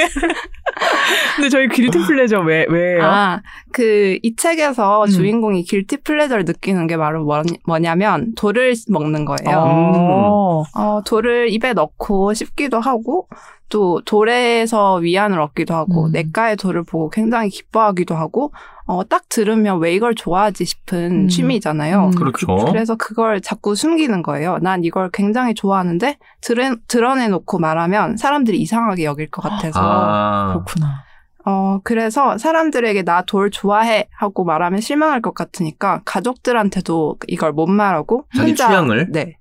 근데 1.35 1.49
저희 1.49 1.67
길티 1.67 1.97
플레저 1.99 2.39
왜, 2.39 2.65
왜예요? 2.69 3.03
아, 3.03 3.41
그, 3.71 4.17
이 4.21 4.35
책에서 4.35 5.03
음. 5.03 5.07
주인공이 5.09 5.63
길티 5.63 5.97
플레저를 5.97 6.45
느끼는 6.45 6.87
게 6.87 6.97
바로 6.97 7.23
뭐, 7.23 7.41
뭐냐면, 7.65 8.33
돌을 8.35 8.75
먹는 8.87 9.25
거예요. 9.25 9.57
어. 9.57 10.63
어, 10.75 11.01
돌을 11.05 11.49
입에 11.51 11.73
넣고 11.73 12.33
씹기도 12.33 12.79
하고, 12.79 13.27
또 13.69 14.01
돌에서 14.05 14.95
위안을 14.95 15.39
얻기도 15.39 15.73
하고, 15.75 16.07
음. 16.07 16.11
냇가의 16.11 16.57
돌을 16.57 16.83
보고 16.83 17.09
굉장히 17.09 17.49
기뻐하기도 17.49 18.15
하고, 18.15 18.51
어, 18.85 19.03
딱 19.07 19.29
들으면 19.29 19.79
왜 19.79 19.93
이걸 19.93 20.15
좋아하지 20.15 20.65
싶은 20.65 21.11
음. 21.25 21.27
취미잖아요. 21.27 22.05
음. 22.07 22.11
그렇죠. 22.11 22.47
그래서 22.65 22.95
그걸 22.95 23.41
자꾸 23.41 23.75
숨기는 23.75 24.21
거예요. 24.23 24.57
난 24.61 24.83
이걸 24.83 25.09
굉장히 25.11 25.53
좋아하는데, 25.53 26.17
드러, 26.41 26.75
드러내놓고 26.87 27.59
말하면 27.59 28.17
사람들이 28.17 28.59
이상하게 28.59 29.03
여길 29.05 29.29
것 29.29 29.41
같아서. 29.43 29.79
아, 29.81 30.47
그렇구나. 30.53 31.03
어, 31.45 31.79
그래서 31.83 32.37
사람들에게 32.37 33.03
나 33.03 33.23
돌 33.25 33.49
좋아해 33.49 34.07
하고 34.11 34.43
말하면 34.43 34.81
실망할 34.81 35.21
것 35.21 35.33
같으니까 35.33 36.01
가족들한테도 36.05 37.17
이걸 37.27 37.53
못 37.53 37.67
말하고 37.67 38.25
자기 38.35 38.55
취향을? 38.55 39.11
네. 39.11 39.37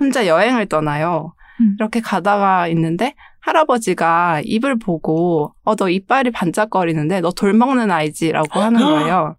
혼자 0.00 0.26
여행을 0.26 0.66
떠나요. 0.66 1.32
음. 1.60 1.76
이렇게 1.78 2.00
가다가 2.00 2.68
있는데 2.68 3.14
할아버지가 3.40 4.42
입을 4.44 4.78
보고 4.78 5.52
어 5.64 5.74
너 5.76 5.88
이빨이 5.88 6.30
반짝거리는데 6.32 7.20
너 7.20 7.30
돌 7.30 7.52
먹는 7.52 7.90
아이지라고 7.90 8.60
하는 8.60 8.80
거예요. 8.80 9.36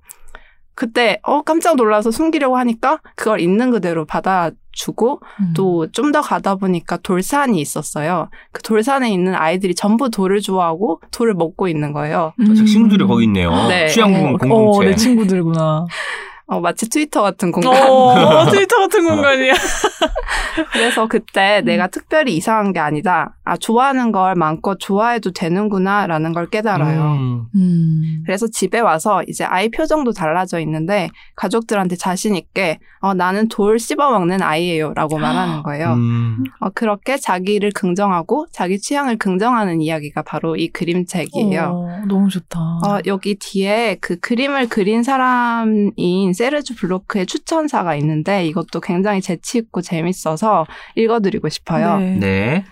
그때 0.75 1.19
어 1.23 1.41
깜짝 1.41 1.75
놀라서 1.75 2.09
숨기려고 2.09 2.55
하니까 2.57 2.99
그걸 3.17 3.41
있는 3.41 3.69
그대로 3.71 4.05
받아주고 4.05 5.19
음. 5.41 5.53
또좀 5.53 6.13
더 6.13 6.21
가다 6.21 6.55
보니까 6.55 6.95
돌산이 6.97 7.59
있었어요. 7.59 8.29
그 8.53 8.61
돌산에 8.61 9.11
있는 9.11 9.35
아이들이 9.35 9.75
전부 9.75 10.09
돌을 10.09 10.39
좋아하고 10.39 11.01
돌을 11.11 11.33
먹고 11.33 11.67
있는 11.67 11.91
거예요. 11.91 12.31
제 12.55 12.63
친구들이 12.63 13.03
거기 13.05 13.25
있네요. 13.25 13.51
네. 13.67 13.87
취향 13.87 14.13
어, 14.15 14.37
공동체. 14.37 14.53
어, 14.53 14.83
내 14.89 14.95
친구들구나. 14.95 15.85
어, 16.49 16.59
마치 16.59 16.89
트위터 16.89 17.21
같은 17.21 17.51
공간. 17.51 17.73
어, 17.89 18.45
트위터 18.49 18.77
같은 18.77 19.05
공간이야. 19.05 19.53
그래서 20.73 21.07
그때 21.07 21.61
내가 21.61 21.87
특별히 21.87 22.35
이상한 22.35 22.73
게 22.73 22.79
아니다. 22.79 23.35
아, 23.43 23.55
좋아하는 23.55 24.11
걸 24.11 24.33
마음껏 24.35 24.77
좋아해도 24.79 25.31
되는구나, 25.31 26.07
라는 26.07 26.33
걸 26.33 26.49
깨달아요. 26.49 27.01
음. 27.13 27.45
음. 27.55 28.23
그래서 28.25 28.47
집에 28.47 28.79
와서 28.79 29.23
이제 29.27 29.43
아이 29.43 29.69
표정도 29.69 30.11
달라져 30.11 30.59
있는데 30.59 31.09
가족들한테 31.35 31.95
자신있게 31.95 32.79
어, 33.01 33.13
나는 33.13 33.47
돌 33.47 33.79
씹어먹는 33.79 34.41
아이예요. 34.41 34.93
라고 34.95 35.17
말하는 35.17 35.63
거예요. 35.63 35.93
음. 35.93 36.43
어, 36.59 36.69
그렇게 36.69 37.17
자기를 37.17 37.71
긍정하고 37.73 38.47
자기 38.51 38.79
취향을 38.79 39.17
긍정하는 39.17 39.81
이야기가 39.81 40.23
바로 40.23 40.55
이 40.55 40.67
그림책이에요. 40.69 41.61
어, 41.71 42.05
너무 42.07 42.29
좋다. 42.29 42.59
어, 42.59 42.99
여기 43.05 43.35
뒤에 43.35 43.97
그 44.01 44.19
그림을 44.19 44.67
그린 44.67 45.03
사람인 45.03 46.33
세르주 46.39 46.75
블로크의 46.75 47.25
추천사가 47.25 47.95
있는데 47.95 48.45
이것도 48.45 48.79
굉장히 48.79 49.19
재치있고 49.19 49.81
재밌어서 49.81 50.65
읽어드리고 50.95 51.49
싶어요. 51.49 51.97
네. 51.97 52.17
네. 52.17 52.65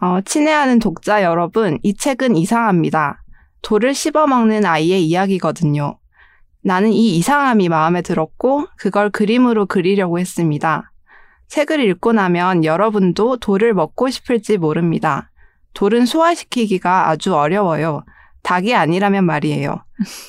어, 0.00 0.22
친애하는 0.22 0.78
독자 0.78 1.22
여러분, 1.22 1.78
이 1.82 1.94
책은 1.94 2.34
이상합니다. 2.36 3.22
돌을 3.60 3.92
씹어먹는 3.92 4.64
아이의 4.64 5.04
이야기거든요. 5.04 5.98
나는 6.62 6.94
이 6.94 7.18
이상함이 7.18 7.68
마음에 7.68 8.00
들었고, 8.00 8.68
그걸 8.78 9.10
그림으로 9.10 9.66
그리려고 9.66 10.18
했습니다. 10.18 10.90
책을 11.48 11.80
읽고 11.80 12.12
나면 12.12 12.64
여러분도 12.64 13.36
돌을 13.36 13.74
먹고 13.74 14.08
싶을지 14.08 14.56
모릅니다. 14.56 15.30
돌은 15.74 16.06
소화시키기가 16.06 17.10
아주 17.10 17.36
어려워요. 17.36 18.02
닭이 18.42 18.74
아니라면 18.74 19.24
말이에요. 19.24 19.84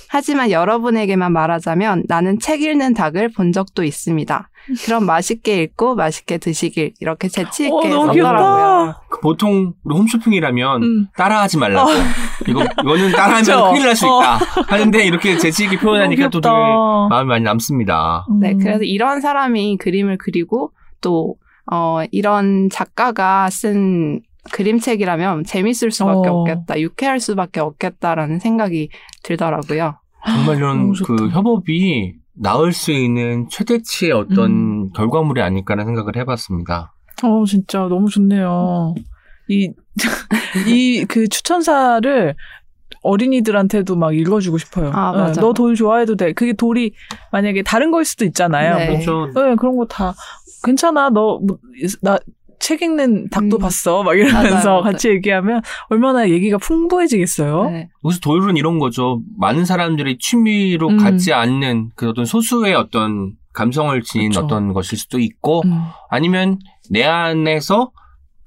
하지만 0.10 0.52
여러분에게만 0.52 1.32
말하자면 1.32 2.04
나는 2.08 2.40
책 2.40 2.62
읽는 2.62 2.94
닭을 2.94 3.32
본 3.32 3.52
적도 3.52 3.84
있습니다. 3.84 4.50
그럼 4.86 5.06
맛있게 5.06 5.64
읽고 5.64 5.96
맛있게 5.96 6.38
드시길 6.38 6.94
이렇게 7.00 7.30
재치 7.30 7.64
있게 7.64 7.74
어, 7.74 7.88
너무 7.88 8.08
썼더라고요. 8.08 8.84
귀엽다. 8.84 9.02
그 9.10 9.20
보통 9.22 9.74
우리 9.84 9.96
홈쇼핑이라면 9.96 10.84
음. 10.84 11.08
따라하지 11.18 11.58
말라고. 11.58 11.90
이거 12.48 12.64
이거는 12.84 13.12
따라하면? 13.14 13.72
큰일 13.72 13.86
날수 13.86 14.08
어. 14.08 14.20
있다. 14.22 14.40
하는데 14.68 15.04
이렇게 15.06 15.38
재치 15.38 15.64
있게 15.64 15.78
표현하니까 15.78 16.30
또 16.30 16.42
되게 16.42 16.54
귀엽다. 16.54 17.08
마음이 17.10 17.28
많이 17.30 17.44
남습니다. 17.44 18.26
네, 18.40 18.52
음. 18.52 18.60
그래서 18.60 18.84
이런 18.84 19.22
사람이 19.22 19.78
그림을 19.78 20.18
그리고 20.18 20.72
또 21.00 21.36
어, 21.72 22.02
이런 22.12 22.70
작가가 22.70 23.50
쓴 23.50 24.22
그림책이라면 24.52 25.44
재밌을 25.44 25.92
수밖에 25.92 26.30
어. 26.30 26.34
없겠다, 26.42 26.80
유쾌할 26.80 27.20
수밖에 27.20 27.60
없겠다라는 27.60 28.40
생각이 28.40 28.90
들더라고요. 29.24 29.96
정말 30.26 30.58
이런 30.58 30.94
좋다. 30.94 31.14
그 31.16 31.30
협업이 31.30 32.14
나을 32.34 32.72
수 32.74 32.92
있는 32.92 33.48
최대치의 33.50 34.12
어떤 34.14 34.92
결과물이 34.94 35.42
아닐까라는 35.42 35.90
생각을 35.90 36.16
해봤습니다. 36.18 36.94
어, 37.24 37.44
진짜 37.46 37.80
너무 37.88 38.10
좋네요. 38.10 38.96
이, 39.50 39.72
이 40.68 41.06
그 41.08 41.28
추천사를 41.28 42.36
어린이들한테도 43.04 43.96
막 43.96 44.16
읽어주고 44.16 44.58
싶어요. 44.60 44.92
아, 44.94 45.12
맞아. 45.12 45.42
너돌 45.42 45.76
좋아해도 45.76 46.16
돼. 46.16 46.34
그게 46.34 46.54
돌이 46.54 46.94
만약에 47.32 47.64
다른 47.64 47.90
거일 47.92 48.06
수도 48.06 48.26
있잖아요. 48.26 48.76
네. 48.78 48.86
뭐. 48.88 48.96
그렇죠. 49.00 49.26
네, 49.34 49.56
그런 49.56 49.76
거 49.78 49.86
다 49.86 50.14
괜찮아. 50.64 51.10
너 51.10 51.40
나 52.04 52.20
책 52.62 52.82
읽는 52.82 53.30
닭도 53.30 53.58
음. 53.58 53.60
봤어. 53.60 54.04
막 54.04 54.14
이러면서 54.14 54.40
맞아요, 54.40 54.66
맞아요. 54.66 54.82
같이 54.82 55.10
얘기하면 55.10 55.62
얼마나 55.90 56.30
얘기가 56.30 56.58
풍부해지겠어요. 56.58 57.70
네. 57.72 57.90
여기서 58.06 58.20
돌은 58.22 58.56
이런 58.58 58.80
거죠. 58.80 59.22
많은 59.38 59.66
사람들이 59.66 60.18
취미로 60.20 60.90
음. 60.90 60.98
갖지 60.98 61.34
않는 61.34 61.92
그 61.96 62.10
어떤 62.10 62.26
소수의 62.26 62.76
어떤 62.76 63.34
감성을 63.54 64.00
지닌 64.04 64.30
그쵸. 64.30 64.42
어떤 64.42 64.74
것일 64.74 64.98
수도 64.98 65.20
있고 65.20 65.64
음. 65.66 65.82
아니면 66.10 66.60
내 66.90 67.04
안에서 67.04 67.92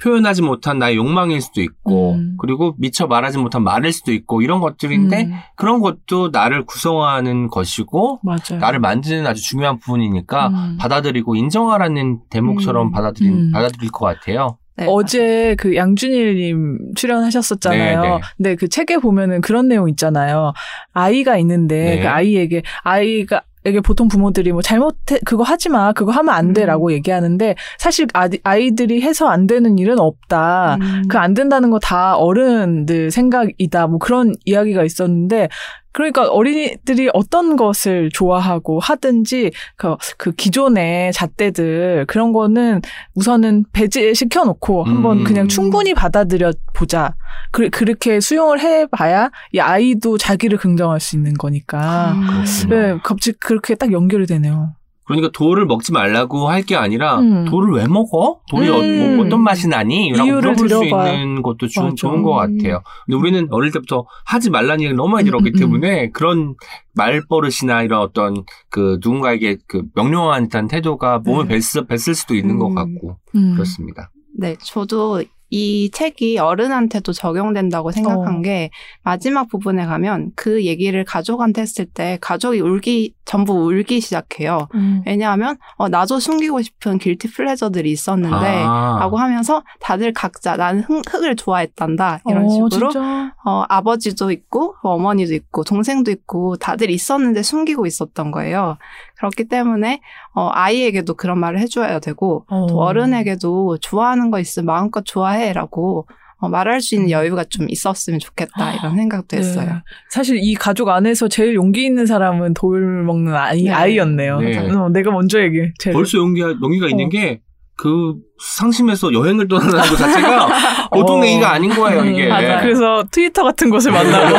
표현하지 0.03 0.43
못한 0.43 0.79
나의 0.79 0.97
욕망일 0.97 1.41
수도 1.41 1.63
있고 1.63 2.15
음. 2.15 2.37
그리고 2.39 2.75
미처 2.79 3.07
말하지 3.07 3.39
못한 3.39 3.63
말일 3.63 3.93
수도 3.93 4.13
있고 4.13 4.43
이런 4.43 4.61
것들인데 4.61 5.25
음, 5.25 5.33
그런 5.57 5.81
것도 5.81 6.31
나를 6.33 6.65
구성하는 6.65 7.49
것이고 7.49 8.21
맞아요. 8.23 8.61
나를 8.61 8.81
만드는 8.81 9.27
아주 9.27 9.43
중요한 9.43 9.79
부분이니까 9.79 10.49
음. 10.49 10.77
받아들이고 10.79 11.37
인정하라는 11.37 12.21
대목처럼 12.31 12.89
음. 12.89 12.93
받아들인 12.93 13.33
음. 13.33 13.53
받아들일 13.53 13.91
것 13.91 14.07
같아요. 14.07 14.59
네, 14.77 14.87
어제 14.89 15.55
그 15.57 15.77
양준일님 15.77 16.95
출연하셨었잖아요. 16.97 18.03
네, 18.03 18.09
네. 18.09 18.21
근데 18.37 18.55
그 18.57 18.69
책에 18.69 18.97
보면은 18.97 19.41
그런 19.41 19.69
내용 19.69 19.89
있잖아요. 19.89 20.53
아이가 20.93 21.37
있는데 21.39 21.97
네. 21.97 22.01
그 22.01 22.09
아이에게 22.09 22.63
아이가 22.83 23.43
에게 23.67 23.81
보통 23.81 24.09
부모들이 24.09 24.53
뭐 24.53 24.61
잘못해 24.61 25.19
그거 25.25 25.43
하지 25.43 25.69
마 25.71 25.93
그거 25.93 26.13
하면 26.13 26.35
안 26.35 26.53
돼라고 26.53 26.93
얘기하는데 26.93 27.55
사실 27.79 28.07
아디, 28.13 28.39
아이들이 28.45 29.01
해서 29.01 29.29
안 29.29 29.47
되는 29.47 29.79
일은 29.79 29.99
없다. 29.99 30.77
음. 30.81 31.03
그안 31.09 31.35
된다는 31.35 31.71
거 31.71 31.79
다 31.79 32.17
어른들 32.17 33.11
생각이다. 33.11 33.87
뭐 33.87 33.99
그런 33.99 34.33
이야기가 34.45 34.85
있었는데 34.85 35.49
그러니까 35.95 36.29
어린이들이 36.29 37.09
어떤 37.15 37.57
것을 37.57 38.11
좋아하고 38.13 38.81
하든지 38.81 39.53
그, 39.77 39.97
그 40.19 40.33
기존의 40.33 41.13
잣대들 41.13 42.05
그런 42.09 42.33
거는 42.33 42.83
우선은 43.15 43.67
배제시켜 43.73 44.45
놓고 44.45 44.83
한번 44.83 45.21
음. 45.21 45.25
그냥 45.25 45.47
충분히 45.47 45.95
받아들여 45.95 46.53
보자. 46.75 47.15
그, 47.53 47.71
그렇게 47.71 48.19
수용을 48.19 48.61
해 48.61 48.87
봐야 48.87 49.31
이 49.53 49.61
아이도 49.61 50.19
자기를 50.19 50.59
긍정할 50.59 50.99
수 50.99 51.15
있는 51.15 51.35
거니까. 51.35 52.13
음. 52.13 52.45
네, 52.69 52.99
갑자기 53.05 53.39
그렇게 53.39 53.77
딱 53.77 53.93
연결이 53.93 54.27
되네요. 54.27 54.75
그러니까 55.07 55.31
돌을 55.33 55.67
먹지 55.67 55.93
말라고 55.93 56.49
할 56.49 56.65
게 56.65 56.77
아니라 56.77 57.19
음. 57.19 57.45
돌을 57.45 57.75
왜 57.75 57.87
먹어? 57.87 58.41
돌이 58.51 58.69
어, 58.71 58.81
음. 58.81 59.17
뭐 59.17 59.27
어떤 59.27 59.43
맛이 59.43 59.69
나니? 59.69 60.13
라고 60.13 60.31
물어볼 60.31 60.69
수 60.69 60.81
들어봐. 60.81 61.13
있는 61.13 61.43
것도 61.43 61.69
주. 61.69 61.95
좋은 61.95 62.23
것 62.23 62.33
같아요. 62.33 62.81
근데 63.05 63.17
우리는 63.19 63.47
어릴 63.51 63.71
때부터 63.71 64.07
하지 64.25 64.49
말라는 64.51 64.81
얘기를 64.81 64.97
너무 64.97 65.11
많이 65.11 65.25
음, 65.25 65.27
들었기 65.27 65.51
음, 65.51 65.53
음. 65.55 65.59
때문에 65.59 66.11
그런 66.11 66.55
말버릇이나 66.95 67.83
이런 67.83 68.01
어떤 68.01 68.45
그 68.71 68.99
누군가에게 69.03 69.59
그 69.67 69.83
명령한 69.95 70.45
듯한 70.45 70.69
태도가 70.69 71.19
몸을 71.19 71.49
네. 71.49 71.59
뱄을, 71.59 71.87
뱄을 71.87 72.15
수도 72.15 72.35
있는 72.35 72.59
것 72.59 72.69
음. 72.69 72.75
같고 72.75 73.17
음. 73.35 73.53
그렇습니다. 73.55 74.11
네, 74.37 74.57
저도 74.61 75.23
이 75.55 75.89
책이 75.93 76.39
어른한테도 76.39 77.13
적용된다고 77.13 77.93
생각한 77.93 78.39
어. 78.39 78.43
게 78.43 78.71
마지막 79.05 79.49
부분에 79.49 79.87
가면 79.87 80.33
그 80.35 80.65
얘기를 80.65 81.05
가족한테 81.05 81.63
했을 81.63 81.87
때 81.87 82.19
가족이 82.21 82.59
울기 82.59 83.15
전부 83.25 83.53
울기 83.53 84.01
시작해요. 84.01 84.67
음. 84.75 85.05
왜냐하면 85.07 85.57
어, 85.77 85.89
나도 85.89 86.19
숨기고 86.19 86.61
싶은 86.61 86.99
길티 86.99 87.31
플레저들이 87.31 87.89
있었는데 87.93 88.65
아. 88.67 88.97
라고 88.99 89.17
하면서 89.17 89.63
다들 89.79 90.13
각자 90.13 90.57
나는 90.57 90.83
흙, 90.83 91.03
흙을 91.09 91.37
좋아했단다 91.37 92.23
이런 92.29 92.47
어, 92.47 92.49
식으로 92.49 92.91
진짜? 92.91 93.33
어, 93.45 93.65
아버지도 93.69 94.33
있고 94.33 94.75
어머니도 94.83 95.35
있고 95.35 95.63
동생도 95.63 96.11
있고 96.11 96.57
다들 96.57 96.91
있었는데 96.91 97.45
숨기고 97.45 97.87
있었던 97.87 98.33
거예요. 98.33 98.77
그렇기 99.25 99.49
때문에 99.49 100.01
어, 100.35 100.51
아이에게도 100.53 101.15
그런 101.15 101.39
말을 101.39 101.59
해줘야 101.59 101.99
되고 101.99 102.45
어. 102.49 102.67
또 102.69 102.79
어른에게도 102.81 103.79
좋아하는 103.81 104.31
거 104.31 104.39
있으면 104.39 104.67
마음껏 104.67 105.03
좋아해라고 105.05 106.07
어, 106.39 106.49
말할 106.49 106.81
수 106.81 106.95
있는 106.95 107.11
여유가 107.11 107.45
좀 107.45 107.67
있었으면 107.71 108.19
좋겠다 108.19 108.75
이런 108.75 108.97
생각도 108.97 109.37
했어요. 109.37 109.67
네. 109.67 109.75
사실 110.11 110.39
이 110.41 110.55
가족 110.55 110.89
안에서 110.91 111.29
제일 111.29 111.55
용기 111.55 111.85
있는 111.85 112.07
사람은 112.07 112.55
돌 112.55 113.03
먹는 113.05 113.35
아이, 113.35 113.65
네. 113.65 113.71
아이였네요. 113.71 114.41
네. 114.41 114.59
어, 114.59 114.89
내가 114.91 115.11
먼저 115.11 115.41
얘기해. 115.41 115.73
제일. 115.79 115.95
벌써 115.95 116.19
용기가, 116.19 116.49
용기가 116.63 116.89
있는 116.89 117.07
어. 117.07 117.09
게그 117.09 118.17
상심해서 118.43 119.13
여행을 119.13 119.49
떠나는 119.49 119.73
것 119.73 119.97
자체가 119.97 120.49
보통 120.93 121.21
어. 121.21 121.27
얘기가 121.27 121.51
아닌 121.53 121.71
거예요, 121.71 122.05
이게. 122.05 122.29
맞아요. 122.29 122.61
그래서 122.61 123.05
트위터 123.11 123.43
같은 123.45 123.71
곳을 123.71 123.93
만나고. 123.93 124.37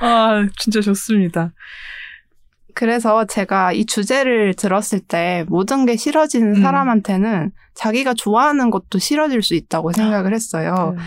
아, 0.00 0.46
진짜 0.58 0.80
좋습니다. 0.80 1.52
그래서 2.76 3.24
제가 3.24 3.72
이 3.72 3.86
주제를 3.86 4.52
들었을 4.52 5.00
때 5.00 5.46
모든 5.48 5.86
게 5.86 5.96
싫어지는 5.96 6.56
음. 6.56 6.62
사람한테는 6.62 7.50
자기가 7.74 8.12
좋아하는 8.12 8.68
것도 8.68 8.98
싫어질 8.98 9.42
수 9.42 9.54
있다고 9.54 9.92
생각을 9.92 10.34
했어요. 10.34 10.94
네. 10.94 11.02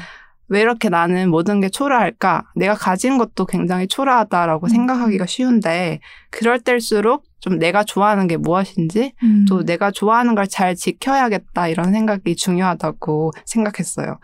왜 0.48 0.62
이렇게 0.62 0.90
나는 0.90 1.30
모든 1.30 1.62
게 1.62 1.70
초라할까? 1.70 2.46
내가 2.56 2.74
가진 2.74 3.20
것도 3.20 3.46
굉장히 3.46 3.88
초라하다라고 3.88 4.66
음. 4.66 4.70
생각하기가 4.70 5.28
쉬운데 5.28 6.00
그럴 6.32 6.60
때일수록 6.60 7.24
좀 7.40 7.60
내가 7.60 7.84
좋아하는 7.84 8.26
게 8.26 8.36
무엇인지 8.36 9.14
음. 9.22 9.46
또 9.48 9.64
내가 9.64 9.92
좋아하는 9.92 10.34
걸 10.34 10.48
잘 10.48 10.76
지켜야겠다 10.76 11.68
이런 11.68 11.92
생각이 11.92 12.36
중요하다고 12.36 13.34
생각했어요. 13.46 14.18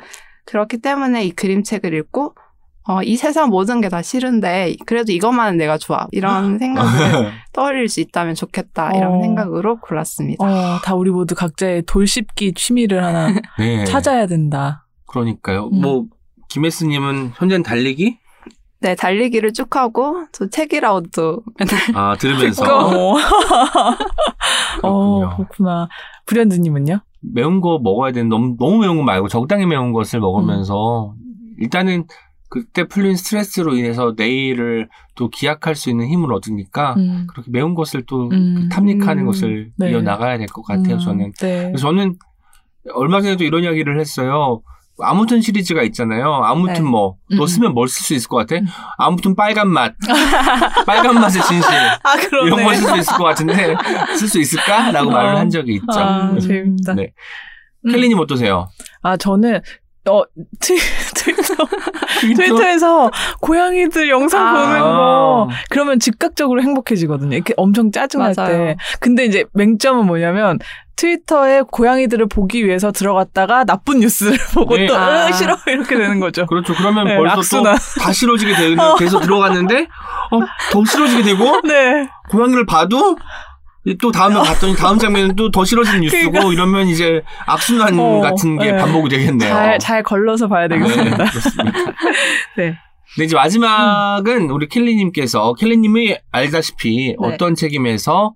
그렇기 0.45 0.79
때문에 0.79 1.25
이 1.25 1.31
그림책을 1.31 1.93
읽고 1.93 2.33
어, 2.87 3.01
이 3.01 3.15
세상 3.17 3.49
모든 3.49 3.81
게 3.81 3.89
다 3.89 4.01
싫은데 4.01 4.75
그래도 4.85 5.11
이것만은 5.11 5.57
내가 5.57 5.77
좋아 5.77 6.07
이런 6.11 6.57
생각을 6.59 7.31
떠올릴 7.53 7.87
수 7.89 7.99
있다면 7.99 8.35
좋겠다 8.35 8.91
이런 8.95 9.13
어. 9.15 9.21
생각으로 9.21 9.79
골랐습니다. 9.79 10.43
어, 10.45 10.79
다 10.83 10.93
우리 10.95 11.09
모두 11.09 11.33
각자의 11.35 11.83
돌씹기 11.87 12.53
취미를 12.53 13.03
하나 13.03 13.33
네. 13.57 13.83
찾아야 13.85 14.27
된다. 14.27 14.85
그러니까요. 15.07 15.69
음. 15.73 15.81
뭐 15.81 16.05
김혜수님은 16.49 17.31
현재는 17.35 17.63
달리기? 17.63 18.19
네 18.81 18.93
달리기를 18.93 19.53
쭉 19.53 19.75
하고 19.75 20.25
저 20.31 20.47
책이라우드 20.47 21.37
맨날 21.57 21.79
아 21.95 22.15
들으면서 22.17 22.63
어, 22.63 23.15
어. 24.83 25.35
그렇구나. 25.37 25.87
브랜드님은요? 26.25 26.99
매운 27.33 27.61
거 27.61 27.79
먹어야 27.81 28.11
되는 28.11 28.29
너무 28.29 28.55
너무 28.59 28.77
매운 28.79 28.97
거 28.97 29.03
말고 29.03 29.27
적당히 29.29 29.65
매운 29.65 29.91
것을 29.93 30.19
먹으면서 30.19 31.13
음. 31.17 31.55
일단은 31.59 32.05
그때 32.49 32.87
풀린 32.87 33.15
스트레스로 33.15 33.75
인해서 33.75 34.13
내일을 34.15 34.87
또 35.15 35.29
기약할 35.29 35.75
수 35.75 35.89
있는 35.89 36.07
힘을 36.07 36.31
얻으니까 36.33 36.93
음. 36.97 37.27
그렇게 37.29 37.49
매운 37.51 37.73
것을 37.75 38.03
또 38.07 38.29
음. 38.31 38.69
탐닉하는 38.71 39.23
음. 39.23 39.25
것을 39.27 39.71
네. 39.77 39.91
이어 39.91 40.01
나가야 40.01 40.37
될 40.37 40.47
것 40.47 40.61
같아요. 40.63 40.95
음, 40.95 40.99
저는 40.99 41.31
네. 41.39 41.73
저는 41.77 42.15
얼마 42.93 43.21
전에도 43.21 43.43
이런 43.43 43.63
이야기를 43.63 43.99
했어요. 43.99 44.61
아무튼 44.99 45.41
시리즈가 45.41 45.81
있잖아요. 45.83 46.31
아무튼 46.45 46.73
네. 46.75 46.79
뭐, 46.89 47.15
너 47.31 47.43
음. 47.43 47.47
쓰면 47.47 47.73
뭘 47.73 47.87
쓸 47.89 48.01
수 48.05 48.13
있을 48.13 48.29
것 48.29 48.37
같아? 48.37 48.55
음. 48.55 48.65
아무튼 48.97 49.35
빨간 49.35 49.67
맛. 49.67 49.93
빨간 50.85 51.15
맛의 51.15 51.41
진실. 51.41 51.69
아, 52.03 52.15
그러네. 52.15 52.47
이런 52.47 52.63
걸 52.63 52.75
쓸 52.75 52.87
수 52.87 52.97
있을 52.99 53.13
것 53.17 53.23
같은데, 53.25 53.75
쓸 54.07 54.15
쓸수 54.29 54.39
있을까? 54.39 54.91
라고 54.91 55.09
어. 55.09 55.13
말을 55.13 55.35
한 55.35 55.49
적이 55.49 55.73
있죠. 55.75 55.99
아, 55.99 56.29
음. 56.31 56.39
재밌다. 56.39 56.93
네. 56.93 57.11
음. 57.85 57.91
켈리님 57.91 58.17
어떠세요? 58.19 58.69
아, 59.01 59.17
저는, 59.17 59.59
어, 60.07 60.23
트, 60.59 60.75
트위터, 61.15 61.55
트위터에서 62.21 63.09
고양이들 63.41 64.09
영상 64.09 64.45
아. 64.47 64.53
보는 64.53 64.79
거, 64.81 65.49
그러면 65.69 65.99
즉각적으로 65.99 66.61
행복해지거든요. 66.61 67.35
이렇게 67.35 67.53
엄청 67.57 67.91
짜증날 67.91 68.33
맞아요. 68.37 68.51
때. 68.57 68.77
근데 68.99 69.25
이제 69.25 69.45
맹점은 69.53 70.05
뭐냐면, 70.05 70.59
트위터에 70.95 71.63
고양이들을 71.69 72.27
보기 72.29 72.65
위해서 72.65 72.91
들어갔다가 72.91 73.65
나쁜 73.65 73.99
뉴스를 73.99 74.37
보고 74.53 74.77
네. 74.77 74.85
또, 74.85 74.95
아. 74.95 75.27
으, 75.27 75.33
싫어. 75.33 75.57
이렇게 75.67 75.97
되는 75.97 76.19
거죠. 76.19 76.45
그렇죠. 76.45 76.73
그러면 76.73 77.05
네, 77.05 77.17
벌써. 77.17 77.61
또 77.61 77.63
다 78.01 78.11
싫어지게 78.13 78.53
되, 78.53 78.75
돼서 78.99 79.19
들어갔는데, 79.21 79.87
어, 80.31 80.39
더 80.71 80.85
싫어지게 80.85 81.23
되고, 81.23 81.61
네. 81.61 82.07
고양이를 82.29 82.65
봐도, 82.65 83.17
또 84.01 84.11
다음에 84.11 84.35
봤더니 84.35 84.75
다음 84.75 84.97
장면은 84.97 85.35
또 85.35 85.51
더 85.51 85.63
싫어지는 85.63 86.01
뉴스고, 86.01 86.31
그러니까. 86.31 86.53
이러면 86.53 86.87
이제 86.87 87.21
악순환 87.45 87.97
어, 87.99 88.19
같은 88.21 88.57
게 88.57 88.71
네. 88.71 88.77
반복이 88.77 89.09
되겠네요. 89.09 89.49
잘, 89.49 89.79
잘 89.79 90.03
걸러서 90.03 90.47
봐야 90.47 90.67
네, 90.67 90.77
되겠습니다. 90.79 91.17
그렇습니다. 91.17 91.79
네. 92.57 92.75
네, 93.17 93.23
이제 93.23 93.35
마지막은 93.35 94.49
우리 94.49 94.67
켈리님께서, 94.67 95.53
켈리님이 95.53 96.17
알다시피 96.31 97.09
네. 97.09 97.15
어떤 97.19 97.53
책임에서 97.55 98.33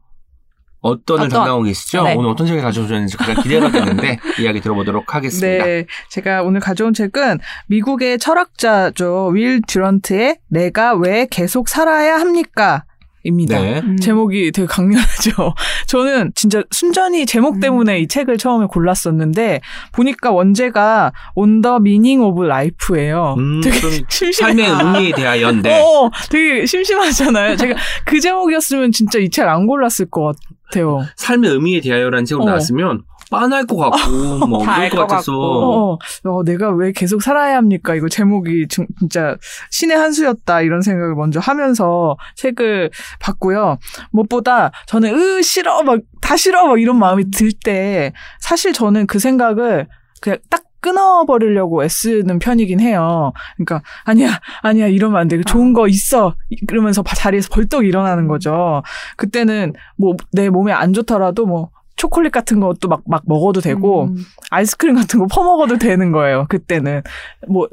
어떤을 0.82 1.26
어떤- 1.26 1.30
담당하고 1.30 1.64
계시죠? 1.64 2.04
네. 2.04 2.16
오늘 2.16 2.30
어떤 2.30 2.48
책을 2.48 2.62
가져오셨는지 2.62 3.18
가장 3.18 3.36
기대가 3.44 3.70
되는데, 3.72 4.18
이야기 4.40 4.62
들어보도록 4.62 5.14
하겠습니다. 5.14 5.66
네, 5.66 5.86
제가 6.10 6.44
오늘 6.44 6.62
가져온 6.62 6.94
책은 6.94 7.40
미국의 7.68 8.20
철학자죠. 8.20 9.32
윌 9.34 9.62
듀런트의 9.68 10.38
내가 10.48 10.94
왜 10.94 11.28
계속 11.30 11.68
살아야 11.68 12.16
합니까? 12.20 12.86
입니다. 13.24 13.60
네. 13.60 13.80
음. 13.84 13.98
제목이 13.98 14.52
되게 14.52 14.66
강렬하죠. 14.66 15.54
저는 15.88 16.32
진짜 16.36 16.64
순전히 16.72 17.26
제목 17.26 17.56
음. 17.56 17.60
때문에 17.60 18.00
이 18.00 18.08
책을 18.08 18.38
처음에 18.38 18.66
골랐었는데 18.68 19.62
보니까 19.92 20.32
원제가 20.32 21.12
On 21.36 21.62
the 21.62 21.76
Meaning 21.82 22.24
of 22.24 22.44
Life예요. 22.44 23.36
음, 23.38 23.62
되게 23.62 23.80
좀 23.80 23.92
심심해. 24.10 24.64
삶의 24.64 24.86
의미에 24.86 25.12
대하여인데, 25.14 25.82
어, 25.82 26.10
되게 26.30 26.66
심심하잖아요. 26.66 27.56
제가 27.58 27.76
그 28.06 28.20
제목이었으면 28.20 28.92
진짜 28.92 29.20
이 29.20 29.30
책 29.30 29.48
안 29.48 29.66
골랐을 29.68 30.10
것 30.12 30.36
같아요. 30.66 31.06
삶의 31.16 31.52
의미에 31.52 31.82
대하여라는 31.82 32.26
책으로 32.26 32.44
어. 32.44 32.48
나왔으면, 32.48 33.04
빤할 33.32 33.66
것 33.66 33.76
같고, 33.78 33.98
뭐, 34.48 34.64
다 34.66 34.74
그럴 34.76 34.84
알것것 34.86 35.08
같아서, 35.08 35.32
어, 35.38 35.98
어, 36.26 36.44
내가 36.44 36.72
왜 36.72 36.92
계속 36.92 37.22
살아야 37.22 37.58
합니까? 37.58 37.94
이거 37.96 38.10
제목이 38.10 38.68
진- 38.70 38.88
진짜 39.00 39.36
신의 39.72 39.96
한 39.98 40.12
수였다 40.12 40.62
이런 40.62 40.82
생각을 40.82 41.16
먼저 41.16 41.40
하면서 41.40 42.18
책을 42.36 42.90
봤고요. 43.20 43.78
무엇보다 44.12 44.72
저는 44.88 45.14
으 45.14 45.42
싫어 45.44 45.84
막 45.84 46.00
다 46.22 46.36
싫어 46.38 46.68
막 46.68 46.80
이런 46.80 47.00
마음이 47.00 47.32
들 47.32 47.52
때 47.64 48.14
사실 48.40 48.72
저는 48.74 49.08
그 49.08 49.18
생각을 49.20 49.88
그냥 50.22 50.38
딱 50.50 50.62
끊어버리려고 50.82 51.84
애쓰는 51.84 52.40
편이긴 52.40 52.80
해요. 52.80 53.32
그러니까 53.56 53.82
아니야 54.04 54.40
아니야 54.62 54.88
이러면 54.88 55.20
안 55.20 55.28
돼. 55.28 55.42
좋은 55.42 55.74
거 55.74 55.88
있어. 55.88 56.36
그러면서 56.68 57.02
바- 57.04 57.16
자리에서 57.16 57.50
벌떡 57.52 57.86
일어나는 57.86 58.28
거죠. 58.28 58.84
그때는 59.18 59.74
뭐 59.98 60.16
내 60.34 60.50
몸에 60.50 60.72
안 60.72 60.94
좋더라도 60.94 61.46
뭐 61.46 61.70
초콜릿 62.00 62.32
같은 62.32 62.62
것도 62.62 62.88
막, 62.88 63.02
막 63.06 63.24
먹어도 63.26 63.60
되고, 63.60 64.06
음. 64.06 64.16
아이스크림 64.50 64.96
같은 64.96 65.20
거 65.20 65.28
퍼먹어도 65.28 65.78
되는 65.78 66.14
거예요. 66.14 66.46
그때는 66.48 67.04
뭐 67.50 67.68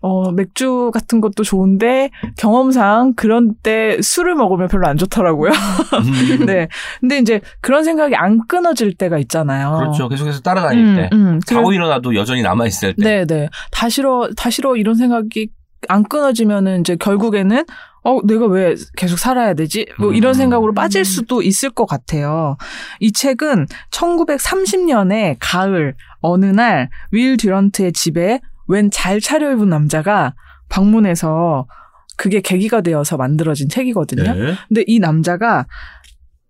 어, 0.00 0.32
맥주 0.32 0.90
같은 0.92 1.20
것도 1.20 1.44
좋은데 1.44 2.10
경험상 2.36 3.14
그런 3.14 3.54
때 3.62 3.98
술을 4.02 4.34
먹으면 4.34 4.66
별로 4.66 4.88
안 4.88 4.96
좋더라고요. 4.96 5.52
음, 5.52 6.46
네. 6.46 6.66
근데 7.00 7.18
이제 7.18 7.40
그런 7.60 7.84
생각이 7.84 8.16
안 8.16 8.46
끊어질 8.48 8.94
때가 8.94 9.18
있잖아요. 9.18 9.76
그렇죠. 9.78 10.08
계속해서 10.08 10.40
따라다닐 10.40 10.84
음, 10.84 10.96
때. 10.96 11.10
음. 11.12 11.40
자고 11.46 11.72
일어나도 11.72 12.16
여전히 12.16 12.42
남아있을 12.42 12.96
때. 12.96 13.04
네, 13.04 13.26
네. 13.26 13.48
다 13.70 13.88
싫어, 13.88 14.28
다 14.36 14.50
싫어 14.50 14.76
이런 14.76 14.96
생각이 14.96 15.50
안 15.88 16.02
끊어지면은 16.02 16.80
이제 16.80 16.96
결국에는 16.96 17.64
어, 18.08 18.20
내가 18.26 18.46
왜 18.46 18.74
계속 18.96 19.18
살아야 19.18 19.52
되지? 19.52 19.86
뭐 19.98 20.14
이런 20.14 20.30
음. 20.30 20.34
생각으로 20.34 20.72
빠질 20.72 21.04
수도 21.04 21.42
있을 21.42 21.68
것 21.68 21.84
같아요. 21.84 22.56
이 23.00 23.12
책은 23.12 23.66
1930년에 23.90 25.36
가을 25.38 25.94
어느 26.20 26.46
날 26.46 26.88
윌 27.12 27.36
듀런트의 27.36 27.92
집에 27.92 28.40
웬 28.66 28.90
잘 28.90 29.20
차려입은 29.20 29.68
남자가 29.68 30.34
방문해서 30.70 31.66
그게 32.16 32.40
계기가 32.40 32.80
되어서 32.80 33.16
만들어진 33.16 33.68
책이거든요. 33.68 34.22
네. 34.34 34.54
근데 34.68 34.84
이 34.86 34.98
남자가 34.98 35.66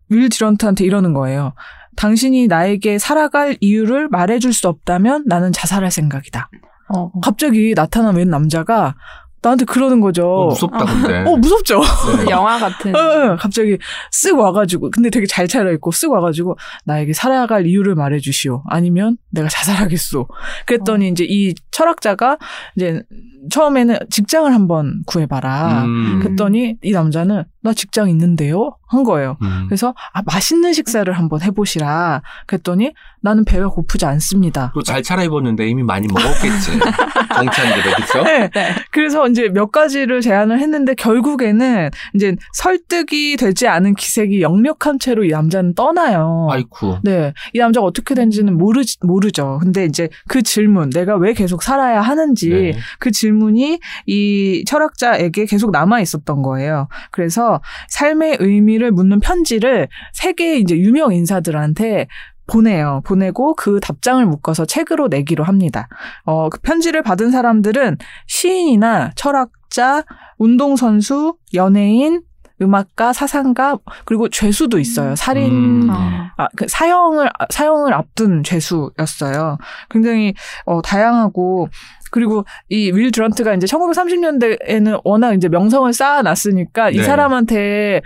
윌 0.09 0.29
듀런트한테 0.29 0.85
이러는 0.85 1.13
거예요. 1.13 1.55
당신이 1.97 2.47
나에게 2.47 2.99
살아갈 2.99 3.57
이유를 3.61 4.09
말해줄 4.09 4.53
수 4.53 4.69
없다면 4.69 5.25
나는 5.27 5.53
자살할 5.53 5.91
생각이다. 5.91 6.49
어. 6.95 7.11
갑자기 7.21 7.75
나타난 7.75 8.17
웬 8.17 8.31
남자가 8.31 8.95
나한테 9.43 9.65
그러는 9.65 10.01
거죠. 10.01 10.27
어, 10.27 10.47
무섭다, 10.49 10.85
근데. 10.85 11.31
어, 11.31 11.37
무섭죠? 11.37 11.81
네. 12.25 12.31
영화 12.31 12.59
같은. 12.59 12.95
어, 12.95 12.99
어, 12.99 13.37
갑자기 13.37 13.79
쓱 14.13 14.39
와가지고, 14.39 14.91
근데 14.91 15.11
되게 15.11 15.27
잘 15.27 15.47
차려입고 15.47 15.91
쓱 15.91 16.11
와가지고, 16.11 16.57
나에게 16.85 17.13
살아갈 17.13 17.67
이유를 17.67 17.95
말해주시오. 17.95 18.65
아니면 18.69 19.17
내가 19.31 19.49
자살하겠소. 19.49 20.29
그랬더니 20.67 21.07
어. 21.07 21.09
이제 21.09 21.25
이 21.29 21.55
철학자가 21.71 22.39
이제 22.77 23.03
처음에는 23.51 23.99
직장을 24.11 24.53
한번 24.53 25.03
구해봐라. 25.07 25.85
음. 25.85 26.21
그랬더니 26.21 26.77
이 26.83 26.93
남자는 26.93 27.45
나 27.61 27.73
직장 27.73 28.09
있는데요? 28.11 28.77
한 28.87 29.05
거예요. 29.05 29.37
음. 29.43 29.67
그래서 29.69 29.95
아 30.15 30.23
맛있는 30.25 30.73
식사를 30.73 31.13
한번 31.13 31.43
해보시라. 31.43 32.23
그랬더니 32.47 32.93
나는 33.21 33.45
배가 33.45 33.69
고프지 33.69 34.07
않습니다. 34.07 34.71
또 34.75 34.83
잘 34.83 35.03
차려입었는데 35.03 35.67
이미 35.69 35.83
많이 35.83 36.07
먹었겠지. 36.09 36.79
정찬들은, 37.35 37.93
그쵸? 37.97 38.23
네. 38.23 38.49
네. 38.55 38.75
그래서 38.91 39.27
이제 39.29 39.49
몇 39.49 39.71
가지를 39.71 40.21
제안을 40.21 40.59
했는데 40.61 40.95
결국에는 40.95 41.91
이제 42.15 42.37
설득이 42.55 43.37
되지 43.37 43.67
않은 43.69 43.95
기색이 43.95 44.41
역력한 44.41 44.99
채로 44.99 45.25
이 45.25 45.29
남자는 45.31 45.75
떠나요. 45.75 46.49
아이쿠. 46.51 46.99
네. 47.03 47.33
이 47.53 47.59
남자가 47.59 47.85
어떻게 47.87 48.15
된지는 48.15 48.57
모르, 48.57 48.83
모르죠. 49.03 49.59
근데 49.63 49.85
이제 49.85 50.09
그 50.29 50.43
질문, 50.43 50.91
내가 50.91 51.17
왜 51.17 51.33
계속 51.35 51.63
살아야 51.63 52.01
하는지 52.01 52.49
네. 52.51 52.73
그 52.99 53.11
질문이 53.11 53.81
이 54.07 54.65
철학자에게 54.67 55.45
계속 55.47 55.71
남아 55.71 56.01
있었던 56.01 56.43
거예요. 56.43 56.89
그래서 57.11 57.48
삶의 57.89 58.39
의미를 58.41 58.91
묻는 58.91 59.21
편지를 59.21 59.89
세계의 60.13 60.61
이제 60.61 60.77
유명 60.77 61.13
인사들한테 61.13 62.07
보내요. 62.49 63.03
보내고 63.05 63.55
그 63.55 63.79
답장을 63.79 64.25
묶어서 64.25 64.65
책으로 64.65 65.09
내기로 65.09 65.45
합니다. 65.45 65.89
어, 66.25 66.49
그 66.49 66.59
편지를 66.61 67.03
받은 67.03 67.31
사람들은 67.31 67.99
시인이나 68.27 69.13
철학자, 69.15 70.05
운동선수, 70.39 71.37
연예인, 71.55 72.23
음악가, 72.61 73.13
사상가, 73.13 73.79
그리고 74.05 74.29
죄수도 74.29 74.79
있어요. 74.79 75.15
살인, 75.17 75.83
음. 75.85 75.91
어. 75.91 75.95
아, 76.37 76.49
그 76.57 76.67
사형을, 76.69 77.31
사형을 77.51 77.95
앞둔 77.95 78.43
죄수였어요. 78.43 79.59
굉장히, 79.91 80.35
어, 80.65 80.83
다양하고, 80.83 81.69
그리고 82.11 82.45
이 82.69 82.91
윌 82.91 83.11
드런트가 83.11 83.55
이제 83.55 83.67
1930년대에는 83.67 85.01
워낙 85.05 85.35
이제 85.35 85.49
명성을 85.49 85.93
쌓아놨으니까 85.93 86.91
이 86.91 86.97
네. 86.97 87.03
사람한테 87.03 88.01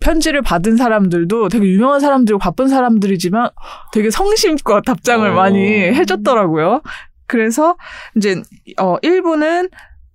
편지를 0.00 0.42
받은 0.42 0.76
사람들도 0.76 1.48
되게 1.48 1.66
유명한 1.66 2.00
사람들이고 2.00 2.38
바쁜 2.38 2.68
사람들이지만 2.68 3.50
되게 3.92 4.10
성심껏 4.10 4.84
답장을 4.84 5.28
어. 5.30 5.34
많이 5.34 5.60
해줬더라고요. 5.68 6.82
그래서 7.26 7.76
이제 8.16 8.42
어 8.78 8.98
1부는 8.98 9.70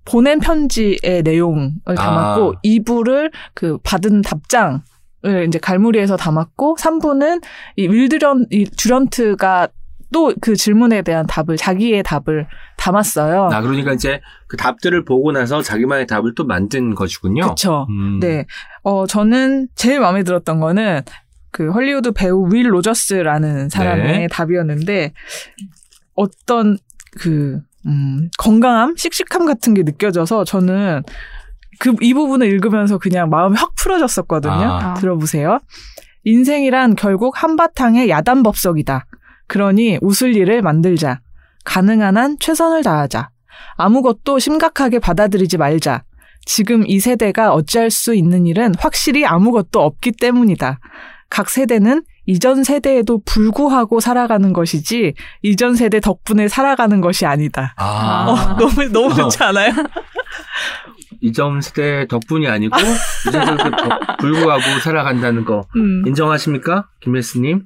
보낸 0.06 0.40
편지의 0.40 1.22
내용을 1.24 1.96
담았고 1.96 2.54
아. 2.56 2.62
2부를 2.64 3.32
그 3.54 3.78
받은 3.84 4.22
답장 4.22 4.82
을 5.26 5.46
이제 5.48 5.60
갈무리에서 5.60 6.16
담았고 6.16 6.78
3부는 6.80 7.44
이 7.76 7.88
윌드런 7.90 8.46
이 8.52 8.64
듀런트가 8.64 9.68
또 10.12 10.34
그 10.42 10.56
질문에 10.56 11.02
대한 11.02 11.28
답을 11.28 11.58
자기의 11.58 12.04
답을 12.04 12.48
담았어요. 12.78 13.50
아, 13.52 13.62
그러니까 13.62 13.94
이제 13.94 14.22
그 14.48 14.58
답들을 14.58 15.06
보고 15.06 15.32
나서 15.32 15.62
자기만의 15.62 16.08
답을 16.08 16.34
또 16.36 16.46
만든 16.46 16.96
것이군요. 16.96 17.44
그렇죠. 17.44 17.86
음. 17.90 18.20
네. 18.20 18.46
어, 18.84 19.06
저는 19.06 19.68
제일 19.76 20.00
마음에 20.00 20.24
들었던 20.24 20.60
거는 20.60 21.02
그 21.52 21.70
헐리우드 21.72 22.12
배우 22.12 22.48
윌 22.52 22.74
로저스라는 22.74 23.70
사람의 23.70 24.20
네. 24.20 24.28
답이었는데 24.28 25.14
어떤 26.16 26.78
그, 27.20 27.62
음, 27.90 28.30
건강함, 28.38 28.96
씩씩함 28.96 29.46
같은 29.46 29.74
게 29.74 29.84
느껴져서 29.84 30.46
저는 30.46 31.04
그, 31.80 31.94
이 32.02 32.14
부분을 32.14 32.48
읽으면서 32.48 32.98
그냥 32.98 33.30
마음이 33.30 33.56
확 33.58 33.76
풀어졌었거든요. 33.76 34.54
아. 34.54 34.92
아. 34.92 34.94
들어보세요. 34.96 35.60
인생이란 36.24 36.96
결국 36.96 37.42
한바탕의 37.42 38.10
야단법석이다. 38.10 39.06
그러니 39.48 39.98
웃을 40.02 40.36
일을 40.36 40.62
만들자. 40.62 41.22
가능한 41.66 42.18
한 42.18 42.38
최선을 42.40 42.84
다하자. 42.84 43.30
아무것도 43.78 44.40
심각하게 44.40 45.00
받아들이지 45.00 45.58
말자. 45.58 46.04
지금 46.46 46.84
이 46.86 47.00
세대가 47.00 47.54
어찌할 47.54 47.92
수 47.92 48.14
있는 48.14 48.46
일은 48.46 48.74
확실히 48.78 49.26
아무것도 49.26 49.82
없기 49.82 50.14
때문이다. 50.14 50.80
각 51.30 51.50
세대는 51.50 52.04
이전 52.30 52.64
세대에도 52.64 53.22
불구하고 53.26 54.00
살아가는 54.00 54.54
것이지 54.54 55.16
이전 55.42 55.76
세대 55.76 56.00
덕분에 56.00 56.48
살아가는 56.48 57.02
것이 57.02 57.26
아니다. 57.26 57.74
아. 57.76 58.26
어, 58.30 58.56
너무 58.56 58.88
너무 58.92 59.16
좋지 59.16 59.44
않아요? 59.46 59.72
이점 61.22 61.60
세대 61.60 62.06
덕분이 62.08 62.48
아니고 62.48 62.78
이점 63.28 63.58
세대 63.58 63.72
덕- 63.72 64.18
불구하고 64.20 64.62
살아간다는 64.84 65.44
거 65.44 65.66
음. 65.76 66.04
인정하십니까, 66.06 66.86
김혜수님? 67.02 67.64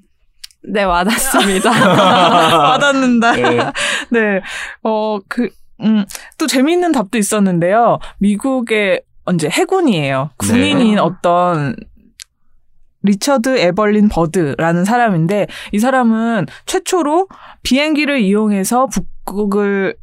네, 0.72 0.84
와닿습니다. 0.84 1.70
와닿는다. 2.70 3.34
네. 3.34 3.58
네. 4.12 4.42
어, 4.82 5.20
그, 5.28 5.50
음, 5.82 6.06
또 6.38 6.48
재미있는 6.48 6.94
답도 6.94 7.18
있었는데요. 7.18 8.00
미국의, 8.20 9.02
언제, 9.26 9.50
해군이에요. 9.50 10.30
군인인 10.38 10.96
네. 10.96 11.02
어떤, 11.02 11.76
리처드 13.04 13.58
에벌린 13.58 14.10
버드라는 14.10 14.86
사람인데, 14.86 15.48
이 15.72 15.80
사람은 15.80 16.48
최초로 16.66 17.28
비행기를 17.64 18.20
이용해서 18.20 18.88
북극을 18.88 19.96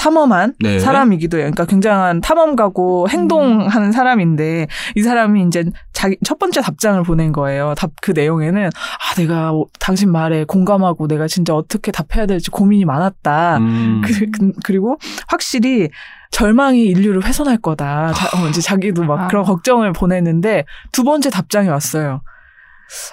탐험한 0.00 0.54
네. 0.60 0.78
사람이기도 0.78 1.36
해요. 1.36 1.50
그러니까 1.52 1.66
굉장한 1.66 2.22
탐험가고 2.22 3.10
행동하는 3.10 3.92
사람인데 3.92 4.66
이 4.96 5.02
사람이 5.02 5.42
이제 5.42 5.64
자기 5.92 6.16
첫 6.24 6.38
번째 6.38 6.62
답장을 6.62 7.02
보낸 7.02 7.32
거예요. 7.32 7.74
답 7.76 7.90
그 8.00 8.12
내용에는 8.12 8.66
아 8.68 9.14
내가 9.16 9.52
당신 9.78 10.10
말에 10.10 10.44
공감하고 10.44 11.06
내가 11.06 11.28
진짜 11.28 11.54
어떻게 11.54 11.92
답해야 11.92 12.24
될지 12.24 12.50
고민이 12.50 12.86
많았다. 12.86 13.58
음. 13.58 14.00
그, 14.64 14.72
리고 14.72 14.96
확실히 15.28 15.90
절망이 16.30 16.82
인류를 16.84 17.24
훼손할 17.24 17.58
거다. 17.58 18.12
자, 18.12 18.38
어, 18.38 18.48
이제 18.48 18.62
자기도 18.62 19.04
막 19.04 19.20
아. 19.20 19.26
그런 19.26 19.44
걱정을 19.44 19.92
보냈는데 19.92 20.64
두 20.92 21.04
번째 21.04 21.28
답장이 21.28 21.68
왔어요. 21.68 22.22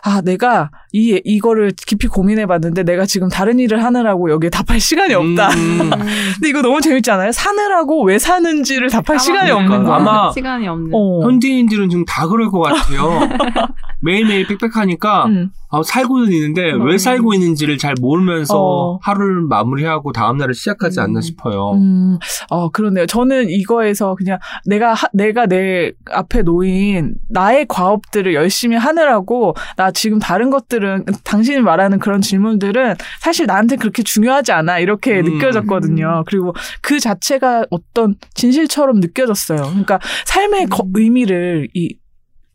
아, 0.04 0.22
내가 0.22 0.70
이 0.92 1.20
이거를 1.24 1.72
깊이 1.86 2.08
고민해 2.08 2.46
봤는데 2.46 2.84
내가 2.84 3.06
지금 3.06 3.30
다른 3.30 3.60
일을 3.60 3.84
하느라고 3.84 4.32
여기에 4.32 4.50
답할 4.50 4.80
시간이 4.80 5.14
없다. 5.14 5.50
음. 5.50 5.90
근데 6.36 6.50
이거 6.50 6.62
너무 6.62 6.82
재밌지 6.82 7.12
않아요? 7.12 7.32
사느라고 7.32 8.04
왜 8.04 8.18
사는지를 8.20 8.90
답할 8.90 9.20
시간이 9.20 9.50
까먹으니까. 9.50 9.76
없는 9.76 9.84
거야. 9.90 9.96
아마 9.98 10.32
시간이 10.32 10.68
없는. 10.68 10.92
어. 10.94 11.22
현대인들은 11.24 11.90
지금 11.90 12.06
다 12.06 12.28
그럴 12.28 12.50
것 12.50 12.60
같아요. 12.60 13.20
매일매일 14.02 14.48
빽빽하니까 14.48 15.26
음. 15.26 15.50
아, 15.70 15.82
살고는 15.84 16.32
있는데 16.32 16.72
왜 16.72 16.94
음. 16.94 16.98
살고 16.98 17.34
있는지를 17.34 17.78
잘 17.78 17.94
모르면서 18.00 18.56
어. 18.58 19.00
하루를 19.02 19.42
마무리하고 19.42 20.12
다음 20.14 20.38
날을 20.38 20.54
시작하지 20.54 21.00
않나 21.02 21.20
음. 21.20 21.22
싶어요. 21.22 21.72
음, 21.74 22.20
어, 22.50 22.70
그러네요. 22.70 23.06
저는 23.06 23.50
이거에서 23.50 24.16
그냥 24.16 24.38
내가, 24.66 24.94
하- 24.94 25.10
내가 25.14 25.46
내 25.48 25.92
앞에 26.12 26.44
놓인 26.44 27.16
나의 27.30 27.66
과업들을 27.68 28.34
열심히 28.34 28.78
하느라고 28.78 29.56
나 29.76 29.92
지금 29.92 30.20
다른 30.20 30.50
것들은 30.50 31.06
당신이 31.24 31.62
말하는 31.62 32.00
그런 32.00 32.22
질문들은 32.22 32.96
사실 33.20 33.46
나한테 33.46 33.76
그렇게 33.76 34.04
중요하지 34.04 34.52
않아. 34.52 34.80
이렇게 34.80 35.20
음. 35.20 35.26
느껴졌거든요. 35.26 36.24
그리고 36.28 36.54
그 36.82 37.00
자체가 37.00 37.66
어떤 37.70 38.16
진실처럼 38.34 39.00
느껴졌어요. 39.00 39.62
그러니까 39.62 40.00
삶의 40.26 40.68
거- 40.68 40.84
음. 40.84 40.92
의미를 40.96 41.68
이, 41.74 41.96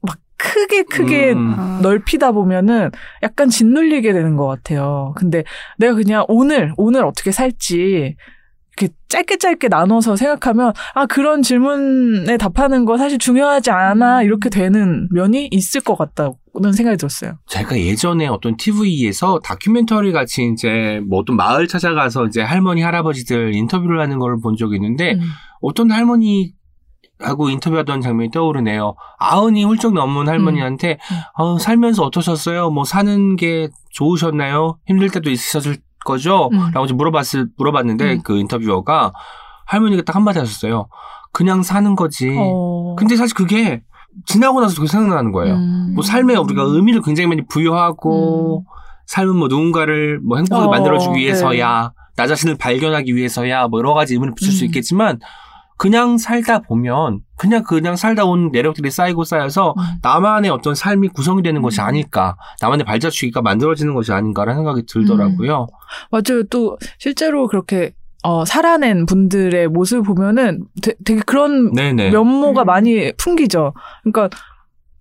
막 0.01 0.17
크게 0.37 0.83
크게 0.85 1.33
음. 1.33 1.55
아. 1.57 1.81
넓히다 1.83 2.33
보면은 2.33 2.91
약간 3.23 3.49
짓눌리게 3.49 4.13
되는 4.13 4.37
것 4.37 4.47
같아요. 4.47 5.13
근데 5.17 5.45
내가 5.79 5.95
그냥 5.95 6.25
오늘, 6.29 6.73
오늘 6.77 7.05
어떻게 7.05 7.31
살지, 7.31 8.17
이렇게 8.79 8.95
짧게 9.11 9.37
짧게 9.37 9.69
나눠서 9.69 10.17
생각하면, 10.17 10.73
아, 10.95 11.05
그런 11.05 11.43
질문에 11.43 12.39
답하는 12.39 12.87
거 12.87 12.97
사실 12.97 13.19
중요하지 13.19 13.71
않아, 13.71 14.23
이렇게 14.23 14.49
되는 14.49 15.09
면이 15.13 15.49
있을 15.51 15.83
것 15.83 15.97
같다 15.97 16.31
는 16.55 16.73
생각이 16.73 16.99
들었어요. 16.99 17.39
제가 17.49 17.79
예전에 17.79 18.27
어떤 18.27 18.57
TV에서 18.59 19.41
다큐멘터리 19.43 20.13
같이 20.13 20.51
이제 20.53 21.01
뭐 21.09 21.21
어떤 21.21 21.35
마을 21.37 21.67
찾아가서 21.67 22.27
이제 22.27 22.43
할머니 22.43 22.83
할아버지들 22.83 23.55
인터뷰를 23.55 24.01
하는 24.01 24.19
걸 24.19 24.37
본 24.43 24.57
적이 24.57 24.77
있는데 24.77 25.15
음. 25.15 25.21
어떤 25.63 25.91
할머니 25.91 26.53
하고 27.21 27.49
인터뷰하던 27.49 28.03
장면이 28.03 28.31
떠오르네요. 28.33 28.97
아흔이 29.19 29.65
훌쩍 29.65 29.95
넘은 29.95 30.29
할머니한테 30.29 30.99
어, 31.39 31.59
살면서 31.59 32.03
어떠셨어요? 32.05 32.69
뭐 32.71 32.85
사는 32.85 33.37
게 33.37 33.69
좋으셨나요? 33.91 34.79
힘들 34.87 35.09
때도 35.09 35.31
있으셨을 35.31 35.79
거죠? 36.05 36.51
음. 36.53 36.71
라고 36.75 36.87
좀 36.87 36.99
물어봤을 36.99 37.49
물어봤는데 37.57 38.13
음. 38.15 38.23
그 38.25 38.39
인터뷰어가 38.39 39.13
할머니가 39.67 40.03
딱 40.03 40.17
한마디 40.17 40.39
하셨어요. 40.39 40.89
그냥 41.33 41.63
사는 41.63 41.95
거지. 41.97 42.35
어. 42.37 42.95
근데 42.99 43.17
사실 43.17 43.35
그게 43.35 43.83
지나고 44.27 44.61
나서 44.61 44.75
그게 44.77 44.89
생각나는 44.89 45.33
거예요. 45.33 45.55
음. 45.55 45.93
뭐 45.95 46.03
삶에 46.03 46.37
우리가 46.37 46.63
의미를 46.63 47.03
굉장히 47.03 47.27
많이 47.29 47.43
부여하고 47.47 48.65
삶은 49.07 49.37
뭐 49.37 49.49
누군가를 49.49 50.21
뭐 50.21 50.39
행복하게 50.39 50.67
어, 50.67 50.71
만들어주기 50.71 51.21
위해서야 51.21 51.93
나 52.17 52.27
자신을 52.27 52.57
발견하기 52.57 53.15
위해서야 53.15 53.69
뭐 53.69 53.81
여러 53.81 53.95
가지 53.95 54.15
의미를 54.15 54.35
붙일 54.35 54.53
수 54.53 54.65
음. 54.65 54.67
있겠지만 54.67 55.19
그냥 55.79 56.17
살다 56.17 56.61
보면 56.61 57.21
그냥 57.37 57.65
그냥 57.65 57.97
살다 57.97 58.25
온 58.25 58.51
내력들이 58.53 58.91
쌓이고 58.91 59.25
쌓여서 59.25 59.75
음. 59.77 59.83
나만의 60.03 60.51
어떤 60.51 60.75
삶이 60.75 61.09
구성이 61.09 61.43
되는 61.43 61.61
것이 61.61 61.81
음. 61.81 61.87
아닐까 61.87 62.37
나만의 62.61 62.85
발자취가 62.85 63.43
만들어지는 63.43 63.95
것이 63.95 64.13
아닌가라는 64.13 64.61
생각이 64.61 64.85
들더라고요. 64.87 65.67
맞아요. 66.11 66.45
또 66.51 66.79
실제로 66.99 67.49
그렇게 67.49 67.93
어, 68.23 68.45
살아낸 68.45 69.07
분들의 69.07 69.69
모습을 69.69 70.03
보면은 70.03 70.65
되, 70.81 70.95
게 71.05 71.21
그런 71.27 71.73
네네. 71.73 72.11
면모가 72.11 72.63
음. 72.63 72.67
많이 72.67 73.13
풍기죠. 73.17 73.75
그러니까 74.03 74.31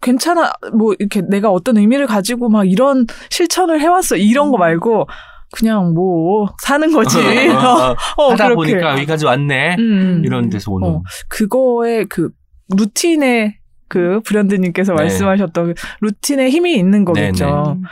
괜찮아 0.01 0.51
뭐 0.73 0.93
이렇게 0.97 1.21
내가 1.21 1.51
어떤 1.51 1.77
의미를 1.77 2.07
가지고 2.07 2.49
막 2.49 2.69
이런 2.69 3.05
실천을 3.29 3.79
해왔어 3.79 4.15
이런 4.15 4.49
거 4.49 4.57
음. 4.57 4.59
말고 4.59 5.07
그냥 5.53 5.93
뭐 5.93 6.47
사는 6.61 6.91
거지. 6.91 7.19
어, 7.19 7.95
어, 8.17 8.31
하다 8.31 8.49
그렇게. 8.49 8.55
보니까 8.55 8.91
여기까지 8.93 9.25
왔네. 9.25 9.75
음. 9.77 10.23
이런 10.25 10.49
데서 10.49 10.71
오는. 10.71 10.87
어. 10.87 11.03
그거에 11.27 12.05
그 12.05 12.29
루틴에 12.75 13.59
그 13.87 14.21
브랜드님께서 14.25 14.93
네. 14.93 15.03
말씀하셨던 15.03 15.67
그 15.67 15.73
루틴에 15.99 16.49
힘이 16.49 16.75
있는 16.75 17.03
거겠죠. 17.05 17.45
네네. 17.45 17.87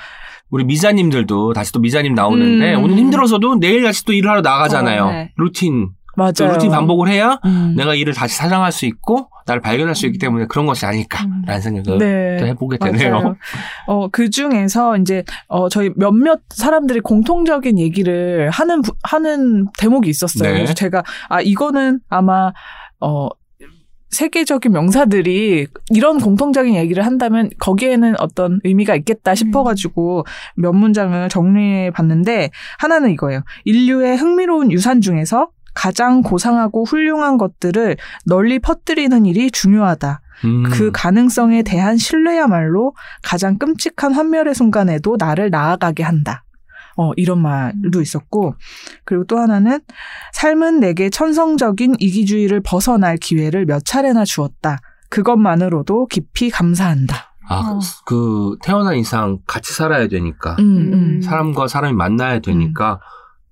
우리 0.52 0.64
미자님들도 0.64 1.54
다시 1.54 1.72
또 1.72 1.80
미자님 1.80 2.16
나오는데 2.16 2.76
음. 2.76 2.84
오늘 2.84 2.98
힘들어서도 2.98 3.60
내일 3.60 3.84
다시 3.84 4.04
또 4.06 4.14
일을 4.14 4.30
하러 4.30 4.42
나가잖아요. 4.42 5.04
어, 5.04 5.12
네. 5.12 5.32
루틴. 5.38 5.90
그 6.08 6.14
맞아요. 6.16 6.54
루틴 6.54 6.72
반복을 6.72 7.08
해야 7.08 7.40
음. 7.46 7.76
내가 7.78 7.94
일을 7.96 8.14
다시 8.14 8.36
사랑할 8.36 8.72
수 8.72 8.86
있고 8.88 9.30
나를 9.46 9.62
발견할 9.62 9.96
수 9.96 10.06
있기 10.08 10.18
때문에 10.18 10.48
그런 10.48 10.66
것이 10.66 10.86
아닐까라는 10.86 11.44
음. 11.48 11.60
생각을 11.62 11.98
네. 12.00 12.38
또 12.40 12.46
해보게 12.48 12.78
되네요. 12.78 13.12
맞아요. 13.14 13.36
어, 13.88 14.08
그 14.10 14.30
중에서 14.30 14.98
이제, 14.98 15.24
어, 15.48 15.70
저희 15.70 15.92
몇몇 15.96 16.42
사람들이 16.50 17.00
공통적인 17.02 17.80
얘기를 17.80 18.50
하는, 18.50 18.82
부- 18.82 18.94
하는 19.04 19.68
대목이 19.78 20.10
있었어요. 20.10 20.50
네. 20.50 20.56
그래서 20.56 20.74
제가, 20.74 21.04
아, 21.30 21.42
이거는 21.42 22.00
아마, 22.10 22.52
어, 23.00 23.30
세계적인 24.12 24.72
명사들이 24.72 25.68
이런 25.92 26.20
공통적인 26.20 26.76
얘기를 26.76 27.06
한다면 27.06 27.50
거기에는 27.60 28.16
어떤 28.20 28.60
의미가 28.64 28.96
있겠다 28.96 29.36
싶어가지고 29.36 30.26
몇 30.56 30.74
문장을 30.74 31.30
정리해 31.30 31.92
봤는데 31.92 32.52
하나는 32.80 33.12
이거예요. 33.12 33.44
인류의 33.66 34.18
흥미로운 34.18 34.72
유산 34.72 35.02
중에서 35.02 35.50
가장 35.76 36.22
고상하고 36.22 36.86
훌륭한 36.86 37.38
것들을 37.38 37.98
널리 38.26 38.60
퍼뜨리는 38.60 39.26
일이 39.26 39.52
중요하다. 39.52 40.22
음. 40.46 40.64
그 40.64 40.92
가능성에 40.92 41.64
대한 41.64 41.98
신뢰야말로 41.98 42.94
가장 43.22 43.58
끔찍한 43.58 44.14
환멸의 44.14 44.56
순간에도 44.56 45.16
나를 45.18 45.50
나아가게 45.50 46.04
한다. 46.04 46.44
어, 47.00 47.14
이런 47.16 47.42
말도 47.42 48.02
있었고, 48.02 48.56
그리고 49.06 49.24
또 49.24 49.38
하나는 49.38 49.80
삶은 50.34 50.82
내게 50.82 51.10
천성적인 51.10 51.96
이기주의를 51.98 52.60
벗어날 52.60 53.16
기회를 53.16 53.66
몇 53.66 53.86
차례나 53.86 54.26
주었다. 54.26 54.80
그것만으로도 55.10 56.08
깊이 56.08 56.50
감사한다. 56.50 57.36
아, 57.48 57.56
어. 57.56 57.80
그 58.06 58.58
태어난 58.62 58.98
이상 58.98 59.40
같이 59.48 59.74
살아야 59.74 60.08
되니까 60.08 60.58
음, 60.60 60.94
음. 60.94 61.22
사람과 61.22 61.68
사람이 61.68 61.96
만나야 61.96 62.40
되니까 62.40 63.00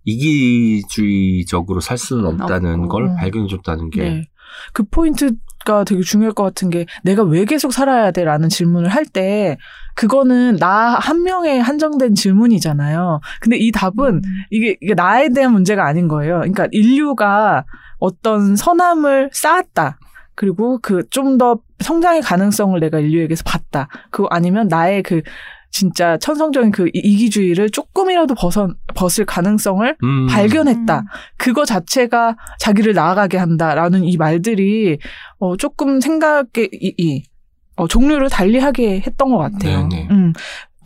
이기주의적으로 0.04 1.80
살 1.80 1.98
수는 1.98 2.26
없다는 2.26 2.82
없고. 2.82 2.88
걸 2.90 3.16
발견해줬다는 3.16 3.90
게 3.90 4.04
네. 4.04 4.30
그 4.74 4.84
포인트 4.84 5.32
가 5.68 5.84
되게 5.84 6.02
중요할 6.02 6.34
것 6.34 6.44
같은 6.44 6.70
게 6.70 6.86
내가 7.04 7.24
왜 7.24 7.44
계속 7.44 7.74
살아야 7.74 8.12
돼? 8.12 8.24
라는 8.24 8.48
질문을 8.48 8.88
할 8.90 9.04
때 9.06 9.58
그거는 9.96 10.56
나 10.58 10.98
한 11.00 11.24
명에 11.24 11.60
한정된 11.60 12.16
질문이잖아요. 12.16 13.20
근데 13.42 13.58
이 13.58 13.72
답은 13.72 14.22
이게, 14.52 14.78
이게 14.82 14.94
나에 14.94 15.28
대한 15.30 15.52
문제가 15.52 15.86
아닌 15.86 16.08
거예요. 16.08 16.36
그러니까 16.40 16.68
인류가 16.72 17.66
어떤 18.00 18.56
선함을 18.56 19.30
쌓았다. 19.34 19.98
그리고 20.36 20.80
그 20.80 21.04
좀 21.10 21.38
더 21.38 21.60
성장의 21.80 22.22
가능성을 22.22 22.80
내가 22.80 23.00
인류에게서 23.00 23.44
봤다. 23.46 23.88
그거 24.12 24.28
아니면 24.32 24.68
나의 24.68 25.04
그 25.04 25.22
진짜 25.70 26.18
천성적인 26.18 26.72
그 26.72 26.88
이- 26.88 26.92
이기주의를 27.04 27.70
조금이라도 27.70 28.34
벗어, 28.36 28.70
벗을 28.96 29.26
가능성을 29.26 29.96
음. 30.04 30.28
발견했다. 30.28 31.00
음. 31.00 31.06
그거 31.38 31.66
자체가 31.66 32.36
자기를 32.60 32.94
나아가게 32.94 33.38
한다라는 33.38 34.04
이 34.06 34.18
말들이 34.18 34.98
어 35.40 35.56
조금 35.58 36.00
생각의 36.02 36.70
이, 36.74 36.94
이 36.98 37.24
어, 37.76 37.88
종류를 37.88 38.30
달리하게 38.30 39.02
했던 39.06 39.30
것 39.30 39.38
같아요. 39.38 39.88
네네. 39.88 40.08
음. 40.10 40.34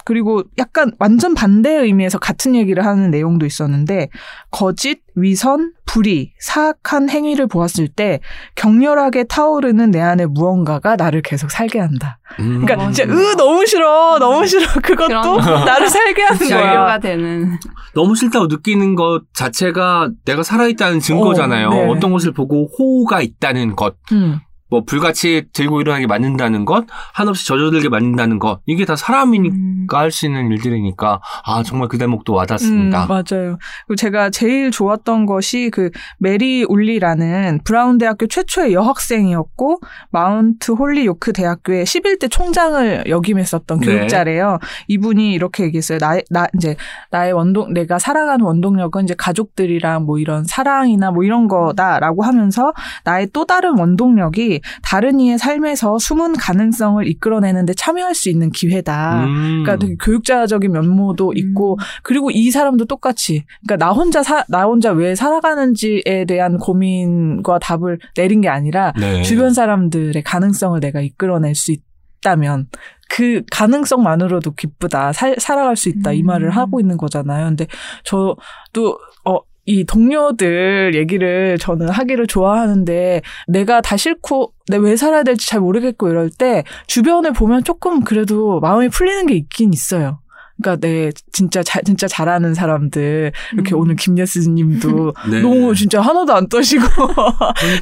그리고 0.06 0.44
약간 0.58 0.92
완전 1.00 1.34
반대의 1.34 1.84
의미에서 1.84 2.20
같은 2.20 2.56
얘기를 2.56 2.86
하는 2.86 3.12
내용도 3.12 3.46
있었는데 3.46 4.10
거짓, 4.50 5.02
위선, 5.16 5.74
불의, 5.86 6.32
사악한 6.40 7.10
행위를 7.10 7.48
보았을 7.48 7.90
때 7.90 8.22
격렬하게 8.56 9.26
타오르는 9.26 9.92
내 9.92 10.00
안에 10.00 10.26
무언가가 10.26 10.96
나를 10.96 11.22
계속 11.22 11.52
살게 11.52 11.80
한다. 11.80 12.20
음. 12.40 12.62
그러니까 12.62 12.88
음. 12.88 12.94
진짜 12.94 13.12
으 13.12 13.36
너무 13.36 13.66
싫어, 13.66 14.18
너무 14.20 14.48
싫어. 14.48 14.66
그것도 14.82 15.38
나를 15.66 15.90
살게 15.90 16.22
하는 16.22 16.50
거야. 16.50 17.00
되는 17.00 17.58
너무 17.94 18.16
싫다고 18.16 18.48
느끼는 18.48 18.96
것 18.96 19.24
자체가 19.34 20.10
내가 20.26 20.44
살아있다는 20.44 21.00
증거잖아요. 21.02 21.68
어, 21.68 21.74
네. 21.74 21.88
어, 21.88 22.00
떤 22.00 22.12
것을 22.12 22.32
보고 22.32 22.70
호우가 22.78 23.22
있다는 23.22 23.76
것, 23.76 23.96
음. 24.14 24.40
뭐 24.72 24.86
불같이 24.86 25.44
들고 25.52 25.82
일어나게 25.82 26.08
만든다는 26.08 26.64
것, 26.64 26.86
한없이 27.14 27.46
젖어들게 27.46 27.90
만든다는 27.90 28.40
것, 28.40 28.62
이게 28.66 28.86
다 28.86 28.96
사람이니까 28.96 29.54
음. 29.54 29.88
할수 29.90 30.26
있는 30.26 30.50
일들이니까 30.50 31.20
아 31.44 31.62
정말 31.64 31.90
그 31.90 31.98
대목도 31.98 32.34
와닿습니다. 32.34 33.04
음, 33.04 33.08
맞아요. 33.08 33.58
그리고 33.86 33.96
제가 33.98 34.30
제일 34.30 34.72
좋았던 34.72 35.26
것이 35.26 35.70
그 35.72 35.92
메리 36.20 36.64
울리라는 36.64 37.60
브라운 37.66 37.98
대학교 37.98 38.28
최초의 38.28 38.74
여학생이었고 38.74 39.82
마운트 40.10 40.72
홀리요크 40.72 41.34
대학교의 41.34 41.84
11대 41.84 42.32
총장을 42.32 43.04
역임했었던 43.10 43.82
네. 43.82 43.86
교육자래요. 43.86 44.60
이분이 44.88 45.34
이렇게 45.34 45.66
얘기했어요. 45.66 46.00
나, 46.00 46.18
나 46.30 46.48
이제 46.56 46.78
나의 47.10 47.34
원동 47.34 47.74
내가 47.74 48.00
살아가는 48.00 48.46
원동력은 48.46 49.04
이제 49.04 49.16
가족들이랑 49.18 50.06
뭐 50.06 50.18
이런 50.18 50.46
사랑이나 50.46 51.12
뭐 51.12 51.26
이런 51.26 51.50
거다라고 51.50 52.24
하면서 52.24 52.72
나의 53.04 53.28
또 53.34 53.46
다른 53.46 53.78
원동력이 53.78 54.61
다른 54.84 55.20
이의 55.20 55.38
삶에서 55.38 56.00
숨은 56.00 56.34
가능성을 56.34 57.08
이끌어내는데 57.08 57.74
참여할 57.74 58.16
수 58.16 58.30
있는 58.30 58.52
기회다. 58.52 59.26
음. 59.26 59.64
그러니까 59.64 59.78
되게 59.78 59.96
교육자적인 59.96 60.72
면모도 60.72 61.34
있고 61.36 61.78
그리고 62.04 62.32
이 62.32 62.52
사람도 62.52 62.86
똑같이 62.86 63.46
그러니까 63.66 63.86
나 63.86 63.92
혼자 63.92 64.24
사, 64.24 64.44
나 64.50 64.64
혼자 64.64 64.92
왜 64.92 65.16
살아가는지에 65.16 66.26
대한 66.28 66.58
고민과 66.58 67.60
답을 67.60 68.00
내린 68.16 68.42
게 68.42 68.50
아니라 68.50 68.94
네. 69.00 69.22
주변 69.24 69.54
사람들의 69.54 70.22
가능성을 70.24 70.80
내가 70.80 71.02
이끌어낼 71.02 71.56
수 71.56 71.72
있다면 71.72 72.68
그 73.10 73.42
가능성만으로도 73.52 74.54
기쁘다 74.54 75.12
살, 75.12 75.36
살아갈 75.38 75.76
수 75.76 75.90
있다 75.90 76.14
이 76.14 76.22
음. 76.22 76.28
말을 76.28 76.52
하고 76.52 76.80
있는 76.80 76.98
거잖아요. 76.98 77.48
근데 77.48 77.68
저도 78.04 78.98
어. 79.26 79.40
이 79.66 79.86
동료들 79.86 80.94
얘기를 80.96 81.58
저는 81.60 81.90
하기를 81.90 82.28
좋아하는데 82.28 83.22
내가 83.48 83.82
다 83.82 83.96
싫고 83.96 84.54
내가 84.68 84.84
왜 84.84 84.96
살아야 84.96 85.24
될지 85.24 85.48
잘 85.48 85.60
모르겠고 85.60 86.10
이럴 86.10 86.30
때 86.30 86.64
주변을 86.88 87.34
보면 87.34 87.64
조금 87.64 88.04
그래도 88.04 88.60
마음이 88.60 88.90
풀리는 88.90 89.28
게 89.28 89.36
있긴 89.36 89.74
있어요. 89.74 90.20
그러니까 90.62 90.86
내 90.86 91.10
진짜 91.32 91.64
잘 91.64 91.82
진짜 91.84 92.08
잘하는 92.08 92.54
사람들 92.54 93.32
이렇게 93.54 93.74
음. 93.74 93.80
오늘 93.80 93.96
김예스님도 93.96 95.14
네. 95.32 95.42
너무 95.42 95.74
진짜 95.74 96.02
하나도 96.02 96.34
안 96.34 96.48
떠시고. 96.50 96.84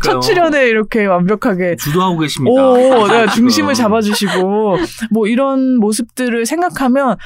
첫 0.03 0.21
출연에 0.21 0.67
이렇게 0.67 1.05
완벽하게 1.05 1.75
주도하고 1.75 2.19
계십니다. 2.19 2.69
오, 2.69 2.75
내가 3.07 3.27
중심을. 3.33 3.73
잡아주시고 3.73 4.77
뭐 5.11 5.27
이런 5.27 5.77
모습들을 5.77 6.45
생각하면 6.45 7.17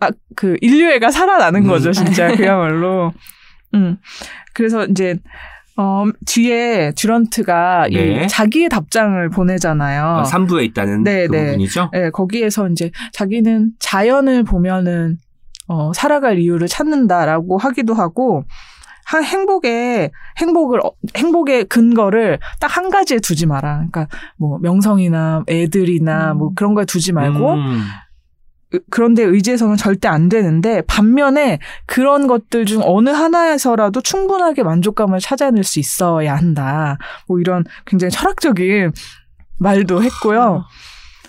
아, 0.00 0.10
그 0.34 0.56
인류애가 0.60 1.10
살아나는 1.10 1.64
음. 1.64 1.68
거죠, 1.68 1.92
진짜 1.92 2.34
그야말로. 2.34 3.12
음. 3.76 3.96
그래서 4.54 4.84
이제 4.86 5.16
어 5.76 6.04
뒤에 6.26 6.92
듀런트가 6.96 7.88
네. 7.92 8.24
이 8.24 8.28
자기의 8.28 8.68
답장을 8.70 9.28
보내잖아요. 9.28 10.04
아, 10.04 10.22
3부에 10.24 10.64
있다는 10.64 11.04
네, 11.04 11.26
그 11.26 11.36
네. 11.36 11.44
부분이죠. 11.46 11.90
예, 11.94 12.10
거기에서 12.10 12.68
이제 12.68 12.90
자기는 13.12 13.72
자연을 13.78 14.44
보면은 14.44 15.18
어, 15.68 15.92
살아갈 15.92 16.38
이유를 16.38 16.68
찾는다라고 16.68 17.58
하기도 17.58 17.92
하고 17.92 18.44
한 19.04 19.22
행복의 19.22 20.10
행복을 20.38 20.80
어, 20.84 20.92
행복의 21.16 21.64
근거를 21.66 22.38
딱 22.60 22.76
한 22.76 22.90
가지에 22.90 23.18
두지 23.18 23.46
마라. 23.46 23.76
그러니까 23.90 24.08
뭐 24.38 24.58
명성이나 24.58 25.44
애들이나 25.48 26.32
음. 26.32 26.38
뭐 26.38 26.50
그런 26.54 26.74
거에 26.74 26.84
두지 26.84 27.12
말고 27.12 27.52
음. 27.54 27.82
으- 28.76 28.80
그런데 28.90 29.22
의지해서는 29.22 29.76
절대 29.76 30.08
안 30.08 30.28
되는데 30.28 30.82
반면에 30.82 31.58
그런 31.86 32.26
것들 32.26 32.64
중 32.66 32.80
어느 32.84 33.10
하나에서라도 33.10 34.00
충분하게 34.00 34.62
만족감을 34.62 35.18
찾아낼 35.20 35.64
수 35.64 35.78
있어야 35.80 36.36
한다. 36.36 36.98
뭐 37.28 37.40
이런 37.40 37.64
굉장히 37.86 38.10
철학적인 38.10 38.92
말도 39.58 40.02
했고요. 40.02 40.64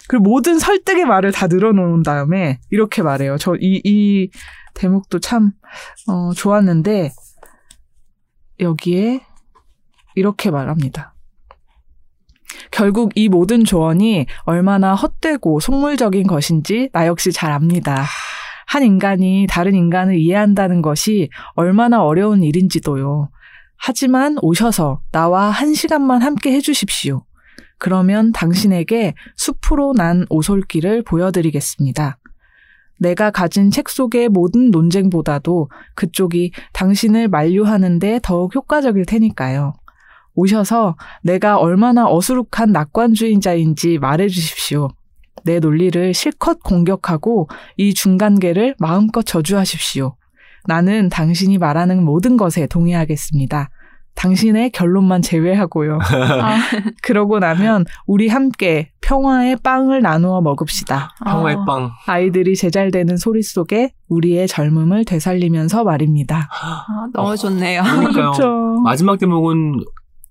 그리고 0.07 0.23
모든 0.23 0.57
설득의 0.59 1.05
말을 1.05 1.31
다 1.31 1.47
늘어놓은 1.47 2.03
다음에 2.03 2.59
이렇게 2.69 3.01
말해요. 3.01 3.37
저 3.37 3.55
이 3.59 3.81
이 3.83 4.29
대목도 4.73 5.19
참 5.19 5.51
어, 6.07 6.31
좋았는데 6.33 7.11
여기에 8.59 9.21
이렇게 10.15 10.49
말합니다. 10.51 11.13
결국 12.71 13.11
이 13.15 13.29
모든 13.29 13.63
조언이 13.63 14.25
얼마나 14.43 14.95
헛되고 14.95 15.59
속물적인 15.59 16.27
것인지 16.27 16.89
나 16.93 17.07
역시 17.07 17.31
잘 17.31 17.51
압니다. 17.51 18.05
한 18.65 18.83
인간이 18.83 19.47
다른 19.49 19.75
인간을 19.75 20.17
이해한다는 20.17 20.81
것이 20.81 21.29
얼마나 21.53 22.03
어려운 22.03 22.43
일인지도요. 22.43 23.29
하지만 23.77 24.37
오셔서 24.41 25.01
나와 25.11 25.49
한 25.49 25.73
시간만 25.73 26.21
함께 26.21 26.51
해주십시오. 26.53 27.23
그러면 27.79 28.31
당신에게 28.31 29.13
숲으로 29.35 29.93
난 29.93 30.25
오솔길을 30.29 31.03
보여드리겠습니다. 31.03 32.17
내가 32.99 33.29
가진 33.29 33.69
책 33.69 33.89
속의 33.89 34.29
모든 34.29 34.71
논쟁보다도 34.71 35.69
그쪽이 35.95 36.51
당신을 36.73 37.27
만류하는데 37.27 38.19
더욱 38.23 38.55
효과적일 38.55 39.05
테니까요. 39.05 39.73
오셔서 40.37 40.95
내가 41.23 41.57
얼마나 41.57 42.07
어수룩한 42.07 42.71
낙관주의자인지 42.71 43.97
말해 43.97 44.29
주십시오. 44.29 44.89
내 45.43 45.59
논리를 45.59 46.13
실컷 46.13 46.61
공격하고 46.63 47.49
이 47.75 47.93
중간계를 47.93 48.75
마음껏 48.79 49.23
저주하십시오. 49.23 50.15
나는 50.67 51.09
당신이 51.09 51.57
말하는 51.57 52.03
모든 52.03 52.37
것에 52.37 52.67
동의하겠습니다. 52.67 53.69
당신의 54.13 54.71
결론만 54.71 55.21
제외하고요. 55.21 55.99
아, 56.41 56.57
그러고 57.01 57.39
나면 57.39 57.85
우리 58.05 58.27
함께 58.27 58.91
평화의 59.01 59.57
빵을 59.63 60.01
나누어 60.01 60.41
먹읍시다. 60.41 61.15
평화의 61.23 61.55
어. 61.55 61.65
빵. 61.65 61.91
아이들이 62.07 62.55
제잘되는 62.55 63.17
소리 63.17 63.41
속에 63.41 63.93
우리의 64.09 64.47
젊음을 64.47 65.05
되살리면서 65.05 65.83
말입니다. 65.83 66.49
아, 66.51 67.07
너무 67.13 67.37
좋네요. 67.37 67.83
그러니까요. 67.83 68.11
그렇죠. 68.33 68.81
마지막 68.83 69.19
대목은 69.19 69.83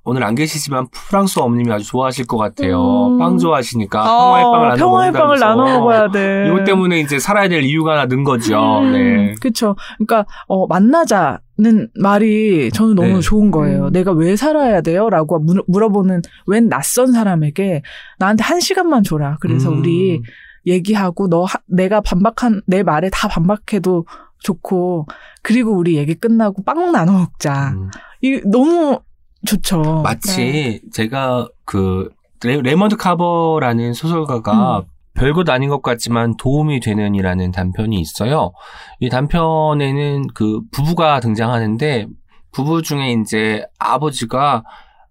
오늘 0.09 0.23
안 0.23 0.37
계시지만 0.37 0.87
프랑스 1.09 1.41
어머님이 1.41 1.73
아주 1.73 1.85
좋아하실 1.89 2.27
것 2.27 2.37
같아요. 2.37 3.09
음. 3.09 3.19
빵 3.19 3.39
좋아하시니까 3.39 4.01
어, 4.01 4.35
평화의 4.37 4.45
빵을 4.45 4.69
나눠 4.69 4.77
평화의 4.77 5.13
빵을. 5.13 5.39
나눠 5.41 5.65
먹어야 5.81 6.11
돼. 6.13 6.45
이것 6.47 6.65
때문에 6.65 7.01
이제 7.01 7.19
살아야 7.19 7.49
될 7.49 7.65
이유가 7.65 7.93
하나 7.93 8.07
는 8.07 8.23
거죠. 8.23 8.57
음, 8.83 8.93
네. 8.93 9.35
그쵸. 9.41 9.75
그러니까, 9.99 10.25
어, 10.47 10.67
만나자 10.69 11.41
는 11.59 11.89
말이 11.99 12.71
저는 12.71 12.95
너무 12.95 13.15
네. 13.15 13.21
좋은 13.21 13.51
거예요. 13.51 13.87
음. 13.87 13.93
내가 13.93 14.13
왜 14.13 14.37
살아야 14.37 14.83
돼요? 14.83 15.09
라고 15.11 15.39
물- 15.39 15.63
물어보는 15.67 16.21
웬 16.47 16.69
낯선 16.69 17.13
사람에게 17.13 17.81
나한테 18.19 18.45
한 18.45 18.61
시간만 18.61 19.03
줘라. 19.03 19.39
그래서 19.41 19.71
음. 19.71 19.79
우리 19.79 20.21
얘기하고 20.67 21.29
너, 21.31 21.45
하- 21.45 21.59
내가 21.67 22.01
반박한, 22.03 22.61
내 22.67 22.83
말에 22.83 23.09
다 23.11 23.27
반박해도 23.29 24.05
좋고 24.41 25.07
그리고 25.43 25.73
우리 25.73 25.97
얘기 25.97 26.15
끝나고 26.15 26.63
빵 26.63 26.93
나눠 26.93 27.21
먹자. 27.21 27.71
음. 27.75 27.89
이 28.21 28.41
너무 28.45 29.01
좋죠. 29.47 30.03
마치 30.03 30.37
네. 30.37 30.81
제가 30.93 31.49
그 31.65 32.11
레, 32.45 32.61
레이먼드 32.61 32.97
카버라는 32.97 33.95
소설가가 33.95 34.79
음. 34.81 34.85
별것 35.15 35.49
아닌 35.49 35.71
것 35.71 35.83
같지만 35.83 36.37
도움이 36.37 36.81
되는이라는 36.81 37.51
단편이 37.53 37.99
있어요. 37.99 38.53
이 39.01 39.09
단편에는 39.09 40.29
그 40.35 40.61
부부가 40.71 41.21
등장하는데 41.21 42.07
부부 42.53 42.83
중에 42.83 43.13
이제 43.13 43.65
아버지가 43.79 44.63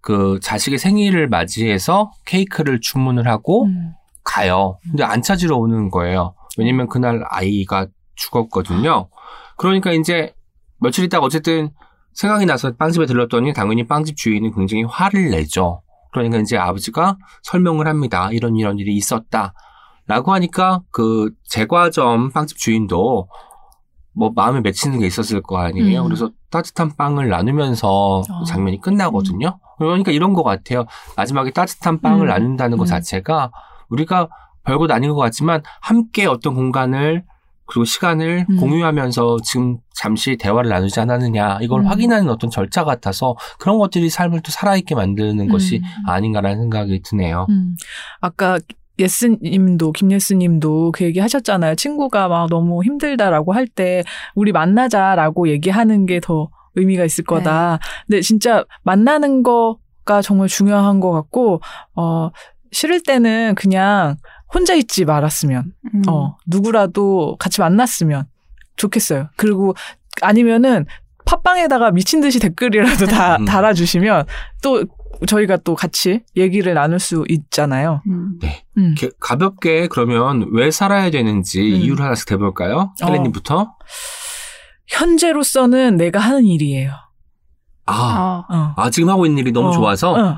그 0.01 0.39
자식의 0.41 0.77
생일을 0.77 1.27
맞이해서 1.27 2.11
케이크를 2.25 2.79
주문을 2.79 3.27
하고 3.27 3.65
음. 3.65 3.93
가요. 4.23 4.77
근데 4.83 5.03
안 5.03 5.21
찾으러 5.21 5.57
오는 5.57 5.89
거예요. 5.89 6.35
왜냐면 6.57 6.87
그날 6.87 7.23
아이가 7.29 7.87
죽었거든요. 8.15 9.09
그러니까 9.57 9.91
이제 9.91 10.33
며칠 10.79 11.05
있다가 11.05 11.25
어쨌든 11.25 11.71
생각이 12.15 12.45
나서 12.45 12.71
빵집에 12.75 13.05
들렀더니 13.05 13.53
당연히 13.53 13.85
빵집 13.85 14.17
주인은 14.17 14.53
굉장히 14.55 14.83
화를 14.83 15.29
내죠. 15.29 15.81
그러니까 16.11 16.39
이제 16.39 16.57
아버지가 16.57 17.17
설명을 17.43 17.87
합니다. 17.87 18.29
이런 18.31 18.55
이런 18.55 18.79
일이 18.79 18.95
있었다. 18.95 19.53
라고 20.07 20.33
하니까 20.33 20.81
그 20.91 21.31
제과점 21.43 22.31
빵집 22.31 22.57
주인도 22.57 23.27
뭐 24.13 24.31
마음에 24.33 24.61
맺히는 24.61 24.99
게 24.99 25.07
있었을 25.07 25.41
거 25.41 25.57
아니에요. 25.57 26.01
음. 26.01 26.05
그래서 26.05 26.31
따뜻한 26.49 26.95
빵을 26.95 27.27
나누면서 27.27 28.19
어. 28.19 28.43
장면이 28.45 28.79
끝나거든요. 28.79 29.59
그러니까 29.77 30.11
이런 30.11 30.33
것 30.33 30.43
같아요. 30.43 30.85
마지막에 31.17 31.51
따뜻한 31.51 31.99
빵을 31.99 32.27
음. 32.27 32.29
나눈다는 32.29 32.77
것 32.77 32.85
음. 32.85 32.87
자체가 32.87 33.51
우리가 33.89 34.29
별것 34.63 34.89
아닌 34.89 35.11
것 35.11 35.17
같지만 35.17 35.63
함께 35.81 36.25
어떤 36.25 36.55
공간을 36.55 37.25
그리고 37.67 37.85
시간을 37.85 38.45
음. 38.49 38.57
공유하면서 38.57 39.37
지금 39.43 39.77
잠시 39.95 40.37
대화를 40.37 40.69
나누지 40.69 40.99
않았느냐 40.99 41.59
이걸 41.61 41.81
음. 41.81 41.87
확인하는 41.87 42.29
어떤 42.29 42.49
절차 42.49 42.83
같아서 42.83 43.35
그런 43.59 43.77
것들이 43.77 44.09
삶을 44.09 44.41
또 44.41 44.51
살아있게 44.51 44.95
만드는 44.95 45.47
것이 45.49 45.77
음. 45.77 46.09
아닌가라는 46.09 46.61
생각이 46.61 47.01
드네요. 47.03 47.47
음. 47.49 47.75
아까 48.21 48.59
예스님도 48.97 49.91
김예스님도 49.91 50.91
그 50.93 51.03
얘기 51.03 51.19
하셨잖아요. 51.19 51.75
친구가 51.75 52.27
막 52.29 52.47
너무 52.49 52.83
힘들다라고 52.83 53.53
할 53.53 53.67
때 53.67 54.03
우리 54.35 54.51
만나자라고 54.53 55.49
얘기하는 55.49 56.05
게 56.05 56.19
더 56.21 56.49
의미가 56.75 57.03
있을 57.05 57.23
거다. 57.23 57.79
근데 58.07 58.21
진짜 58.21 58.63
만나는 58.83 59.43
거가 59.43 60.21
정말 60.21 60.47
중요한 60.47 60.99
것 60.99 61.11
같고 61.11 61.61
어 61.95 62.29
싫을 62.71 63.01
때는 63.01 63.55
그냥 63.55 64.17
혼자 64.53 64.73
있지 64.73 65.05
말았으면 65.05 65.73
음. 65.93 66.01
어 66.07 66.37
누구라도 66.45 67.35
같이 67.37 67.61
만났으면 67.61 68.25
좋겠어요. 68.77 69.29
그리고 69.35 69.73
아니면은 70.21 70.85
팟빵에다가 71.25 71.91
미친 71.91 72.21
듯이 72.21 72.39
댓글이라도 72.39 73.07
다 73.07 73.37
음. 73.37 73.45
달아주시면 73.45 74.25
또 74.61 74.85
저희가 75.27 75.57
또 75.57 75.75
같이 75.75 76.21
얘기를 76.35 76.73
나눌 76.73 76.99
수 76.99 77.23
있잖아요. 77.29 78.01
음. 78.07 78.39
음. 78.77 78.95
이렇게 78.97 79.09
가볍게 79.19 79.87
그러면 79.87 80.47
왜 80.51 80.71
살아야 80.71 81.09
되는지 81.09 81.61
음. 81.61 81.65
이유를 81.81 82.03
하나씩 82.05 82.27
대볼까요? 82.27 82.93
어. 83.01 83.05
헬렌님부터. 83.05 83.73
현재로서는 84.87 85.97
내가 85.97 86.19
하는 86.19 86.45
일이에요. 86.45 86.91
아, 87.87 88.45
어. 88.49 88.55
어. 88.55 88.73
아, 88.77 88.89
지금 88.89 89.09
하고 89.09 89.25
있는 89.25 89.39
일이 89.39 89.51
너무 89.51 89.69
어, 89.69 89.71
좋아서 89.71 90.13
어. 90.13 90.37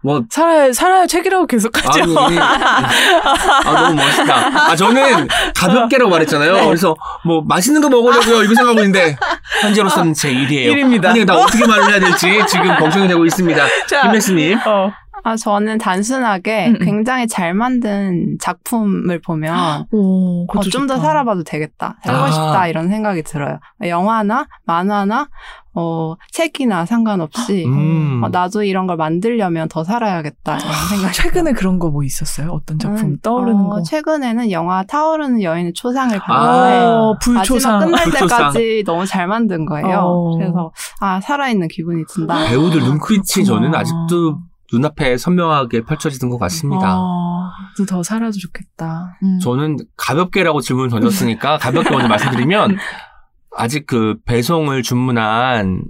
뭐 0.00 0.22
살아야 0.30 0.72
살아야 0.72 1.06
책이라고 1.06 1.46
계속 1.46 1.76
하죠. 1.76 2.02
아니, 2.18 2.38
아, 2.38 3.72
너무 3.82 3.94
멋있다. 3.94 4.70
아, 4.70 4.76
저는 4.76 5.26
가볍게라고 5.56 6.10
말했잖아요. 6.10 6.52
네. 6.52 6.66
그래서 6.66 6.94
뭐 7.24 7.42
맛있는 7.46 7.80
거 7.80 7.88
먹으려고요. 7.88 8.44
이거 8.44 8.54
생각하고 8.54 8.78
있는데 8.80 9.16
현재로서는 9.60 10.14
제 10.14 10.30
일이에요. 10.30 10.70
일입니다. 10.70 11.10
아니, 11.10 11.24
나 11.24 11.34
어떻게 11.34 11.66
말을 11.66 11.90
해야 11.90 11.98
될지 11.98 12.44
지금 12.48 12.76
걱정이 12.76 13.08
되고 13.08 13.24
있습니다. 13.26 13.66
자, 13.88 14.02
김혜수님. 14.02 14.60
어. 14.66 14.92
아, 15.24 15.36
저는 15.36 15.78
단순하게 15.78 16.68
음, 16.68 16.74
음. 16.80 16.84
굉장히 16.84 17.26
잘 17.26 17.54
만든 17.54 18.36
작품을 18.40 19.20
보면 19.20 19.86
오, 19.92 20.46
어, 20.48 20.60
좀 20.62 20.86
더. 20.86 20.96
살아봐도 20.98 21.44
되겠다. 21.44 21.96
살고 22.04 22.20
아. 22.22 22.30
싶다. 22.30 22.66
이런 22.68 22.88
생각이 22.88 23.22
들어요. 23.22 23.58
영화나 23.86 24.46
만화나 24.64 25.28
어, 25.74 26.14
책이나 26.32 26.86
상관없이 26.86 27.64
음. 27.66 28.20
어, 28.24 28.28
나도 28.30 28.64
이런 28.64 28.88
걸 28.88 28.96
만들려면 28.96 29.68
더 29.68 29.84
살아야겠다. 29.84 30.56
이런 30.58 30.72
생각이 30.90 31.14
최근에 31.14 31.52
그런 31.52 31.78
거 31.78 31.88
뭐 31.88 32.02
있었어요? 32.02 32.50
어떤 32.50 32.78
작품 32.78 32.98
저는, 32.98 33.18
떠오르는 33.22 33.60
어, 33.66 33.68
거? 33.68 33.82
최근에는 33.82 34.50
영화 34.50 34.82
타오르는 34.82 35.42
여인의 35.42 35.72
초상을 35.74 36.16
아. 36.16 36.20
봤는데 36.20 36.84
어, 36.84 37.14
마지막 37.14 37.18
불초상. 37.20 37.80
끝날 37.80 38.04
불초상. 38.04 38.38
때까지 38.38 38.82
너무 38.86 39.06
잘 39.06 39.26
만든 39.28 39.64
거예요. 39.66 39.98
어. 40.00 40.36
그래서 40.36 40.72
아 41.00 41.20
살아있는 41.20 41.68
기분이 41.68 42.02
든다. 42.12 42.48
배우들 42.48 42.80
눈빛이. 42.82 43.44
저는 43.46 43.72
아직도 43.74 44.38
눈앞에 44.72 45.16
선명하게 45.16 45.82
펼쳐지는 45.82 46.30
것 46.30 46.38
같습니다. 46.38 46.98
어, 46.98 47.50
더 47.88 48.02
살아도 48.02 48.36
좋겠다. 48.38 49.16
음. 49.22 49.38
저는 49.40 49.78
가볍게라고 49.96 50.60
질문을 50.60 50.90
던졌으니까 50.90 51.58
가볍게 51.58 51.90
먼저 51.90 52.08
말씀드리면 52.08 52.76
아직 53.56 53.86
그 53.86 54.16
배송을 54.24 54.82
주문한 54.82 55.84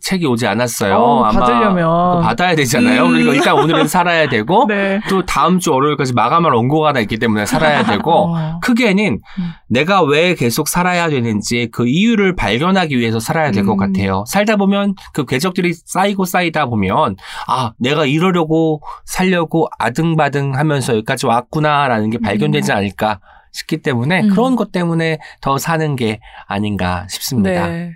책이 0.00 0.26
오지 0.26 0.46
않았어요. 0.46 0.96
어, 0.96 1.24
아마 1.24 1.40
받으려면. 1.40 2.22
받아야 2.22 2.54
되잖아요. 2.56 3.04
음. 3.04 3.10
그러니까 3.10 3.34
일단 3.34 3.54
오늘은 3.58 3.86
살아야 3.88 4.28
되고 4.28 4.66
네. 4.68 5.00
또 5.08 5.24
다음 5.24 5.58
주 5.58 5.72
월요일까지 5.72 6.14
마감할 6.14 6.52
원고가 6.52 6.88
하나 6.88 7.00
있기 7.00 7.18
때문에 7.18 7.46
살아야 7.46 7.84
되고 7.84 8.34
어. 8.34 8.60
크게는 8.60 9.20
음. 9.38 9.52
내가 9.68 10.02
왜 10.02 10.34
계속 10.34 10.68
살아야 10.68 11.08
되는지 11.08 11.68
그 11.72 11.86
이유를 11.86 12.34
발견하기 12.34 12.98
위해서 12.98 13.20
살아야 13.20 13.50
될것 13.50 13.74
음. 13.74 13.78
같아요. 13.78 14.24
살다 14.26 14.56
보면 14.56 14.94
그 15.12 15.24
궤적들이 15.24 15.72
쌓이고 15.74 16.24
쌓이다 16.24 16.66
보면 16.66 17.16
아 17.46 17.72
내가 17.78 18.04
이러려고 18.04 18.82
살려고 19.04 19.68
아등바등 19.78 20.54
하면서 20.56 20.94
여기까지 20.94 21.26
왔구나라는 21.26 22.10
게 22.10 22.18
발견되지 22.18 22.72
않을까 22.72 23.20
싶기 23.52 23.78
때문에 23.78 24.22
음. 24.22 24.30
그런 24.30 24.56
것 24.56 24.72
때문에 24.72 25.18
더 25.40 25.58
사는 25.58 25.96
게 25.96 26.20
아닌가 26.46 27.06
싶습니다. 27.08 27.66
네. 27.68 27.92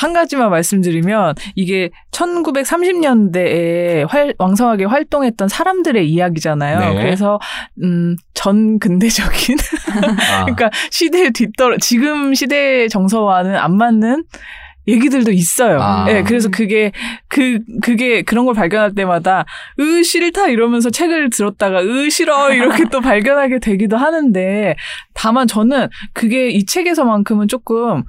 한 0.00 0.14
가지만 0.14 0.48
말씀드리면 0.48 1.34
이게 1.56 1.90
1930년대에 2.10 4.08
활, 4.08 4.32
왕성하게 4.38 4.86
활동했던 4.86 5.48
사람들의 5.48 6.08
이야기잖아요. 6.10 6.94
네. 6.94 7.02
그래서 7.02 7.38
음, 7.82 8.16
전 8.32 8.78
근대적인 8.78 9.58
아, 10.32 10.44
그러니까 10.46 10.70
시대에 10.90 11.28
뒤떨어 11.28 11.76
지금 11.76 12.32
시대 12.32 12.88
정서와는 12.88 13.56
안 13.56 13.76
맞는 13.76 14.24
얘기들도 14.88 15.32
있어요. 15.32 15.78
아. 15.82 16.04
네, 16.06 16.22
그래서 16.22 16.48
그게 16.48 16.92
그 17.28 17.58
그게 17.82 18.22
그런 18.22 18.46
걸 18.46 18.54
발견할 18.54 18.94
때마다 18.94 19.44
으 19.78 20.02
싫다 20.02 20.48
이러면서 20.48 20.88
책을 20.88 21.28
들었다가 21.28 21.82
으 21.82 22.08
싫어 22.08 22.54
이렇게 22.54 22.84
또 22.90 23.02
발견하게 23.02 23.58
되기도 23.58 23.98
하는데 23.98 24.76
다만 25.12 25.46
저는 25.46 25.88
그게 26.14 26.48
이 26.48 26.64
책에서만큼은 26.64 27.48
조금 27.48 28.02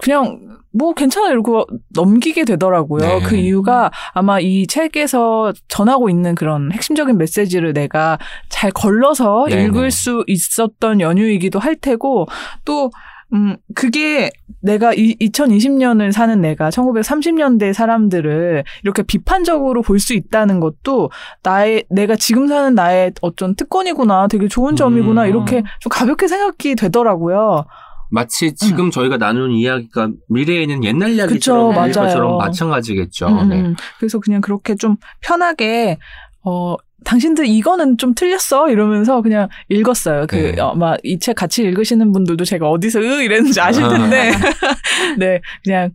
그냥 0.00 0.58
뭐 0.72 0.94
괜찮아 0.94 1.28
이러고 1.30 1.66
넘기게 1.94 2.44
되더라고요. 2.44 3.00
네. 3.00 3.20
그 3.24 3.36
이유가 3.36 3.90
아마 4.12 4.38
이 4.38 4.66
책에서 4.66 5.52
전하고 5.68 6.08
있는 6.10 6.34
그런 6.34 6.70
핵심적인 6.72 7.18
메시지를 7.18 7.72
내가 7.72 8.18
잘 8.48 8.70
걸러서 8.70 9.46
네네. 9.48 9.64
읽을 9.64 9.90
수 9.90 10.24
있었던 10.26 11.00
연유이기도 11.00 11.58
할 11.58 11.74
테고 11.76 12.26
또 12.64 12.90
음, 13.32 13.56
그게 13.74 14.30
내가 14.60 14.92
이, 14.92 15.16
2020년을 15.20 16.10
사는 16.12 16.40
내가 16.40 16.68
1930년대 16.70 17.72
사람들을 17.72 18.64
이렇게 18.82 19.02
비판적으로 19.02 19.82
볼 19.82 20.00
수 20.00 20.14
있다는 20.14 20.60
것도 20.60 21.10
나의, 21.42 21.84
내가 21.90 22.16
지금 22.16 22.48
사는 22.48 22.74
나의 22.74 23.12
어떤 23.20 23.54
특권이구나, 23.54 24.28
되게 24.28 24.48
좋은 24.48 24.76
점이구나, 24.76 25.24
음. 25.24 25.28
이렇게 25.28 25.62
좀 25.80 25.90
가볍게 25.90 26.26
생각이 26.26 26.74
되더라고요. 26.74 27.66
마치 28.10 28.54
지금 28.54 28.90
저희가 28.90 29.16
나누는 29.16 29.54
이야기가 29.56 30.10
미래에 30.28 30.62
있는 30.62 30.84
옛날 30.84 31.10
이야기처럼 31.10 31.76
음. 31.76 31.86
그쵸. 31.86 32.00
것처럼 32.00 32.38
마찬가지겠죠. 32.38 33.26
음, 33.28 33.48
네. 33.48 33.60
음. 33.60 33.76
그래서 33.98 34.18
그냥 34.18 34.40
그렇게 34.40 34.74
좀 34.74 34.96
편하게, 35.20 35.98
어, 36.44 36.76
당신들 37.04 37.46
이거는 37.46 37.96
좀 37.96 38.14
틀렸어 38.14 38.68
이러면서 38.68 39.22
그냥 39.22 39.48
읽었어요. 39.70 40.26
그 40.28 40.36
네. 40.36 40.60
아마 40.60 40.96
이 41.02 41.18
책 41.18 41.34
같이 41.36 41.62
읽으시는 41.62 42.12
분들도 42.12 42.44
제가 42.44 42.68
어디서 42.68 43.00
으 43.00 43.22
이랬는지 43.22 43.58
아실 43.60 43.88
텐데 43.88 44.32
네 45.18 45.40
그냥 45.64 45.90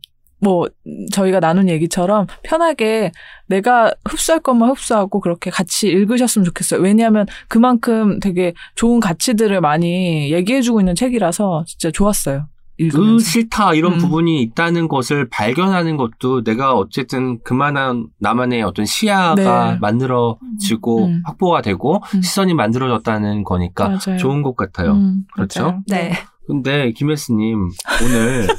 뭐 0.45 0.69
저희가 1.11 1.39
나눈 1.39 1.69
얘기처럼 1.69 2.27
편하게 2.43 3.11
내가 3.47 3.91
흡수할 4.07 4.39
것만 4.41 4.69
흡수하고 4.69 5.19
그렇게 5.19 5.49
같이 5.49 5.87
읽으셨으면 5.87 6.45
좋겠어요. 6.45 6.81
왜냐하면 6.81 7.25
그만큼 7.47 8.19
되게 8.19 8.53
좋은 8.75 8.99
가치들을 8.99 9.59
많이 9.59 10.31
얘기해주고 10.31 10.81
있는 10.81 10.93
책이라서 10.93 11.63
진짜 11.65 11.89
좋았어요. 11.89 12.45
그 12.77 12.83
읽으면서. 12.83 13.25
싫다 13.25 13.73
이런 13.73 13.93
음. 13.93 13.97
부분이 13.97 14.41
있다는 14.43 14.87
것을 14.87 15.29
발견하는 15.29 15.97
것도 15.97 16.43
내가 16.43 16.75
어쨌든 16.75 17.39
그만한 17.41 18.07
나만의 18.19 18.61
어떤 18.61 18.85
시야가 18.85 19.71
네. 19.71 19.77
만들어지고 19.79 21.05
음. 21.05 21.21
확보가 21.25 21.61
되고 21.63 22.03
음. 22.13 22.21
시선이 22.21 22.53
만들어졌다는 22.53 23.45
거니까 23.45 23.87
맞아요. 23.87 24.19
좋은 24.19 24.43
것 24.43 24.55
같아요. 24.55 24.91
음, 24.91 25.23
그렇죠? 25.33 25.63
맞아요. 25.63 25.83
네. 25.87 26.11
근데 26.47 26.91
김혜스님 26.91 27.69
오늘 28.03 28.47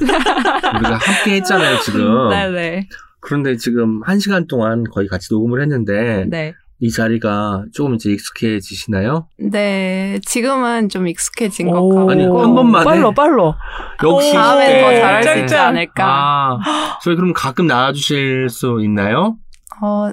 우리가 0.75 0.97
함께 0.97 1.35
했잖아요 1.35 1.79
지금. 1.79 2.29
네네. 2.29 2.87
그런데 3.19 3.57
지금 3.57 4.01
한 4.03 4.19
시간 4.19 4.47
동안 4.47 4.83
거의 4.91 5.07
같이 5.07 5.27
녹음을 5.31 5.61
했는데 5.61 6.25
네. 6.29 6.53
이 6.79 6.91
자리가 6.91 7.65
조금 7.73 7.95
이제 7.95 8.11
익숙해지시나요? 8.11 9.27
네. 9.39 10.19
지금은 10.25 10.89
좀 10.89 11.07
익숙해진 11.07 11.71
것 11.71 11.79
오. 11.79 11.89
같고. 11.89 12.11
아니, 12.11 12.23
한 12.23 12.31
번만 12.53 12.81
해. 12.81 12.85
빨로 12.85 13.11
빨로. 13.13 13.55
역시 14.03 14.31
다음엔 14.33 14.67
네. 14.67 14.81
더 14.81 14.91
잘할 15.01 15.23
수 15.23 15.37
있지. 15.39 15.55
않을까. 15.55 16.05
아, 16.05 16.99
저희 17.03 17.15
그럼 17.15 17.33
가끔 17.33 17.65
나와주실 17.65 18.49
수 18.49 18.79
있나요? 18.83 19.37
어, 19.81 20.11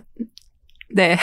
네. 0.97 1.19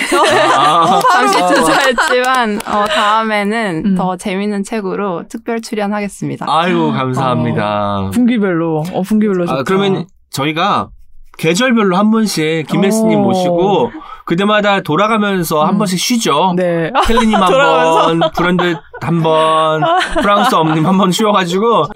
아, 0.58 1.00
잠시 1.14 1.38
주저했지만, 1.38 2.60
어, 2.68 2.86
다음에는 2.86 3.84
음. 3.86 3.96
더 3.96 4.18
재밌는 4.18 4.64
책으로 4.64 5.24
특별 5.30 5.62
출연하겠습니다. 5.62 6.46
아이고 6.50 6.92
감사합니다. 6.92 8.10
분기별로. 8.14 8.84
어 8.94 9.02
분기별로 9.02 9.46
좋다. 9.46 9.60
아, 9.60 9.64
그러면 9.64 10.06
저희가 10.30 10.90
계절별로 11.38 11.96
한 11.96 12.12
번씩 12.12 12.68
김혜스님 12.68 13.20
오. 13.20 13.24
모시고 13.24 13.92
그때마다 14.26 14.82
돌아가면서 14.82 15.64
한 15.64 15.76
음. 15.76 15.78
번씩 15.78 15.98
쉬죠. 16.00 16.54
네. 16.58 16.92
켈리님 17.08 17.36
한. 17.42 17.50
번, 17.50 18.20
브랜드 18.36 18.76
한 19.02 19.24
번, 19.24 19.82
프랑스 20.22 20.54
엄님 20.54 20.86
한 20.86 20.98
번 20.98 21.12
쉬어가지고 21.12 21.86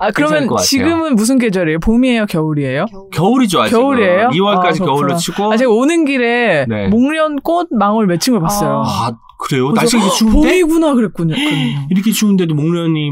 아 0.00 0.10
그러면. 0.10 0.48
지금은 0.58 1.14
무슨 1.14 1.38
계절이에요? 1.38 1.78
봄이에요, 1.80 2.26
겨울이에요? 2.26 2.86
겨울이죠 3.12 3.60
아직. 3.62 3.72
겨울이에요? 3.72 4.30
2월까지 4.30 4.82
아, 4.82 4.84
겨울로. 4.86 5.14
치고. 5.16 5.52
아 5.52 5.56
제가 5.56 5.70
오는 5.70 6.04
길에 6.06 6.64
네. 6.68 6.88
목련꽃 6.88 7.68
망울 7.78 8.06
맺힌 8.06 8.32
걸 8.32 8.40
봤어요. 8.42 8.82
아, 8.84 9.12
그래요? 9.38 9.68
그래서 9.68 9.98
날씨가 9.98 10.02
이렇게 10.02 10.16
추운데 10.16 10.38
봄이구나 10.48 10.94
그랬군요. 10.94 11.34
이렇게 11.90 12.10
추운데도 12.12 12.54
목련이 12.54 13.10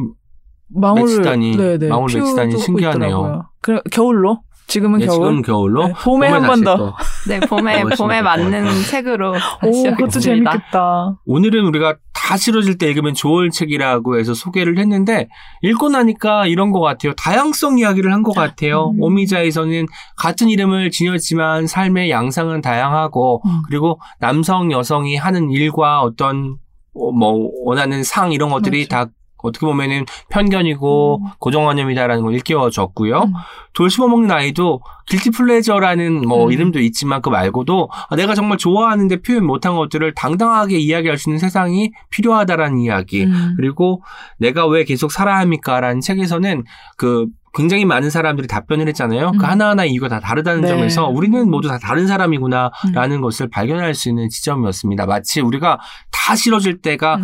망울을 0.74 1.05
맺히다니, 1.16 1.57
네 1.57 1.78
네, 1.78 1.89
망울 1.89 2.09
맺히다니 2.14 2.59
신기하네요. 2.59 3.09
있더라고요. 3.09 3.43
그 3.62 3.80
겨울로 3.91 4.41
지금은 4.69 5.01
예, 5.01 5.07
겨울. 5.07 5.16
지금 5.16 5.43
겨울로 5.43 5.87
네, 5.89 5.93
봄에 6.05 6.29
한 6.29 6.43
다시 6.43 6.62
번 6.62 6.64
더. 6.64 6.77
또. 6.77 6.95
네, 7.27 7.41
봄에, 7.41 7.83
봄에 7.97 8.19
것 8.19 8.23
맞는. 8.23 8.66
책으로 8.91 9.35
오, 9.64 9.83
그것도. 9.83 10.21
재밌겠다. 10.21 11.16
오늘은 11.27 11.64
우리가 11.66 11.97
다 12.12 12.37
싫어질 12.37 12.77
때 12.77 12.87
읽으면 12.91 13.14
좋을 13.14 13.49
책이라고 13.51 14.19
해서 14.19 14.35
소개를 14.35 14.79
했는데 14.79 15.29
읽고 15.62 15.89
나니까 15.89 16.47
이런 16.47 16.71
것 16.73 16.81
같아요. 16.81 17.14
다양성 17.14 17.79
이야기를 17.79 18.12
한 18.12 18.23
것 18.23 18.33
같아요. 18.35 18.91
음. 18.91 19.03
오미자에서는 19.03 19.87
같은 20.16 20.51
이름을 20.51 20.91
지녔지만 20.91 21.66
삶의 21.66 22.11
양상은 22.11 22.61
다양하고 22.61 23.41
음. 23.47 23.62
그리고 23.66 23.99
남성 24.21 24.71
여성이 24.71 25.16
하는 25.16 25.51
일과 25.51 26.03
어떤 26.03 26.57
어, 26.95 27.11
뭐 27.12 27.51
원하는 27.64 28.03
상 28.03 28.33
이런 28.33 28.51
것들이 28.51 28.87
맞아. 28.91 29.07
다 29.07 29.11
어떻게 29.43 29.66
보면은 29.66 30.05
편견이고 30.30 31.20
음. 31.22 31.30
고정관념이다라는 31.39 32.22
걸 32.22 32.34
일깨워줬고요. 32.34 33.18
음. 33.22 33.32
돌 33.72 33.91
씹어먹는 33.91 34.30
아이도 34.30 34.80
길티 35.07 35.30
플레저라는 35.30 36.22
뭐 36.26 36.47
음. 36.47 36.53
이름도 36.53 36.80
있지만 36.80 37.22
그 37.22 37.28
말고도 37.28 37.89
아, 38.11 38.16
내가 38.16 38.34
정말 38.34 38.59
좋아하는데 38.59 39.22
표현 39.22 39.47
못한 39.47 39.76
것들을 39.76 40.14
당당하게 40.14 40.78
이야기할 40.78 41.18
수 41.18 41.30
있는 41.30 41.39
세상이 41.39 41.93
필요하다라는 42.11 42.78
이야기. 42.78 43.24
음. 43.24 43.55
그리고 43.57 44.03
내가 44.39 44.66
왜 44.66 44.84
계속 44.84 45.12
살아야 45.12 45.39
합니까라는 45.39 46.01
책에서는 46.01 46.64
그 46.97 47.26
굉장히 47.55 47.84
많은 47.84 48.11
사람들이 48.11 48.47
답변을 48.47 48.89
했잖아요. 48.89 49.30
음. 49.34 49.39
그 49.39 49.45
하나하나 49.45 49.84
이유가 49.84 50.09
다 50.09 50.20
다르다는 50.20 50.62
네. 50.62 50.68
점에서 50.68 51.09
우리는 51.09 51.51
모두 51.51 51.68
다 51.68 51.78
다른 51.78 52.03
음. 52.03 52.07
사람이구나라는 52.07 53.20
것을 53.20 53.49
발견할 53.49 53.95
수 53.95 54.09
있는 54.09 54.28
지점이었습니다. 54.28 55.07
마치 55.07 55.41
우리가 55.41 55.78
다 56.12 56.36
싫어질 56.36 56.80
때가 56.80 57.16
음. 57.16 57.22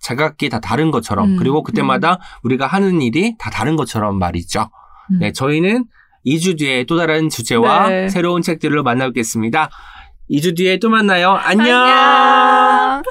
제각기 0.00 0.48
다 0.48 0.60
다른 0.60 0.90
것처럼 0.90 1.32
음. 1.32 1.36
그리고 1.36 1.62
그때마다 1.62 2.18
우리가 2.42 2.66
하는 2.66 3.02
일이 3.02 3.36
다 3.38 3.50
다른 3.50 3.76
것처럼 3.76 4.18
말이죠. 4.18 4.70
음. 5.12 5.18
네, 5.20 5.32
저희는 5.32 5.84
2주 6.26 6.58
뒤에 6.58 6.84
또 6.84 6.96
다른 6.96 7.28
주제와 7.28 7.88
네. 7.88 8.08
새로운 8.08 8.42
책들로 8.42 8.82
만나뵙겠습니다. 8.82 9.70
2주 10.30 10.56
뒤에 10.56 10.78
또 10.78 10.90
만나요. 10.90 11.30
안녕! 11.30 11.76
안녕. 11.76 13.02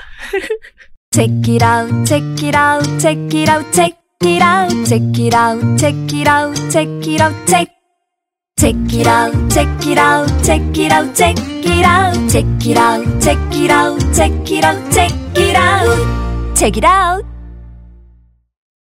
Check 1.11 1.33
it 1.47 1.63
out, 1.63 2.05
check 2.05 2.23
it 2.43 2.55
out, 2.55 2.85
check 2.99 3.17
it 3.33 3.49
out, 3.49 3.65
check 3.73 3.97
it 4.21 4.43
out, 4.43 4.69
check 4.85 5.01
it 5.19 5.35
out, 5.35 5.77
check 5.77 6.13
it 6.13 6.29
out, 6.29 6.55
check 6.69 7.07
it 7.07 7.21
out, 7.21 7.47
check. 7.47 7.67
Check 8.59 8.75
it 8.93 9.07
out, 9.07 9.33
check 9.49 9.67
it 9.87 9.97
out, 9.97 10.27
check 10.43 10.61
it 10.77 10.91
out, 10.91 11.15
check 11.15 11.37
it 11.65 11.83
out, 11.85 12.29
check 12.29 12.45
it 12.65 12.77
out, 12.77 13.21
check 13.21 13.55
it 13.55 13.71
out, 13.71 13.97
check 14.13 14.51
it 14.51 14.63
out, 14.63 14.91
check 14.91 15.11
it 15.37 15.55
out, 15.55 16.18
Check 16.59 16.75
it 16.75 16.83
out! 16.83 17.38